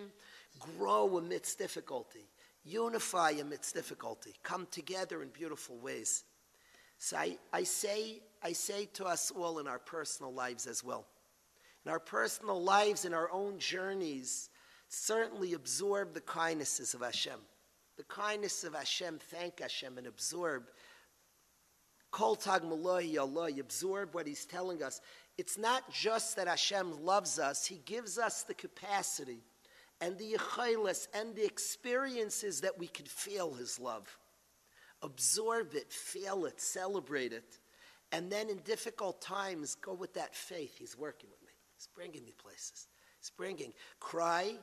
grow 0.77 1.17
amidst 1.17 1.57
difficulty, 1.57 2.25
unify 2.63 3.31
amidst 3.31 3.73
difficulty, 3.73 4.33
come 4.43 4.67
together 4.71 5.21
in 5.21 5.29
beautiful 5.29 5.77
ways. 5.77 6.23
So 6.97 7.17
I, 7.17 7.37
I 7.51 7.63
say 7.63 8.21
I 8.45 8.53
say 8.53 8.85
to 8.93 9.05
us 9.05 9.31
all 9.31 9.57
in 9.57 9.67
our 9.67 9.79
personal 9.79 10.31
lives 10.31 10.67
as 10.67 10.83
well. 10.83 11.07
In 11.83 11.91
our 11.91 11.99
personal 11.99 12.61
lives, 12.61 13.03
in 13.03 13.11
our 13.11 13.31
own 13.31 13.57
journeys, 13.57 14.51
certainly 14.87 15.53
absorb 15.53 16.13
the 16.13 16.21
kindnesses 16.21 16.93
of 16.93 17.01
Hashem. 17.01 17.39
The 17.97 18.03
kindness 18.03 18.63
of 18.63 18.75
Hashem, 18.75 19.17
thank 19.31 19.61
Hashem 19.61 19.97
and 19.97 20.05
absorb. 20.05 20.65
Kol 22.11 22.35
tag 22.35 22.61
Allah, 22.63 23.49
absorb 23.59 24.13
what 24.13 24.27
He's 24.27 24.45
telling 24.45 24.83
us. 24.83 25.01
It's 25.39 25.57
not 25.57 25.91
just 25.91 26.35
that 26.35 26.47
Hashem 26.47 27.03
loves 27.03 27.39
us, 27.39 27.65
He 27.65 27.81
gives 27.83 28.19
us 28.19 28.43
the 28.43 28.53
capacity 28.53 29.39
and 30.01 30.19
the 30.19 30.33
yichaylas 30.33 31.07
and 31.15 31.35
the 31.35 31.45
experiences 31.45 32.61
that 32.61 32.77
we 32.77 32.85
can 32.85 33.07
feel 33.07 33.55
His 33.55 33.79
love. 33.79 34.19
Absorb 35.01 35.73
it, 35.73 35.91
feel 35.91 36.45
it, 36.45 36.61
celebrate 36.61 37.33
it. 37.33 37.57
And 38.15 38.31
then 38.31 38.49
in 38.49 38.59
difficult 38.59 39.21
times, 39.21 39.75
go 39.75 39.93
with 39.93 40.13
that 40.13 40.33
faith. 40.33 40.77
He's 40.79 40.97
working 40.97 41.29
with 41.29 41.41
me. 41.41 41.51
He's 41.75 41.89
bringing 41.93 42.23
me 42.23 42.31
places. 42.41 42.87
He's 43.19 43.29
bringing. 43.29 43.73
Cry, 43.99 44.53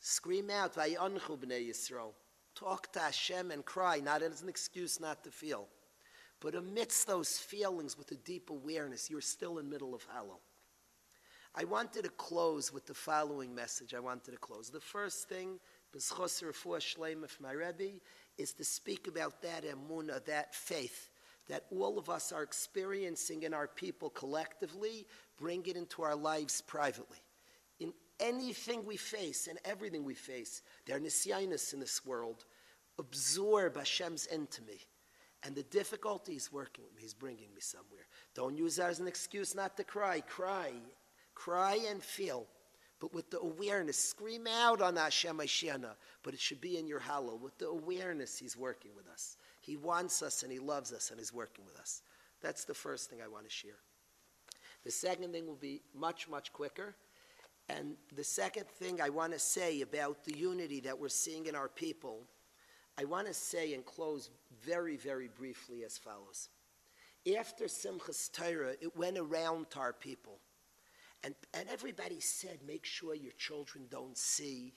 scream 0.00 0.50
out, 0.50 0.74
Vayonchu 0.74 1.38
b'nei 1.38 1.68
Yisrael. 1.68 2.10
Talk 2.56 2.92
to 2.94 2.98
Hashem 2.98 3.52
and 3.52 3.64
cry, 3.64 4.00
not 4.00 4.20
as 4.20 4.42
an 4.42 4.48
excuse 4.48 4.98
not 4.98 5.22
to 5.22 5.30
feel. 5.30 5.68
But 6.40 6.56
amidst 6.56 7.06
those 7.06 7.38
feelings 7.38 7.96
with 7.96 8.10
a 8.10 8.16
deep 8.16 8.50
awareness, 8.50 9.08
you're 9.10 9.20
still 9.20 9.58
in 9.58 9.70
middle 9.70 9.94
of 9.94 10.04
Hallel. 10.08 10.40
I 11.54 11.62
wanted 11.62 12.02
to 12.02 12.10
close 12.10 12.72
with 12.72 12.84
the 12.86 12.94
following 12.94 13.54
message. 13.54 13.94
I 13.94 14.00
wanted 14.00 14.32
to 14.32 14.38
close. 14.38 14.70
The 14.70 14.80
first 14.80 15.28
thing, 15.28 15.60
B'schos 15.94 16.42
Refuah 16.42 16.80
Shleima 16.80 17.28
from 17.28 17.46
my 17.46 17.52
Rebbe, 17.52 18.00
is 18.36 18.52
to 18.54 18.64
speak 18.64 19.06
about 19.06 19.40
that 19.42 19.62
emunah, 19.64 20.24
that 20.24 20.52
faith 20.52 21.10
that 21.48 21.64
all 21.70 21.98
of 21.98 22.10
us 22.10 22.32
are 22.32 22.42
experiencing 22.42 23.42
in 23.42 23.54
our 23.54 23.68
people 23.68 24.10
collectively, 24.10 25.06
bring 25.38 25.64
it 25.66 25.76
into 25.76 26.02
our 26.02 26.16
lives 26.16 26.60
privately. 26.60 27.18
In 27.78 27.92
anything 28.18 28.84
we 28.84 28.96
face 28.96 29.46
and 29.46 29.58
everything 29.64 30.04
we 30.04 30.14
face, 30.14 30.62
there 30.86 30.96
are 30.96 31.00
nisyanis 31.00 31.72
in 31.72 31.80
this 31.80 32.04
world. 32.04 32.44
Absorb 32.98 33.76
Hashem's 33.76 34.26
into 34.26 34.62
me. 34.62 34.80
And 35.42 35.54
the 35.54 35.62
difficulty 35.64 36.32
is 36.32 36.50
working 36.50 36.84
with 36.84 36.96
me. 36.96 37.02
He's 37.02 37.14
bringing 37.14 37.52
me 37.54 37.60
somewhere. 37.60 38.06
Don't 38.34 38.56
use 38.56 38.76
that 38.76 38.90
as 38.90 39.00
an 39.00 39.06
excuse 39.06 39.54
not 39.54 39.76
to 39.76 39.84
cry. 39.84 40.20
Cry. 40.22 40.72
Cry 41.34 41.78
and 41.88 42.02
feel. 42.02 42.46
But 42.98 43.12
with 43.12 43.30
the 43.30 43.40
awareness, 43.40 43.98
scream 43.98 44.46
out 44.46 44.80
on 44.80 44.96
Hashem 44.96 45.36
Hashiana, 45.36 45.96
but 46.22 46.32
it 46.32 46.40
should 46.40 46.62
be 46.62 46.78
in 46.78 46.86
your 46.86 46.98
hollow. 46.98 47.36
With 47.36 47.58
the 47.58 47.68
awareness, 47.68 48.38
He's 48.38 48.56
working 48.56 48.92
with 48.96 49.06
us. 49.06 49.36
He 49.66 49.76
wants 49.76 50.22
us 50.22 50.44
and 50.44 50.52
He 50.52 50.60
loves 50.60 50.92
us 50.92 51.10
and 51.10 51.20
is 51.20 51.32
working 51.32 51.64
with 51.66 51.78
us. 51.80 52.02
That's 52.40 52.64
the 52.64 52.74
first 52.74 53.10
thing 53.10 53.18
I 53.20 53.26
want 53.26 53.44
to 53.44 53.50
share. 53.50 53.80
The 54.84 54.92
second 54.92 55.32
thing 55.32 55.46
will 55.46 55.56
be 55.56 55.82
much, 55.92 56.28
much 56.28 56.52
quicker. 56.52 56.94
And 57.68 57.96
the 58.14 58.22
second 58.22 58.68
thing 58.68 59.00
I 59.00 59.08
want 59.08 59.32
to 59.32 59.40
say 59.40 59.80
about 59.80 60.24
the 60.24 60.38
unity 60.38 60.78
that 60.80 60.96
we're 60.96 61.08
seeing 61.08 61.46
in 61.46 61.56
our 61.56 61.68
people, 61.68 62.22
I 62.96 63.04
want 63.04 63.26
to 63.26 63.34
say 63.34 63.74
and 63.74 63.84
close 63.84 64.30
very, 64.64 64.96
very 64.96 65.26
briefly 65.26 65.82
as 65.82 65.98
follows. 65.98 66.48
After 67.36 67.64
Simchas 67.64 68.30
Torah, 68.32 68.74
it 68.80 68.96
went 68.96 69.18
around 69.18 69.70
to 69.70 69.80
our 69.80 69.92
people. 69.92 70.38
And, 71.24 71.34
and 71.54 71.68
everybody 71.68 72.20
said, 72.20 72.60
make 72.64 72.84
sure 72.84 73.16
your 73.16 73.32
children 73.32 73.86
don't 73.90 74.16
see, 74.16 74.74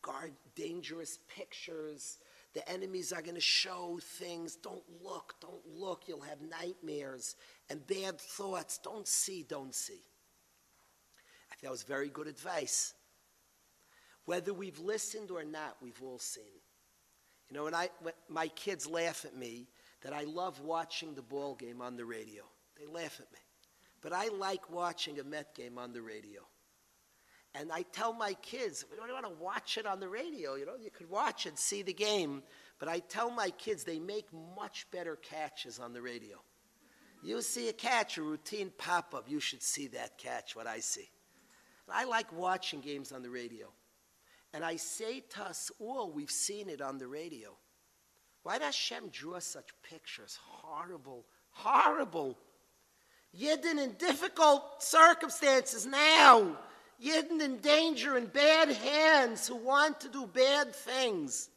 guard 0.00 0.32
dangerous 0.54 1.18
pictures, 1.34 2.18
the 2.54 2.68
enemies 2.68 3.12
are 3.12 3.22
going 3.22 3.34
to 3.34 3.40
show 3.40 3.98
things. 4.02 4.56
Don't 4.56 4.82
look, 5.02 5.34
don't 5.40 5.66
look. 5.74 6.04
You'll 6.06 6.20
have 6.20 6.38
nightmares 6.42 7.36
and 7.70 7.86
bad 7.86 8.20
thoughts. 8.20 8.78
Don't 8.78 9.08
see, 9.08 9.44
don't 9.48 9.74
see. 9.74 10.02
I 11.50 11.54
think 11.54 11.62
that 11.62 11.70
was 11.70 11.82
very 11.82 12.08
good 12.08 12.26
advice. 12.26 12.94
Whether 14.26 14.52
we've 14.52 14.78
listened 14.78 15.30
or 15.30 15.44
not, 15.44 15.76
we've 15.80 16.00
all 16.02 16.18
seen. 16.18 16.60
You 17.48 17.56
know, 17.56 17.64
when, 17.64 17.74
I, 17.74 17.88
when 18.00 18.14
my 18.28 18.48
kids 18.48 18.86
laugh 18.86 19.24
at 19.24 19.36
me 19.36 19.68
that 20.02 20.12
I 20.12 20.24
love 20.24 20.60
watching 20.60 21.14
the 21.14 21.22
ball 21.22 21.54
game 21.54 21.80
on 21.80 21.96
the 21.96 22.04
radio. 22.04 22.44
They 22.78 22.86
laugh 22.86 23.20
at 23.20 23.32
me. 23.32 23.38
But 24.00 24.12
I 24.12 24.28
like 24.28 24.70
watching 24.70 25.20
a 25.20 25.24
Met 25.24 25.54
game 25.54 25.78
on 25.78 25.92
the 25.92 26.02
radio. 26.02 26.42
And 27.54 27.70
I 27.70 27.82
tell 27.92 28.14
my 28.14 28.32
kids, 28.34 28.84
we 28.90 28.96
don't 28.96 29.12
want 29.12 29.26
to 29.26 29.42
watch 29.42 29.76
it 29.76 29.86
on 29.86 30.00
the 30.00 30.08
radio. 30.08 30.54
You 30.54 30.64
know, 30.64 30.76
you 30.80 30.90
could 30.90 31.10
watch 31.10 31.44
and 31.44 31.58
see 31.58 31.82
the 31.82 31.92
game. 31.92 32.42
But 32.78 32.88
I 32.88 33.00
tell 33.00 33.30
my 33.30 33.50
kids 33.50 33.84
they 33.84 33.98
make 33.98 34.26
much 34.56 34.86
better 34.90 35.16
catches 35.16 35.78
on 35.78 35.92
the 35.92 36.00
radio. 36.00 36.42
You 37.22 37.40
see 37.42 37.68
a 37.68 37.72
catch, 37.72 38.18
a 38.18 38.22
routine 38.22 38.72
pop 38.78 39.14
up, 39.14 39.30
you 39.30 39.38
should 39.38 39.62
see 39.62 39.86
that 39.88 40.18
catch, 40.18 40.56
what 40.56 40.66
I 40.66 40.80
see. 40.80 41.08
I 41.88 42.04
like 42.04 42.32
watching 42.32 42.80
games 42.80 43.12
on 43.12 43.22
the 43.22 43.30
radio. 43.30 43.68
And 44.54 44.64
I 44.64 44.76
say 44.76 45.20
to 45.20 45.42
us 45.44 45.70
all, 45.78 46.10
we've 46.10 46.30
seen 46.30 46.68
it 46.68 46.80
on 46.80 46.98
the 46.98 47.06
radio. 47.06 47.56
Why 48.42 48.58
does 48.58 48.74
Hashem 48.74 49.10
draw 49.10 49.38
such 49.38 49.68
pictures? 49.88 50.38
Horrible, 50.42 51.26
horrible. 51.50 52.38
Yidden 53.38 53.82
in 53.82 53.92
difficult 53.98 54.82
circumstances 54.82 55.86
now 55.86 56.56
Yidden 57.04 57.40
in 57.40 57.58
danger 57.58 58.16
in 58.16 58.26
bad 58.26 58.70
hands 58.70 59.48
who 59.48 59.56
want 59.56 60.00
to 60.00 60.08
do 60.08 60.26
bad 60.26 60.74
things. 60.74 61.48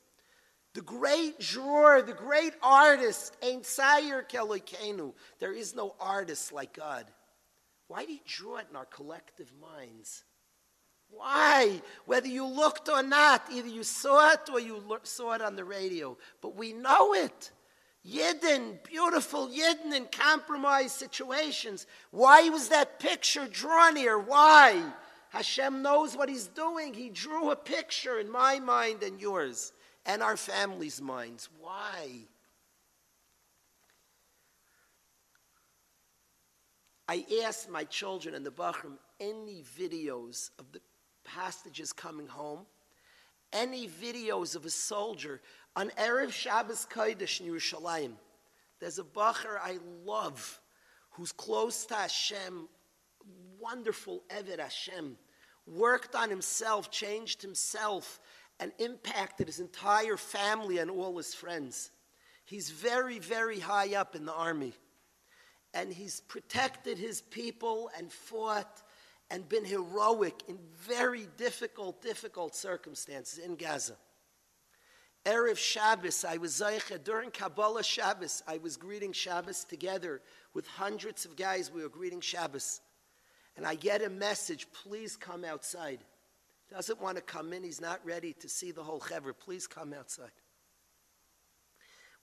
The 0.73 0.81
great 0.81 1.39
drawer, 1.39 2.01
the 2.01 2.13
great 2.13 2.53
artist, 2.61 3.37
ain't 3.41 3.65
Sayer 3.65 4.25
Kelikenu. 4.27 5.13
There 5.39 5.53
is 5.53 5.75
no 5.75 5.95
artist 5.99 6.51
like 6.51 6.73
God. 6.73 7.05
Why 7.87 8.01
did 8.01 8.09
he 8.09 8.21
draw 8.25 8.57
it 8.57 8.67
in 8.69 8.75
our 8.75 8.85
collective 8.85 9.51
minds? 9.61 10.23
Why? 11.09 11.81
Whether 12.05 12.27
you 12.27 12.45
looked 12.45 12.89
or 12.89 13.03
not, 13.03 13.43
either 13.51 13.69
you 13.69 13.83
saw 13.83 14.31
it 14.33 14.49
or 14.51 14.59
you 14.59 14.83
saw 15.03 15.33
it 15.33 15.41
on 15.41 15.55
the 15.55 15.63
radio, 15.63 16.17
but 16.41 16.55
we 16.55 16.73
know 16.73 17.13
it. 17.13 17.51
Yidden, 18.05 18.83
beautiful 18.83 19.47
Yidden 19.47 19.93
in 19.93 20.05
compromised 20.11 20.95
situations. 20.95 21.87
Why 22.11 22.49
was 22.49 22.69
that 22.69 22.99
picture 22.99 23.47
drawn 23.47 23.95
here? 23.95 24.19
Why? 24.19 24.83
Hashem 25.35 25.81
knows 25.81 26.15
what 26.15 26.29
He's 26.29 26.47
doing. 26.47 26.93
He 26.93 27.09
drew 27.09 27.51
a 27.51 27.57
picture 27.57 28.19
in 28.19 28.31
my 28.31 28.57
mind 28.59 29.03
and 29.03 29.19
yours 29.19 29.73
and 30.05 30.23
our 30.23 30.37
families' 30.37 31.01
minds. 31.01 31.49
Why? 31.59 32.21
I 37.09 37.25
asked 37.43 37.69
my 37.69 37.83
children 37.83 38.33
in 38.33 38.43
the 38.43 38.49
Bachram 38.49 38.97
any 39.19 39.61
videos 39.77 40.51
of 40.57 40.71
the 40.71 40.79
passages 41.25 41.91
coming 41.91 42.27
home, 42.27 42.65
any 43.51 43.89
videos 43.89 44.55
of 44.55 44.65
a 44.65 44.69
soldier 44.69 45.41
on 45.75 45.89
Erev 45.97 46.31
Shabbos 46.31 46.87
Kodesh 46.89 47.41
in 47.41 47.47
Yerushalayim. 47.47 48.13
There's 48.79 48.99
a 48.99 49.03
bacher 49.03 49.57
I 49.61 49.79
love 50.05 50.61
who's 51.11 51.33
close 51.33 51.85
to 51.87 51.95
Hashem, 51.95 52.69
wonderful 53.59 54.23
Eved 54.29 54.59
Hashem, 54.59 55.17
worked 55.67 56.15
on 56.15 56.29
himself, 56.29 56.91
changed 56.91 57.41
himself, 57.41 58.19
and 58.59 58.71
impacted 58.79 59.47
his 59.47 59.59
entire 59.59 60.17
family 60.17 60.77
and 60.77 60.89
all 60.89 61.17
his 61.17 61.33
friends. 61.33 61.91
He's 62.45 62.69
very, 62.69 63.19
very 63.19 63.59
high 63.59 63.95
up 63.95 64.15
in 64.15 64.25
the 64.25 64.33
army. 64.33 64.73
And 65.73 65.91
he's 65.91 66.21
protected 66.21 66.97
his 66.97 67.21
people 67.21 67.89
and 67.97 68.11
fought 68.11 68.81
and 69.29 69.47
been 69.49 69.65
heroic 69.65 70.43
in 70.47 70.57
very 70.79 71.27
difficult, 71.37 72.01
difficult 72.01 72.55
circumstances 72.55 73.39
in 73.39 73.55
Gaza. 73.55 73.97
Erev 75.25 75.57
Shabbos, 75.57 76.23
I 76.23 76.37
was 76.37 76.53
Zaycha. 76.53 77.03
During 77.03 77.31
Kabbalah 77.31 77.83
Shabbos, 77.83 78.43
I 78.47 78.59
was 78.59 78.77
greeting 78.77 79.11
Shabbos 79.11 79.63
together 79.63 80.21
with 80.53 80.67
hundreds 80.67 81.25
of 81.25 81.35
guys. 81.35 81.71
We 81.71 81.81
were 81.81 81.89
greeting 81.89 82.21
Shabbos. 82.21 82.79
And 83.57 83.65
I 83.65 83.75
get 83.75 84.01
a 84.01 84.09
message, 84.09 84.67
please 84.71 85.15
come 85.15 85.45
outside. 85.45 85.99
Doesn't 86.69 87.01
want 87.01 87.17
to 87.17 87.21
come 87.21 87.53
in, 87.53 87.63
he's 87.63 87.81
not 87.81 88.05
ready 88.05 88.33
to 88.33 88.49
see 88.49 88.71
the 88.71 88.83
whole 88.83 88.99
Chevra. 88.99 89.33
Please 89.37 89.67
come 89.67 89.93
outside. 89.93 90.31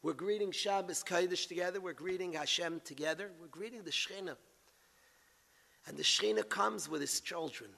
We're 0.02 0.14
greeting 0.14 0.50
Shabbos 0.50 1.04
Kodesh 1.04 1.46
together. 1.46 1.80
We're 1.80 1.92
greeting 1.92 2.32
Hashem 2.32 2.80
together. 2.84 3.30
We're 3.40 3.46
greeting 3.46 3.84
the 3.84 3.92
Shekhinah. 3.92 4.36
And 5.86 5.96
the 5.96 6.02
Shekhinah 6.02 6.48
comes 6.48 6.88
with 6.88 7.00
his 7.00 7.20
children. 7.20 7.70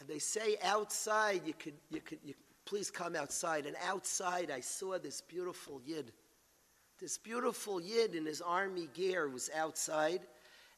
And 0.00 0.08
they 0.08 0.18
say 0.18 0.56
outside, 0.64 1.42
you 1.46 1.54
could, 1.54 1.74
you 1.90 2.00
could, 2.00 2.18
you, 2.24 2.34
please 2.64 2.90
come 2.90 3.14
outside. 3.14 3.66
And 3.66 3.76
outside, 3.86 4.50
I 4.50 4.58
saw 4.60 4.98
this 4.98 5.20
beautiful 5.20 5.80
Yid. 5.86 6.12
This 7.00 7.18
beautiful 7.18 7.80
Yid 7.80 8.16
in 8.16 8.26
his 8.26 8.40
army 8.40 8.88
gear 8.92 9.28
was 9.28 9.48
outside. 9.56 10.22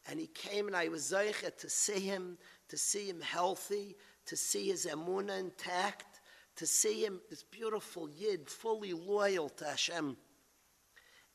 And 0.08 0.20
he 0.20 0.28
came, 0.28 0.66
and 0.66 0.76
I 0.76 0.88
was 0.88 1.12
Zaycha 1.12 1.56
to 1.56 1.68
see 1.68 2.00
him, 2.00 2.38
to 2.68 2.76
see 2.76 3.08
him 3.08 3.20
healthy, 3.20 3.96
to 4.26 4.36
see 4.36 4.68
his 4.68 4.86
emuna 4.86 5.38
intact, 5.40 6.20
to 6.56 6.66
see 6.66 7.04
him, 7.04 7.20
this 7.28 7.42
beautiful 7.42 8.08
Yid, 8.08 8.48
fully 8.48 8.92
loyal 8.92 9.48
to 9.50 9.64
Hashem 9.64 10.16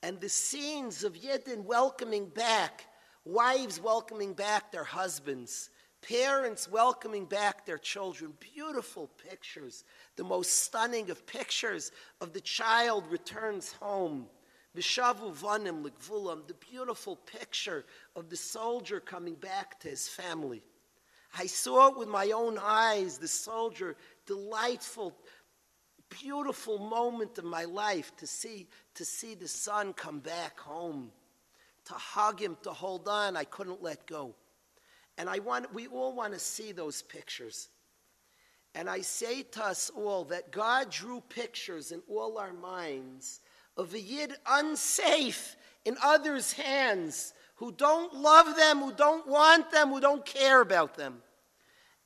and 0.03 0.19
the 0.19 0.29
scenes 0.29 1.03
of 1.03 1.13
Yidden 1.13 1.63
welcoming 1.63 2.27
back, 2.27 2.85
wives 3.25 3.79
welcoming 3.79 4.33
back 4.33 4.71
their 4.71 4.83
husbands, 4.83 5.69
parents 6.01 6.69
welcoming 6.69 7.25
back 7.25 7.65
their 7.65 7.77
children. 7.77 8.33
Beautiful 8.39 9.09
pictures, 9.29 9.83
the 10.15 10.23
most 10.23 10.63
stunning 10.63 11.11
of 11.11 11.25
pictures 11.27 11.91
of 12.19 12.33
the 12.33 12.41
child 12.41 13.05
returns 13.11 13.73
home. 13.73 14.27
Vishavu 14.75 15.33
vanim 15.33 15.83
likvulam, 15.83 16.47
the 16.47 16.53
beautiful 16.53 17.17
picture 17.17 17.85
of 18.15 18.29
the 18.29 18.37
soldier 18.37 18.99
coming 18.99 19.35
back 19.35 19.79
to 19.81 19.89
his 19.89 20.07
family. 20.07 20.63
I 21.37 21.45
saw 21.45 21.89
it 21.89 21.97
with 21.97 22.07
my 22.07 22.31
own 22.31 22.57
eyes, 22.57 23.17
the 23.17 23.27
soldier, 23.27 23.95
delightful, 24.25 25.13
beautiful 26.09 26.77
moment 26.77 27.37
of 27.37 27.45
my 27.45 27.65
life 27.65 28.15
to 28.17 28.27
see 28.27 28.67
to 28.95 29.05
see 29.05 29.35
the 29.35 29.47
son 29.47 29.93
come 29.93 30.19
back 30.19 30.59
home. 30.59 31.11
To 31.85 31.93
hug 31.93 32.39
him 32.39 32.57
to 32.63 32.71
hold 32.71 33.07
on 33.07 33.35
i 33.35 33.43
couldn't 33.43 33.81
let 33.81 34.05
go. 34.07 34.35
And 35.17 35.29
i 35.29 35.39
want 35.39 35.73
we 35.73 35.87
all 35.87 36.13
want 36.13 36.33
to 36.33 36.39
see 36.39 36.71
those 36.71 37.01
pictures. 37.01 37.69
And 38.75 38.89
i 38.89 39.01
say 39.01 39.43
to 39.43 39.65
us 39.65 39.89
all 39.95 40.25
that 40.25 40.51
god 40.51 40.91
drew 40.91 41.21
pictures 41.21 41.91
in 41.91 42.01
all 42.09 42.37
our 42.37 42.53
minds 42.53 43.39
of 43.77 43.93
a 43.93 43.99
yid 43.99 44.33
unsafe 44.47 45.55
in 45.85 45.95
others 46.03 46.53
hands 46.53 47.33
who 47.55 47.71
don't 47.71 48.13
love 48.15 48.55
them 48.55 48.79
who 48.79 48.91
don't 48.91 49.27
want 49.27 49.71
them 49.71 49.89
who 49.89 49.99
don't 49.99 50.25
care 50.25 50.61
about 50.61 50.95
them 50.95 51.21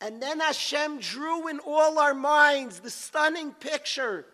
and 0.02 0.22
then 0.22 0.40
Hashem 0.40 1.00
drew 1.00 1.48
in 1.48 1.60
all 1.60 2.00
our 2.00 2.14
minds 2.14 2.80
the 2.80 2.90
stunning 2.90 3.52
picture. 3.52 4.26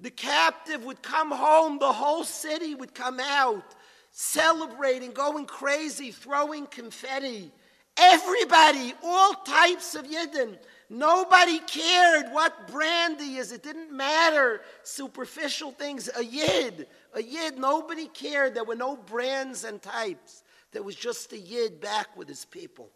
The 0.00 0.10
captive 0.10 0.84
would 0.84 1.02
come 1.02 1.30
home, 1.30 1.78
the 1.78 1.92
whole 1.92 2.24
city 2.24 2.74
would 2.74 2.94
come 2.94 3.20
out, 3.20 3.74
celebrating, 4.10 5.12
going 5.12 5.46
crazy, 5.46 6.10
throwing 6.10 6.66
confetti. 6.66 7.52
Everybody, 7.96 8.94
all 9.02 9.34
types 9.34 9.94
of 9.94 10.06
Yidden. 10.06 10.58
Nobody 10.90 11.58
cared 11.60 12.26
what 12.32 12.68
brand 12.68 13.20
he 13.20 13.36
is. 13.36 13.52
It 13.52 13.62
didn't 13.62 13.92
matter. 13.92 14.60
Superficial 14.82 15.72
things. 15.72 16.10
A 16.16 16.24
Yid. 16.24 16.86
A 17.14 17.22
Yid. 17.22 17.58
Nobody 17.58 18.06
cared. 18.08 18.54
There 18.54 18.64
were 18.64 18.74
no 18.74 18.96
brands 18.96 19.64
and 19.64 19.80
types. 19.80 20.42
There 20.72 20.82
was 20.82 20.96
just 20.96 21.32
a 21.32 21.38
Yid 21.38 21.80
back 21.80 22.16
with 22.16 22.28
his 22.28 22.44
people. 22.44 22.90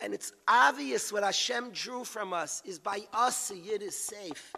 And 0.00 0.14
it's 0.14 0.32
obvious 0.46 1.12
what 1.12 1.24
Hashem 1.24 1.70
drew 1.70 2.04
from 2.04 2.32
us 2.32 2.62
is 2.64 2.78
by 2.78 3.00
us 3.12 3.50
a 3.50 3.56
Yid 3.56 3.82
is 3.82 3.96
safe. 3.96 4.54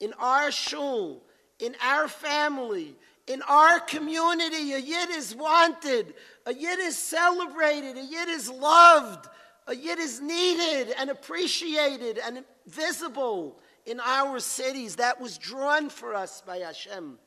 In 0.00 0.12
our 0.18 0.52
shul, 0.52 1.22
in 1.58 1.74
our 1.82 2.06
family, 2.06 2.94
in 3.26 3.42
our 3.42 3.80
community, 3.80 4.72
a 4.72 4.78
Yid 4.78 5.10
is 5.10 5.34
wanted, 5.34 6.14
a 6.46 6.54
Yid 6.54 6.78
is 6.78 6.96
celebrated, 6.96 7.96
a 7.96 8.04
Yid 8.04 8.28
is 8.28 8.48
loved, 8.48 9.28
a 9.68 9.76
Yid 9.76 9.98
is 9.98 10.20
needed 10.20 10.94
and 10.98 11.10
appreciated 11.10 12.18
and 12.18 12.44
visible 12.66 13.60
in 13.86 14.00
our 14.00 14.40
cities. 14.40 14.96
That 14.96 15.20
was 15.20 15.38
drawn 15.38 15.90
for 15.90 16.14
us 16.14 16.42
by 16.44 16.58
Hashem. 16.58 17.18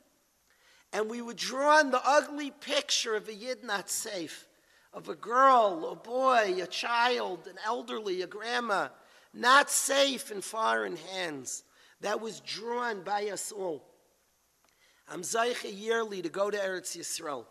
And 0.92 1.08
we 1.08 1.22
were 1.22 1.34
drawn 1.34 1.90
the 1.90 2.02
ugly 2.04 2.50
picture 2.50 3.14
of 3.14 3.28
a 3.28 3.34
Yid 3.34 3.64
not 3.64 3.88
safe 3.88 4.46
of 4.92 5.08
a 5.08 5.14
girl, 5.14 5.88
a 5.90 5.96
boy, 5.96 6.60
a 6.62 6.66
child, 6.66 7.46
an 7.46 7.56
elderly, 7.64 8.20
a 8.22 8.26
grandma, 8.26 8.88
not 9.32 9.70
safe 9.70 10.30
in 10.30 10.42
foreign 10.42 10.96
hands. 10.96 11.64
That 12.02 12.20
was 12.20 12.40
drawn 12.40 13.02
by 13.02 13.28
us 13.28 13.52
all. 13.52 13.84
I'm 15.08 15.22
Zaycha 15.22 15.72
yearly 15.72 16.20
to 16.22 16.28
go 16.28 16.50
to 16.50 16.58
Eretz 16.58 16.96
Yisrael. 16.96 17.46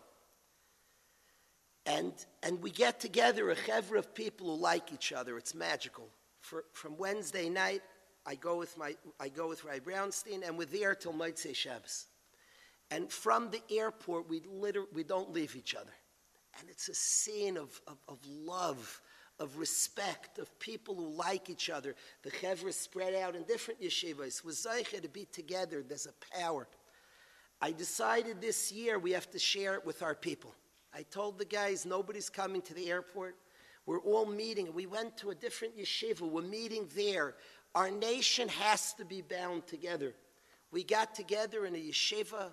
And, 1.86 2.14
and 2.44 2.62
we 2.62 2.70
get 2.70 3.00
together 3.00 3.50
a 3.50 3.56
chevra 3.56 3.98
of 3.98 4.14
people 4.14 4.56
who 4.56 4.62
like 4.62 4.94
each 4.94 5.12
other. 5.12 5.38
It's 5.38 5.56
magical. 5.56 6.08
For, 6.42 6.66
from 6.74 6.98
Wednesday 6.98 7.50
night, 7.50 7.82
I 8.26 8.36
go 8.36 8.58
with 8.58 8.78
my 8.78 8.96
I 9.20 9.30
go 9.30 9.48
with 9.48 9.64
Ray 9.64 9.80
Brownstein, 9.80 10.48
and 10.48 10.58
we're 10.58 10.66
there 10.66 10.94
till 10.94 11.14
Motzei 11.14 11.56
Shabbos. 11.56 12.06
And 12.92 13.12
from 13.12 13.50
the 13.50 13.62
airport, 13.76 14.30
we 14.30 14.42
literally 14.52 14.90
we 14.94 15.04
don't 15.04 15.34
leave 15.34 15.56
each 15.56 15.76
other. 15.76 15.94
And 16.60 16.70
it's 16.70 16.90
a 16.90 16.94
scene 16.94 17.58
of, 17.58 17.82
of, 17.88 17.98
of 18.10 18.20
love, 18.28 19.02
of 19.40 19.58
respect, 19.58 20.38
of 20.38 20.60
people 20.60 20.96
who 20.96 21.08
like 21.16 21.50
each 21.50 21.70
other. 21.70 21.96
The 22.24 22.32
chevra 22.32 22.74
spread 22.74 23.16
out 23.16 23.36
in 23.36 23.44
different 23.44 23.82
yeshivas. 23.82 24.44
With 24.44 24.56
Zaycha 24.56 25.02
to 25.02 25.08
be 25.08 25.26
together, 25.32 25.82
there's 25.82 26.08
a 26.08 26.40
power. 26.40 26.68
I 27.62 27.72
decided 27.72 28.42
this 28.42 28.72
year 28.72 29.00
we 29.00 29.12
have 29.12 29.32
to 29.32 29.40
share 29.40 29.76
it 29.76 29.86
with 29.86 30.04
our 30.04 30.14
people. 30.16 30.54
I 30.94 31.04
told 31.04 31.38
the 31.38 31.46
guys, 31.46 31.86
nobody's 31.86 32.30
coming 32.30 32.62
to 32.64 32.74
the 32.74 32.90
airport. 32.90 33.36
We're 33.86 34.02
all 34.02 34.26
meeting. 34.26 34.74
We 34.74 34.86
went 34.86 35.18
to 35.18 35.32
a 35.32 35.36
different 35.36 35.78
yeshiva. 35.78 36.22
We're 36.22 36.42
meeting 36.42 36.88
there. 36.96 37.36
Our 37.74 37.90
nation 37.90 38.48
has 38.50 38.94
to 38.96 39.06
be 39.06 39.22
bound 39.22 39.68
together. 39.68 40.14
We 40.72 40.84
got 40.84 41.16
together 41.16 41.66
in 41.66 41.76
a 41.76 41.80
yeshiva 41.80 42.52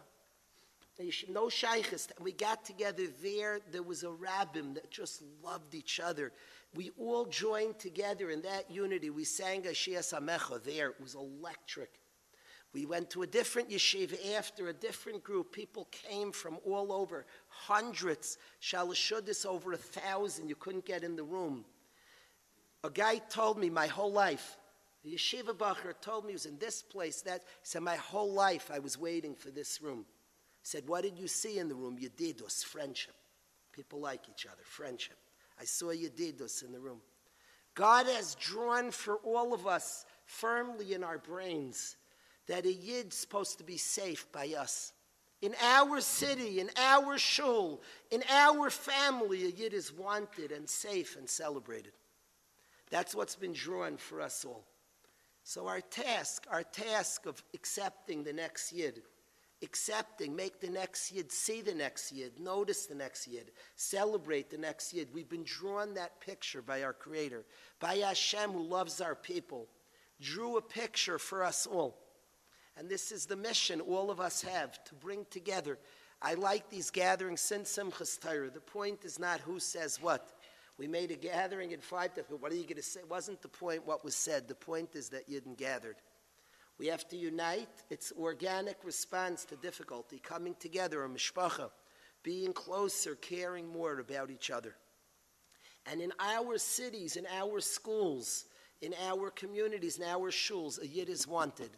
no 1.28 1.48
shaykhs. 1.48 2.08
We 2.20 2.32
got 2.32 2.64
together 2.64 3.04
there. 3.22 3.60
There 3.70 3.82
was 3.82 4.02
a 4.02 4.08
rabbim 4.08 4.74
that 4.74 4.90
just 4.90 5.22
loved 5.42 5.74
each 5.74 6.00
other. 6.00 6.32
We 6.74 6.90
all 6.98 7.24
joined 7.24 7.78
together 7.78 8.30
in 8.30 8.42
that 8.42 8.70
unity. 8.70 9.10
We 9.10 9.24
sang 9.24 9.62
Ashia 9.62 10.00
Samecha 10.00 10.62
there. 10.62 10.90
It 10.90 11.00
was 11.00 11.14
electric. 11.14 12.00
We 12.74 12.84
went 12.84 13.10
to 13.10 13.22
a 13.22 13.26
different 13.26 13.70
yeshiva 13.70 14.34
after 14.36 14.68
a 14.68 14.72
different 14.72 15.24
group. 15.24 15.52
People 15.52 15.88
came 15.90 16.32
from 16.32 16.58
all 16.66 16.92
over, 16.92 17.24
hundreds. 17.48 18.36
Shalashudis 18.60 19.46
over 19.46 19.72
a 19.72 19.78
thousand. 19.78 20.48
You 20.48 20.54
couldn't 20.54 20.84
get 20.84 21.02
in 21.02 21.16
the 21.16 21.24
room. 21.24 21.64
A 22.84 22.90
guy 22.90 23.18
told 23.18 23.58
me 23.58 23.70
my 23.70 23.86
whole 23.86 24.12
life. 24.12 24.58
The 25.02 25.14
yeshiva 25.14 25.56
bacher 25.56 25.94
told 26.00 26.24
me 26.24 26.32
he 26.32 26.34
was 26.34 26.46
in 26.46 26.58
this 26.58 26.82
place. 26.82 27.22
That 27.22 27.40
he 27.40 27.46
said 27.62 27.82
my 27.82 27.96
whole 27.96 28.32
life 28.32 28.70
I 28.72 28.78
was 28.80 28.98
waiting 28.98 29.34
for 29.34 29.50
this 29.50 29.80
room 29.80 30.04
said, 30.68 30.86
What 30.86 31.02
did 31.02 31.18
you 31.18 31.28
see 31.28 31.58
in 31.58 31.68
the 31.68 31.74
room? 31.74 31.98
Yedidus, 31.98 32.64
friendship. 32.64 33.14
People 33.72 34.00
like 34.00 34.28
each 34.30 34.46
other, 34.46 34.62
friendship. 34.64 35.16
I 35.60 35.64
saw 35.64 35.86
Yedidus 35.86 36.64
in 36.64 36.72
the 36.72 36.80
room. 36.80 37.00
God 37.74 38.06
has 38.06 38.34
drawn 38.34 38.90
for 38.90 39.16
all 39.16 39.54
of 39.54 39.66
us 39.66 40.04
firmly 40.26 40.94
in 40.94 41.04
our 41.04 41.18
brains 41.18 41.96
that 42.48 42.66
a 42.66 42.72
Yid's 42.72 43.16
supposed 43.16 43.58
to 43.58 43.64
be 43.64 43.76
safe 43.76 44.30
by 44.32 44.54
us. 44.58 44.92
In 45.40 45.54
our 45.62 46.00
city, 46.00 46.58
in 46.58 46.68
our 46.76 47.16
shul, 47.16 47.80
in 48.10 48.24
our 48.28 48.70
family, 48.70 49.44
a 49.44 49.50
Yid 49.50 49.72
is 49.72 49.92
wanted 49.92 50.50
and 50.50 50.68
safe 50.68 51.16
and 51.16 51.28
celebrated. 51.28 51.92
That's 52.90 53.14
what's 53.14 53.36
been 53.36 53.52
drawn 53.52 53.98
for 53.98 54.20
us 54.20 54.44
all. 54.44 54.64
So 55.44 55.68
our 55.68 55.80
task, 55.80 56.46
our 56.50 56.64
task 56.64 57.26
of 57.26 57.42
accepting 57.54 58.24
the 58.24 58.32
next 58.32 58.72
Yid, 58.72 59.02
accepting, 59.62 60.34
make 60.34 60.60
the 60.60 60.70
next 60.70 61.12
Yid, 61.12 61.30
see 61.30 61.60
the 61.60 61.74
next 61.74 62.10
Yid, 62.10 62.40
notice 62.40 62.86
the 62.86 62.94
next 62.94 63.28
Yid, 63.28 63.52
celebrate 63.76 64.50
the 64.50 64.58
next 64.58 64.92
Yid. 64.92 65.08
We've 65.14 65.28
been 65.28 65.44
drawn 65.44 65.94
that 65.94 66.20
picture 66.20 66.62
by 66.62 66.82
our 66.82 66.92
Creator, 66.92 67.44
by 67.78 67.96
Hashem 67.96 68.50
who 68.50 68.62
loves 68.62 69.00
our 69.00 69.14
people, 69.14 69.68
drew 70.20 70.56
a 70.56 70.62
picture 70.62 71.18
for 71.18 71.44
us 71.44 71.66
all. 71.66 71.96
And 72.78 72.88
this 72.88 73.10
is 73.10 73.26
the 73.26 73.36
mission 73.36 73.80
all 73.80 74.08
of 74.08 74.20
us 74.20 74.40
have, 74.42 74.82
to 74.84 74.94
bring 74.94 75.26
together. 75.30 75.78
I 76.22 76.34
like 76.34 76.70
these 76.70 76.90
gatherings 76.90 77.40
since 77.40 77.76
Simchas 77.76 78.20
Torah. 78.20 78.50
The 78.50 78.60
point 78.60 79.04
is 79.04 79.18
not 79.18 79.40
who 79.40 79.58
says 79.58 80.00
what. 80.00 80.32
We 80.78 80.86
made 80.86 81.10
a 81.10 81.16
gathering 81.16 81.72
in 81.72 81.80
five. 81.80 82.10
What 82.28 82.52
are 82.52 82.54
you 82.54 82.62
going 82.62 82.76
to 82.76 82.82
say? 82.82 83.00
Wasn't 83.08 83.42
the 83.42 83.48
point 83.48 83.84
what 83.84 84.04
was 84.04 84.14
said. 84.14 84.46
The 84.46 84.54
point 84.54 84.94
is 84.94 85.08
that 85.08 85.28
Yidden 85.28 85.56
gathered. 85.56 85.96
We 86.78 86.86
have 86.86 87.08
to 87.08 87.16
unite. 87.16 87.68
It's 87.90 88.12
organic 88.16 88.76
response 88.84 89.44
to 89.46 89.56
difficulty, 89.56 90.20
coming 90.20 90.54
together, 90.60 91.04
a 91.04 91.08
mishpacha, 91.08 91.70
being 92.22 92.52
closer, 92.52 93.16
caring 93.16 93.66
more 93.66 93.98
about 93.98 94.30
each 94.30 94.52
other. 94.52 94.76
And 95.90 96.00
in 96.00 96.12
our 96.20 96.58
cities, 96.58 97.16
in 97.16 97.26
our 97.26 97.58
schools, 97.58 98.44
in 98.80 98.94
our 99.08 99.30
communities, 99.30 99.98
in 99.98 100.04
our 100.04 100.30
shuls, 100.30 100.80
a 100.80 100.86
yid 100.86 101.08
is 101.08 101.26
wanted. 101.26 101.70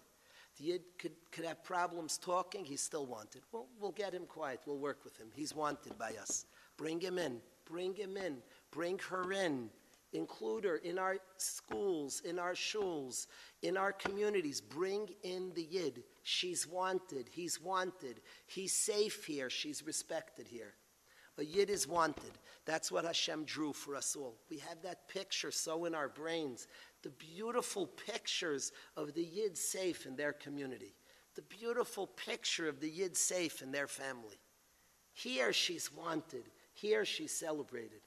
The 0.61 0.67
yid 0.67 0.83
could, 0.99 1.13
could 1.33 1.47
have 1.47 1.65
problems 1.65 2.19
talking, 2.19 2.67
he's 2.67 2.83
still 2.83 3.07
wanted. 3.07 3.43
Well, 3.51 3.67
we'll 3.81 3.93
get 3.93 4.13
him 4.13 4.27
quiet, 4.27 4.61
we'll 4.67 4.79
work 4.79 5.05
with 5.05 5.17
him. 5.17 5.29
He's 5.35 5.55
wanted 5.55 5.97
by 5.97 6.13
us. 6.21 6.45
Bring 6.77 7.01
him 7.01 7.19
in, 7.19 7.41
bring 7.65 7.95
him 7.95 8.19
in, 8.19 8.37
bring 8.71 8.99
her 9.09 9.33
in, 9.33 9.71
include 10.13 10.65
her 10.65 10.77
in 10.77 10.99
our 10.99 11.17
schools, 11.39 12.21
in 12.27 12.39
our 12.39 12.53
shuls, 12.53 13.27
in 13.63 13.79
our 13.79 13.93
communities. 13.93 14.61
Bring 14.61 15.09
in 15.23 15.51
the 15.55 15.63
Yid. 15.63 16.03
She's 16.25 16.67
wanted. 16.67 17.31
He's 17.31 17.59
wanted. 17.59 18.21
He's 18.47 18.75
safe 18.75 19.25
here. 19.25 19.49
She's 19.49 19.83
respected 19.83 20.47
here. 20.47 20.75
A 21.39 21.45
Yid 21.45 21.71
is 21.71 21.89
wanted. 21.89 22.33
That's 22.67 22.93
what 22.93 23.07
Hashem 23.07 23.45
drew 23.45 23.73
for 23.73 23.97
us 23.97 24.15
all. 24.15 24.37
We 24.51 24.59
have 24.59 24.83
that 24.83 25.09
picture 25.09 25.51
so 25.51 25.87
in 25.87 25.95
our 25.95 26.09
brains. 26.09 26.69
The 27.03 27.11
beautiful 27.11 27.87
pictures 27.87 28.73
of 28.97 29.15
the 29.15 29.25
Yid 29.25 29.57
safe 29.57 30.07
in 30.07 30.17
their 30.17 30.33
community. 30.33 30.95
The 31.35 31.43
beautiful 31.43 32.07
picture 32.07 32.69
of 32.69 32.81
the 32.81 32.91
Yid 32.91 33.17
safe 33.17 33.63
in 33.63 33.73
their 33.73 33.87
family. 33.87 34.39
Here 35.13 35.53
she's 35.53 35.93
wanted. 35.93 36.45
Here 36.75 37.05
she's 37.05 37.33
celebrated. 37.33 38.01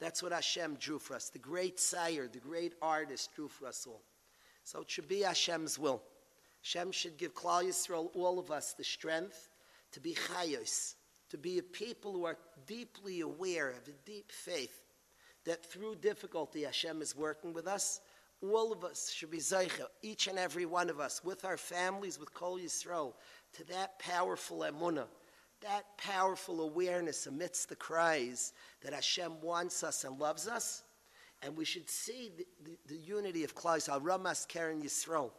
That's 0.00 0.22
what 0.22 0.32
Hashem 0.32 0.76
drew 0.76 0.98
for 0.98 1.14
us. 1.14 1.28
The 1.30 1.38
great 1.38 1.78
sire, 1.80 2.28
the 2.28 2.38
great 2.38 2.74
artist 2.80 3.34
drew 3.34 3.48
for 3.48 3.66
us 3.66 3.86
all. 3.86 4.02
So 4.64 4.82
it 4.82 4.90
should 4.90 5.08
be 5.08 5.22
Hashem's 5.22 5.78
will. 5.78 6.02
Hashem 6.62 6.92
should 6.92 7.16
give 7.16 7.34
Klal 7.34 7.64
Yisrael, 7.64 8.10
all 8.14 8.38
of 8.38 8.50
us, 8.50 8.74
the 8.74 8.84
strength 8.84 9.48
to 9.92 10.00
be 10.00 10.14
chayos, 10.14 10.94
to 11.30 11.38
be 11.38 11.58
a 11.58 11.62
people 11.62 12.12
who 12.12 12.26
are 12.26 12.36
deeply 12.66 13.20
aware, 13.20 13.70
of 13.70 13.88
a 13.88 13.92
deep 14.04 14.30
faith 14.30 14.82
that 15.44 15.64
through 15.64 15.96
difficulty 15.96 16.62
Hashem 16.62 17.00
is 17.00 17.16
working 17.16 17.52
with 17.54 17.66
us. 17.66 18.00
All 18.40 18.72
of 18.72 18.84
us 18.84 19.10
should 19.10 19.30
be 19.30 19.38
zeicha, 19.38 19.86
each 20.02 20.28
and 20.28 20.38
every 20.38 20.64
one 20.64 20.90
of 20.90 21.00
us, 21.00 21.24
with 21.24 21.44
our 21.44 21.56
families, 21.56 22.18
with 22.18 22.32
Kol 22.34 22.58
Yisrael, 22.58 23.14
to 23.54 23.64
that 23.64 23.98
powerful 23.98 24.58
emunah 24.58 25.08
that 25.60 25.96
powerful 25.96 26.60
awareness 26.60 27.26
amidst 27.26 27.68
the 27.68 27.76
cries 27.76 28.52
that 28.82 28.92
Hashem 28.92 29.40
wants 29.42 29.82
us 29.82 30.04
and 30.04 30.18
loves 30.18 30.46
us, 30.46 30.84
and 31.42 31.56
we 31.56 31.64
should 31.64 31.88
see 31.88 32.30
the, 32.36 32.46
the, 32.64 32.78
the 32.86 32.96
unity 32.96 33.44
of 33.44 33.54
Klal 33.54 33.88
Al 33.88 34.00
Ramas 34.00 34.46
Keren 34.48 34.82
Yisrael, 34.82 35.30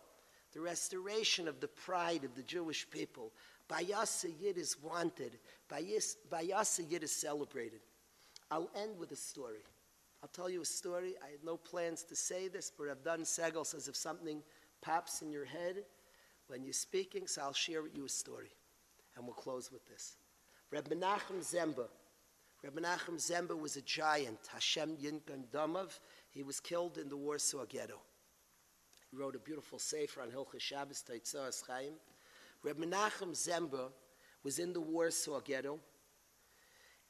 the 0.53 0.59
restoration 0.59 1.47
of 1.47 1.59
the 1.59 1.67
pride 1.67 2.23
of 2.23 2.35
the 2.35 2.43
Jewish 2.43 2.89
people. 2.89 3.31
By 3.67 3.81
Yid 3.81 4.57
is 4.57 4.77
wanted. 4.81 5.39
By 5.69 5.79
Yid 5.79 7.03
is 7.03 7.11
celebrated. 7.11 7.81
I'll 8.49 8.69
end 8.75 8.97
with 8.97 9.11
a 9.11 9.15
story. 9.15 9.59
I'll 10.21 10.29
tell 10.29 10.49
you 10.49 10.61
a 10.61 10.65
story. 10.65 11.15
I 11.25 11.31
had 11.31 11.43
no 11.43 11.57
plans 11.57 12.03
to 12.03 12.15
say 12.15 12.47
this, 12.47 12.71
but 12.77 12.89
I've 12.89 13.03
done 13.03 13.21
Segel 13.21 13.65
says 13.65 13.87
if 13.87 13.95
something 13.95 14.41
pops 14.81 15.21
in 15.21 15.31
your 15.31 15.45
head 15.45 15.83
when 16.47 16.63
you're 16.63 16.73
speaking, 16.73 17.27
so 17.27 17.41
I'll 17.41 17.53
share 17.53 17.81
with 17.81 17.95
you 17.95 18.05
a 18.05 18.09
story 18.09 18.51
and 19.15 19.25
we'll 19.25 19.35
close 19.35 19.71
with 19.71 19.85
this. 19.87 20.17
Reb 20.71 20.89
Menachem 20.89 21.39
Ziemba. 21.41 21.87
Reb 22.63 22.75
Menachem 22.75 23.15
Ziemba 23.15 23.57
was 23.57 23.77
a 23.77 23.81
giant. 23.81 24.39
Hashem 24.51 24.97
Yinkan 24.97 25.45
Damov. 25.53 25.99
He 26.31 26.43
was 26.43 26.59
killed 26.59 26.97
in 26.97 27.09
the 27.09 27.17
Warsaw 27.17 27.65
Ghetto. 27.65 27.99
He 29.09 29.17
wrote 29.17 29.35
a 29.35 29.39
beautiful 29.39 29.79
sefer 29.79 30.21
on 30.21 30.29
Hilchah 30.29 30.59
Shabbos 30.59 31.03
Taitzah 31.09 31.65
Chaim. 31.67 31.93
Reb 32.63 32.77
Menachem 32.77 33.31
Ziemba 33.31 33.89
was 34.43 34.59
in 34.59 34.73
the 34.73 34.81
Warsaw 34.81 35.39
Ghetto, 35.41 35.79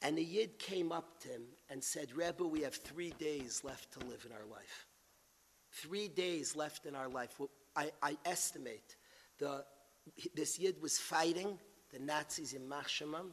and 0.02 0.18
a 0.18 0.24
Yid 0.24 0.60
came 0.60 0.91
up 0.91 1.20
to 1.22 1.28
him 1.28 1.43
and 1.70 1.84
said, 1.84 2.16
Rebbe, 2.16 2.45
we 2.45 2.62
have 2.62 2.76
three 2.76 3.14
days 3.20 3.62
left 3.64 3.91
to 3.93 4.00
live 4.08 4.26
in 4.26 4.32
our 4.32 4.45
life. 4.50 4.88
Three 5.72 6.08
days 6.08 6.56
left 6.56 6.86
in 6.86 6.95
our 6.95 7.10
life. 7.10 7.39
I, 7.76 7.91
I 8.02 8.18
estimate 8.26 8.95
the, 9.39 9.66
this 10.34 10.58
Yid 10.58 10.82
was 10.82 10.97
fighting 10.97 11.60
the 11.91 12.00
Nazis 12.00 12.54
in 12.54 12.68
Machshamam, 12.68 13.32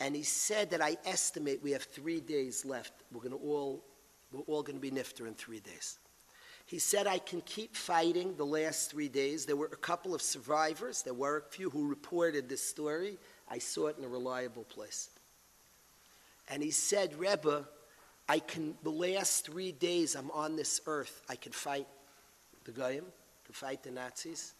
and 0.00 0.16
he 0.16 0.22
said 0.22 0.70
that 0.70 0.80
I 0.80 0.96
estimate 1.04 1.62
we 1.62 1.72
have 1.72 1.82
three 1.82 2.20
days 2.20 2.64
left. 2.64 2.92
We're 3.12 3.20
going 3.20 3.32
to 3.32 3.38
all, 3.38 3.84
we're 4.32 4.40
all 4.40 4.62
going 4.62 4.76
to 4.76 4.80
be 4.80 4.90
nifter 4.90 5.26
in 5.26 5.34
three 5.34 5.60
days. 5.60 5.98
He 6.66 6.78
said 6.78 7.06
I 7.06 7.18
can 7.18 7.42
keep 7.42 7.76
fighting 7.76 8.36
the 8.36 8.46
last 8.46 8.90
three 8.90 9.08
days. 9.08 9.44
There 9.44 9.56
were 9.56 9.66
a 9.66 9.76
couple 9.76 10.14
of 10.14 10.22
survivors. 10.22 11.02
There 11.02 11.14
were 11.14 11.36
a 11.36 11.52
few 11.52 11.68
who 11.68 11.88
reported 11.88 12.48
this 12.48 12.62
story. 12.62 13.18
I 13.48 13.58
saw 13.58 13.88
it 13.88 13.98
in 13.98 14.04
a 14.04 14.08
reliable 14.08 14.64
place. 14.64 15.10
And 16.48 16.62
he 16.62 16.70
said, 16.70 17.18
Rebbe, 17.18 17.66
I 18.28 18.38
can, 18.38 18.74
the 18.82 18.90
last 18.90 19.46
three 19.46 19.72
days 19.72 20.14
I'm 20.14 20.30
on 20.30 20.56
this 20.56 20.80
earth, 20.86 21.22
I 21.28 21.36
can 21.36 21.52
fight 21.52 21.86
the 22.64 22.72
Goyim, 22.72 23.04
can 23.44 23.54
fight 23.54 23.82
the 23.82 23.90
Nazis. 23.90 24.54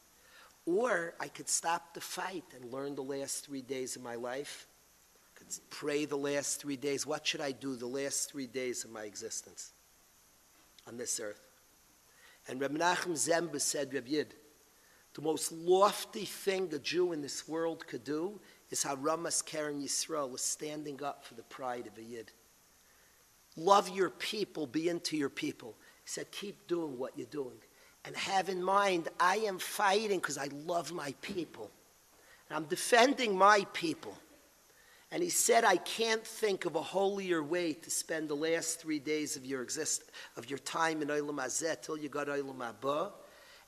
Or 0.66 1.14
I 1.20 1.28
could 1.28 1.48
stop 1.48 1.94
the 1.94 2.00
fight 2.00 2.44
and 2.54 2.72
learn 2.72 2.94
the 2.94 3.02
last 3.02 3.46
three 3.46 3.62
days 3.62 3.96
of 3.96 4.02
my 4.02 4.14
life. 4.14 4.66
I 5.14 5.38
could 5.38 5.48
pray 5.70 6.04
the 6.04 6.16
last 6.16 6.60
three 6.60 6.76
days. 6.76 7.06
What 7.06 7.26
should 7.26 7.40
I 7.40 7.52
do 7.52 7.76
the 7.76 7.86
last 7.86 8.30
three 8.30 8.46
days 8.46 8.84
of 8.84 8.90
my 8.90 9.02
existence 9.02 9.72
on 10.86 10.96
this 10.96 11.20
earth? 11.20 11.46
And 12.48 12.60
Reb 12.60 12.72
Menachem 12.72 13.12
Ziemba 13.12 13.60
said, 13.60 13.92
Reb 13.92 14.06
Yid, 14.06 14.34
the 15.14 15.22
most 15.22 15.52
lofty 15.52 16.24
thing 16.24 16.72
a 16.74 16.78
Jew 16.78 17.12
in 17.12 17.22
this 17.22 17.46
world 17.46 17.86
could 17.86 18.04
do 18.04 18.40
is 18.70 18.82
how 18.82 18.96
Ramas 18.96 19.42
Keren 19.42 19.80
Yisrael 19.80 20.30
was 20.30 20.42
standing 20.42 21.02
up 21.02 21.24
for 21.24 21.34
the 21.34 21.42
pride 21.42 21.86
of 21.86 21.98
a 21.98 22.02
Yid. 22.02 22.32
Love 23.56 23.88
your 23.88 24.10
people, 24.10 24.66
be 24.66 24.88
into 24.88 25.16
your 25.16 25.28
people. 25.28 25.76
He 26.02 26.08
said, 26.08 26.30
keep 26.32 26.66
doing 26.66 26.98
what 26.98 27.16
you're 27.16 27.26
doing 27.26 27.58
and 28.04 28.14
have 28.16 28.48
in 28.48 28.62
mind 28.62 29.08
I 29.18 29.36
am 29.38 29.58
fighting 29.58 30.18
because 30.18 30.38
I 30.38 30.48
love 30.66 30.92
my 30.92 31.14
people. 31.22 31.70
And 32.48 32.56
I'm 32.56 32.64
defending 32.64 33.36
my 33.36 33.66
people. 33.72 34.16
And 35.10 35.22
he 35.22 35.30
said, 35.30 35.64
I 35.64 35.76
can't 35.76 36.26
think 36.26 36.64
of 36.64 36.74
a 36.74 36.82
holier 36.82 37.42
way 37.42 37.72
to 37.72 37.90
spend 37.90 38.28
the 38.28 38.34
last 38.34 38.80
three 38.80 38.98
days 38.98 39.36
of 39.36 39.46
your 39.46 39.62
exist 39.62 40.10
of 40.36 40.50
your 40.50 40.58
time 40.58 41.02
in 41.02 41.08
Olam 41.08 41.36
Hazeh 41.36 41.80
till 41.80 41.96
you 41.96 42.08
got 42.08 42.26
Olam 42.26 42.58
Haba. 42.58 43.12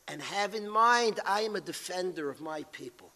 And 0.09 0.21
have 0.21 0.55
in 0.55 0.69
mind, 0.69 1.21
I 1.25 1.43
am 1.43 1.57
a 1.57 1.61
defender 1.61 2.31
of 2.31 2.41
my 2.41 2.65
people. 2.73 3.13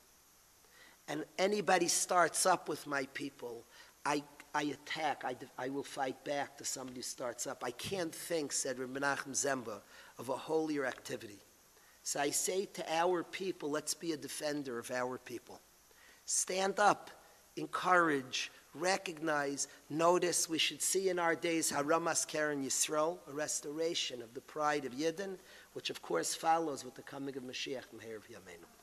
And 1.10 1.24
anybody 1.38 1.88
starts 1.88 2.46
up 2.46 2.68
with 2.68 2.86
my 2.86 3.04
people, 3.14 3.64
I, 4.06 4.22
I 4.54 4.62
attack, 4.62 5.24
I, 5.24 5.34
I 5.58 5.68
will 5.68 5.82
fight 5.82 6.24
back 6.24 6.56
to 6.58 6.64
somebody 6.64 7.00
who 7.00 7.02
starts 7.02 7.48
up. 7.48 7.64
I 7.64 7.72
can't 7.72 8.14
think, 8.14 8.52
said 8.52 8.76
Menachem 8.76 9.32
Ziemba, 9.32 9.80
of 10.20 10.28
a 10.28 10.36
holier 10.36 10.86
activity. 10.86 11.40
So 12.04 12.20
I 12.20 12.30
say 12.30 12.66
to 12.74 12.94
our 12.94 13.24
people, 13.24 13.72
let's 13.72 13.92
be 13.92 14.12
a 14.12 14.16
defender 14.16 14.78
of 14.78 14.92
our 14.92 15.18
people. 15.18 15.60
Stand 16.26 16.78
up, 16.78 17.10
encourage, 17.56 18.52
recognize, 18.72 19.66
notice. 19.88 20.48
We 20.48 20.58
should 20.58 20.80
see 20.80 21.08
in 21.08 21.18
our 21.18 21.34
days 21.34 21.70
how 21.70 21.82
Ramas 21.82 22.24
Keren 22.24 22.64
Yisrael, 22.64 23.18
a 23.28 23.32
restoration 23.32 24.22
of 24.22 24.32
the 24.32 24.42
pride 24.42 24.84
of 24.84 24.92
Yidden, 24.92 25.38
which 25.72 25.90
of 25.90 26.02
course 26.02 26.36
follows 26.36 26.84
with 26.84 26.94
the 26.94 27.02
coming 27.02 27.36
of 27.36 27.42
Mashiach 27.42 27.90
Meher 27.96 28.20
Yameinu. 28.30 28.79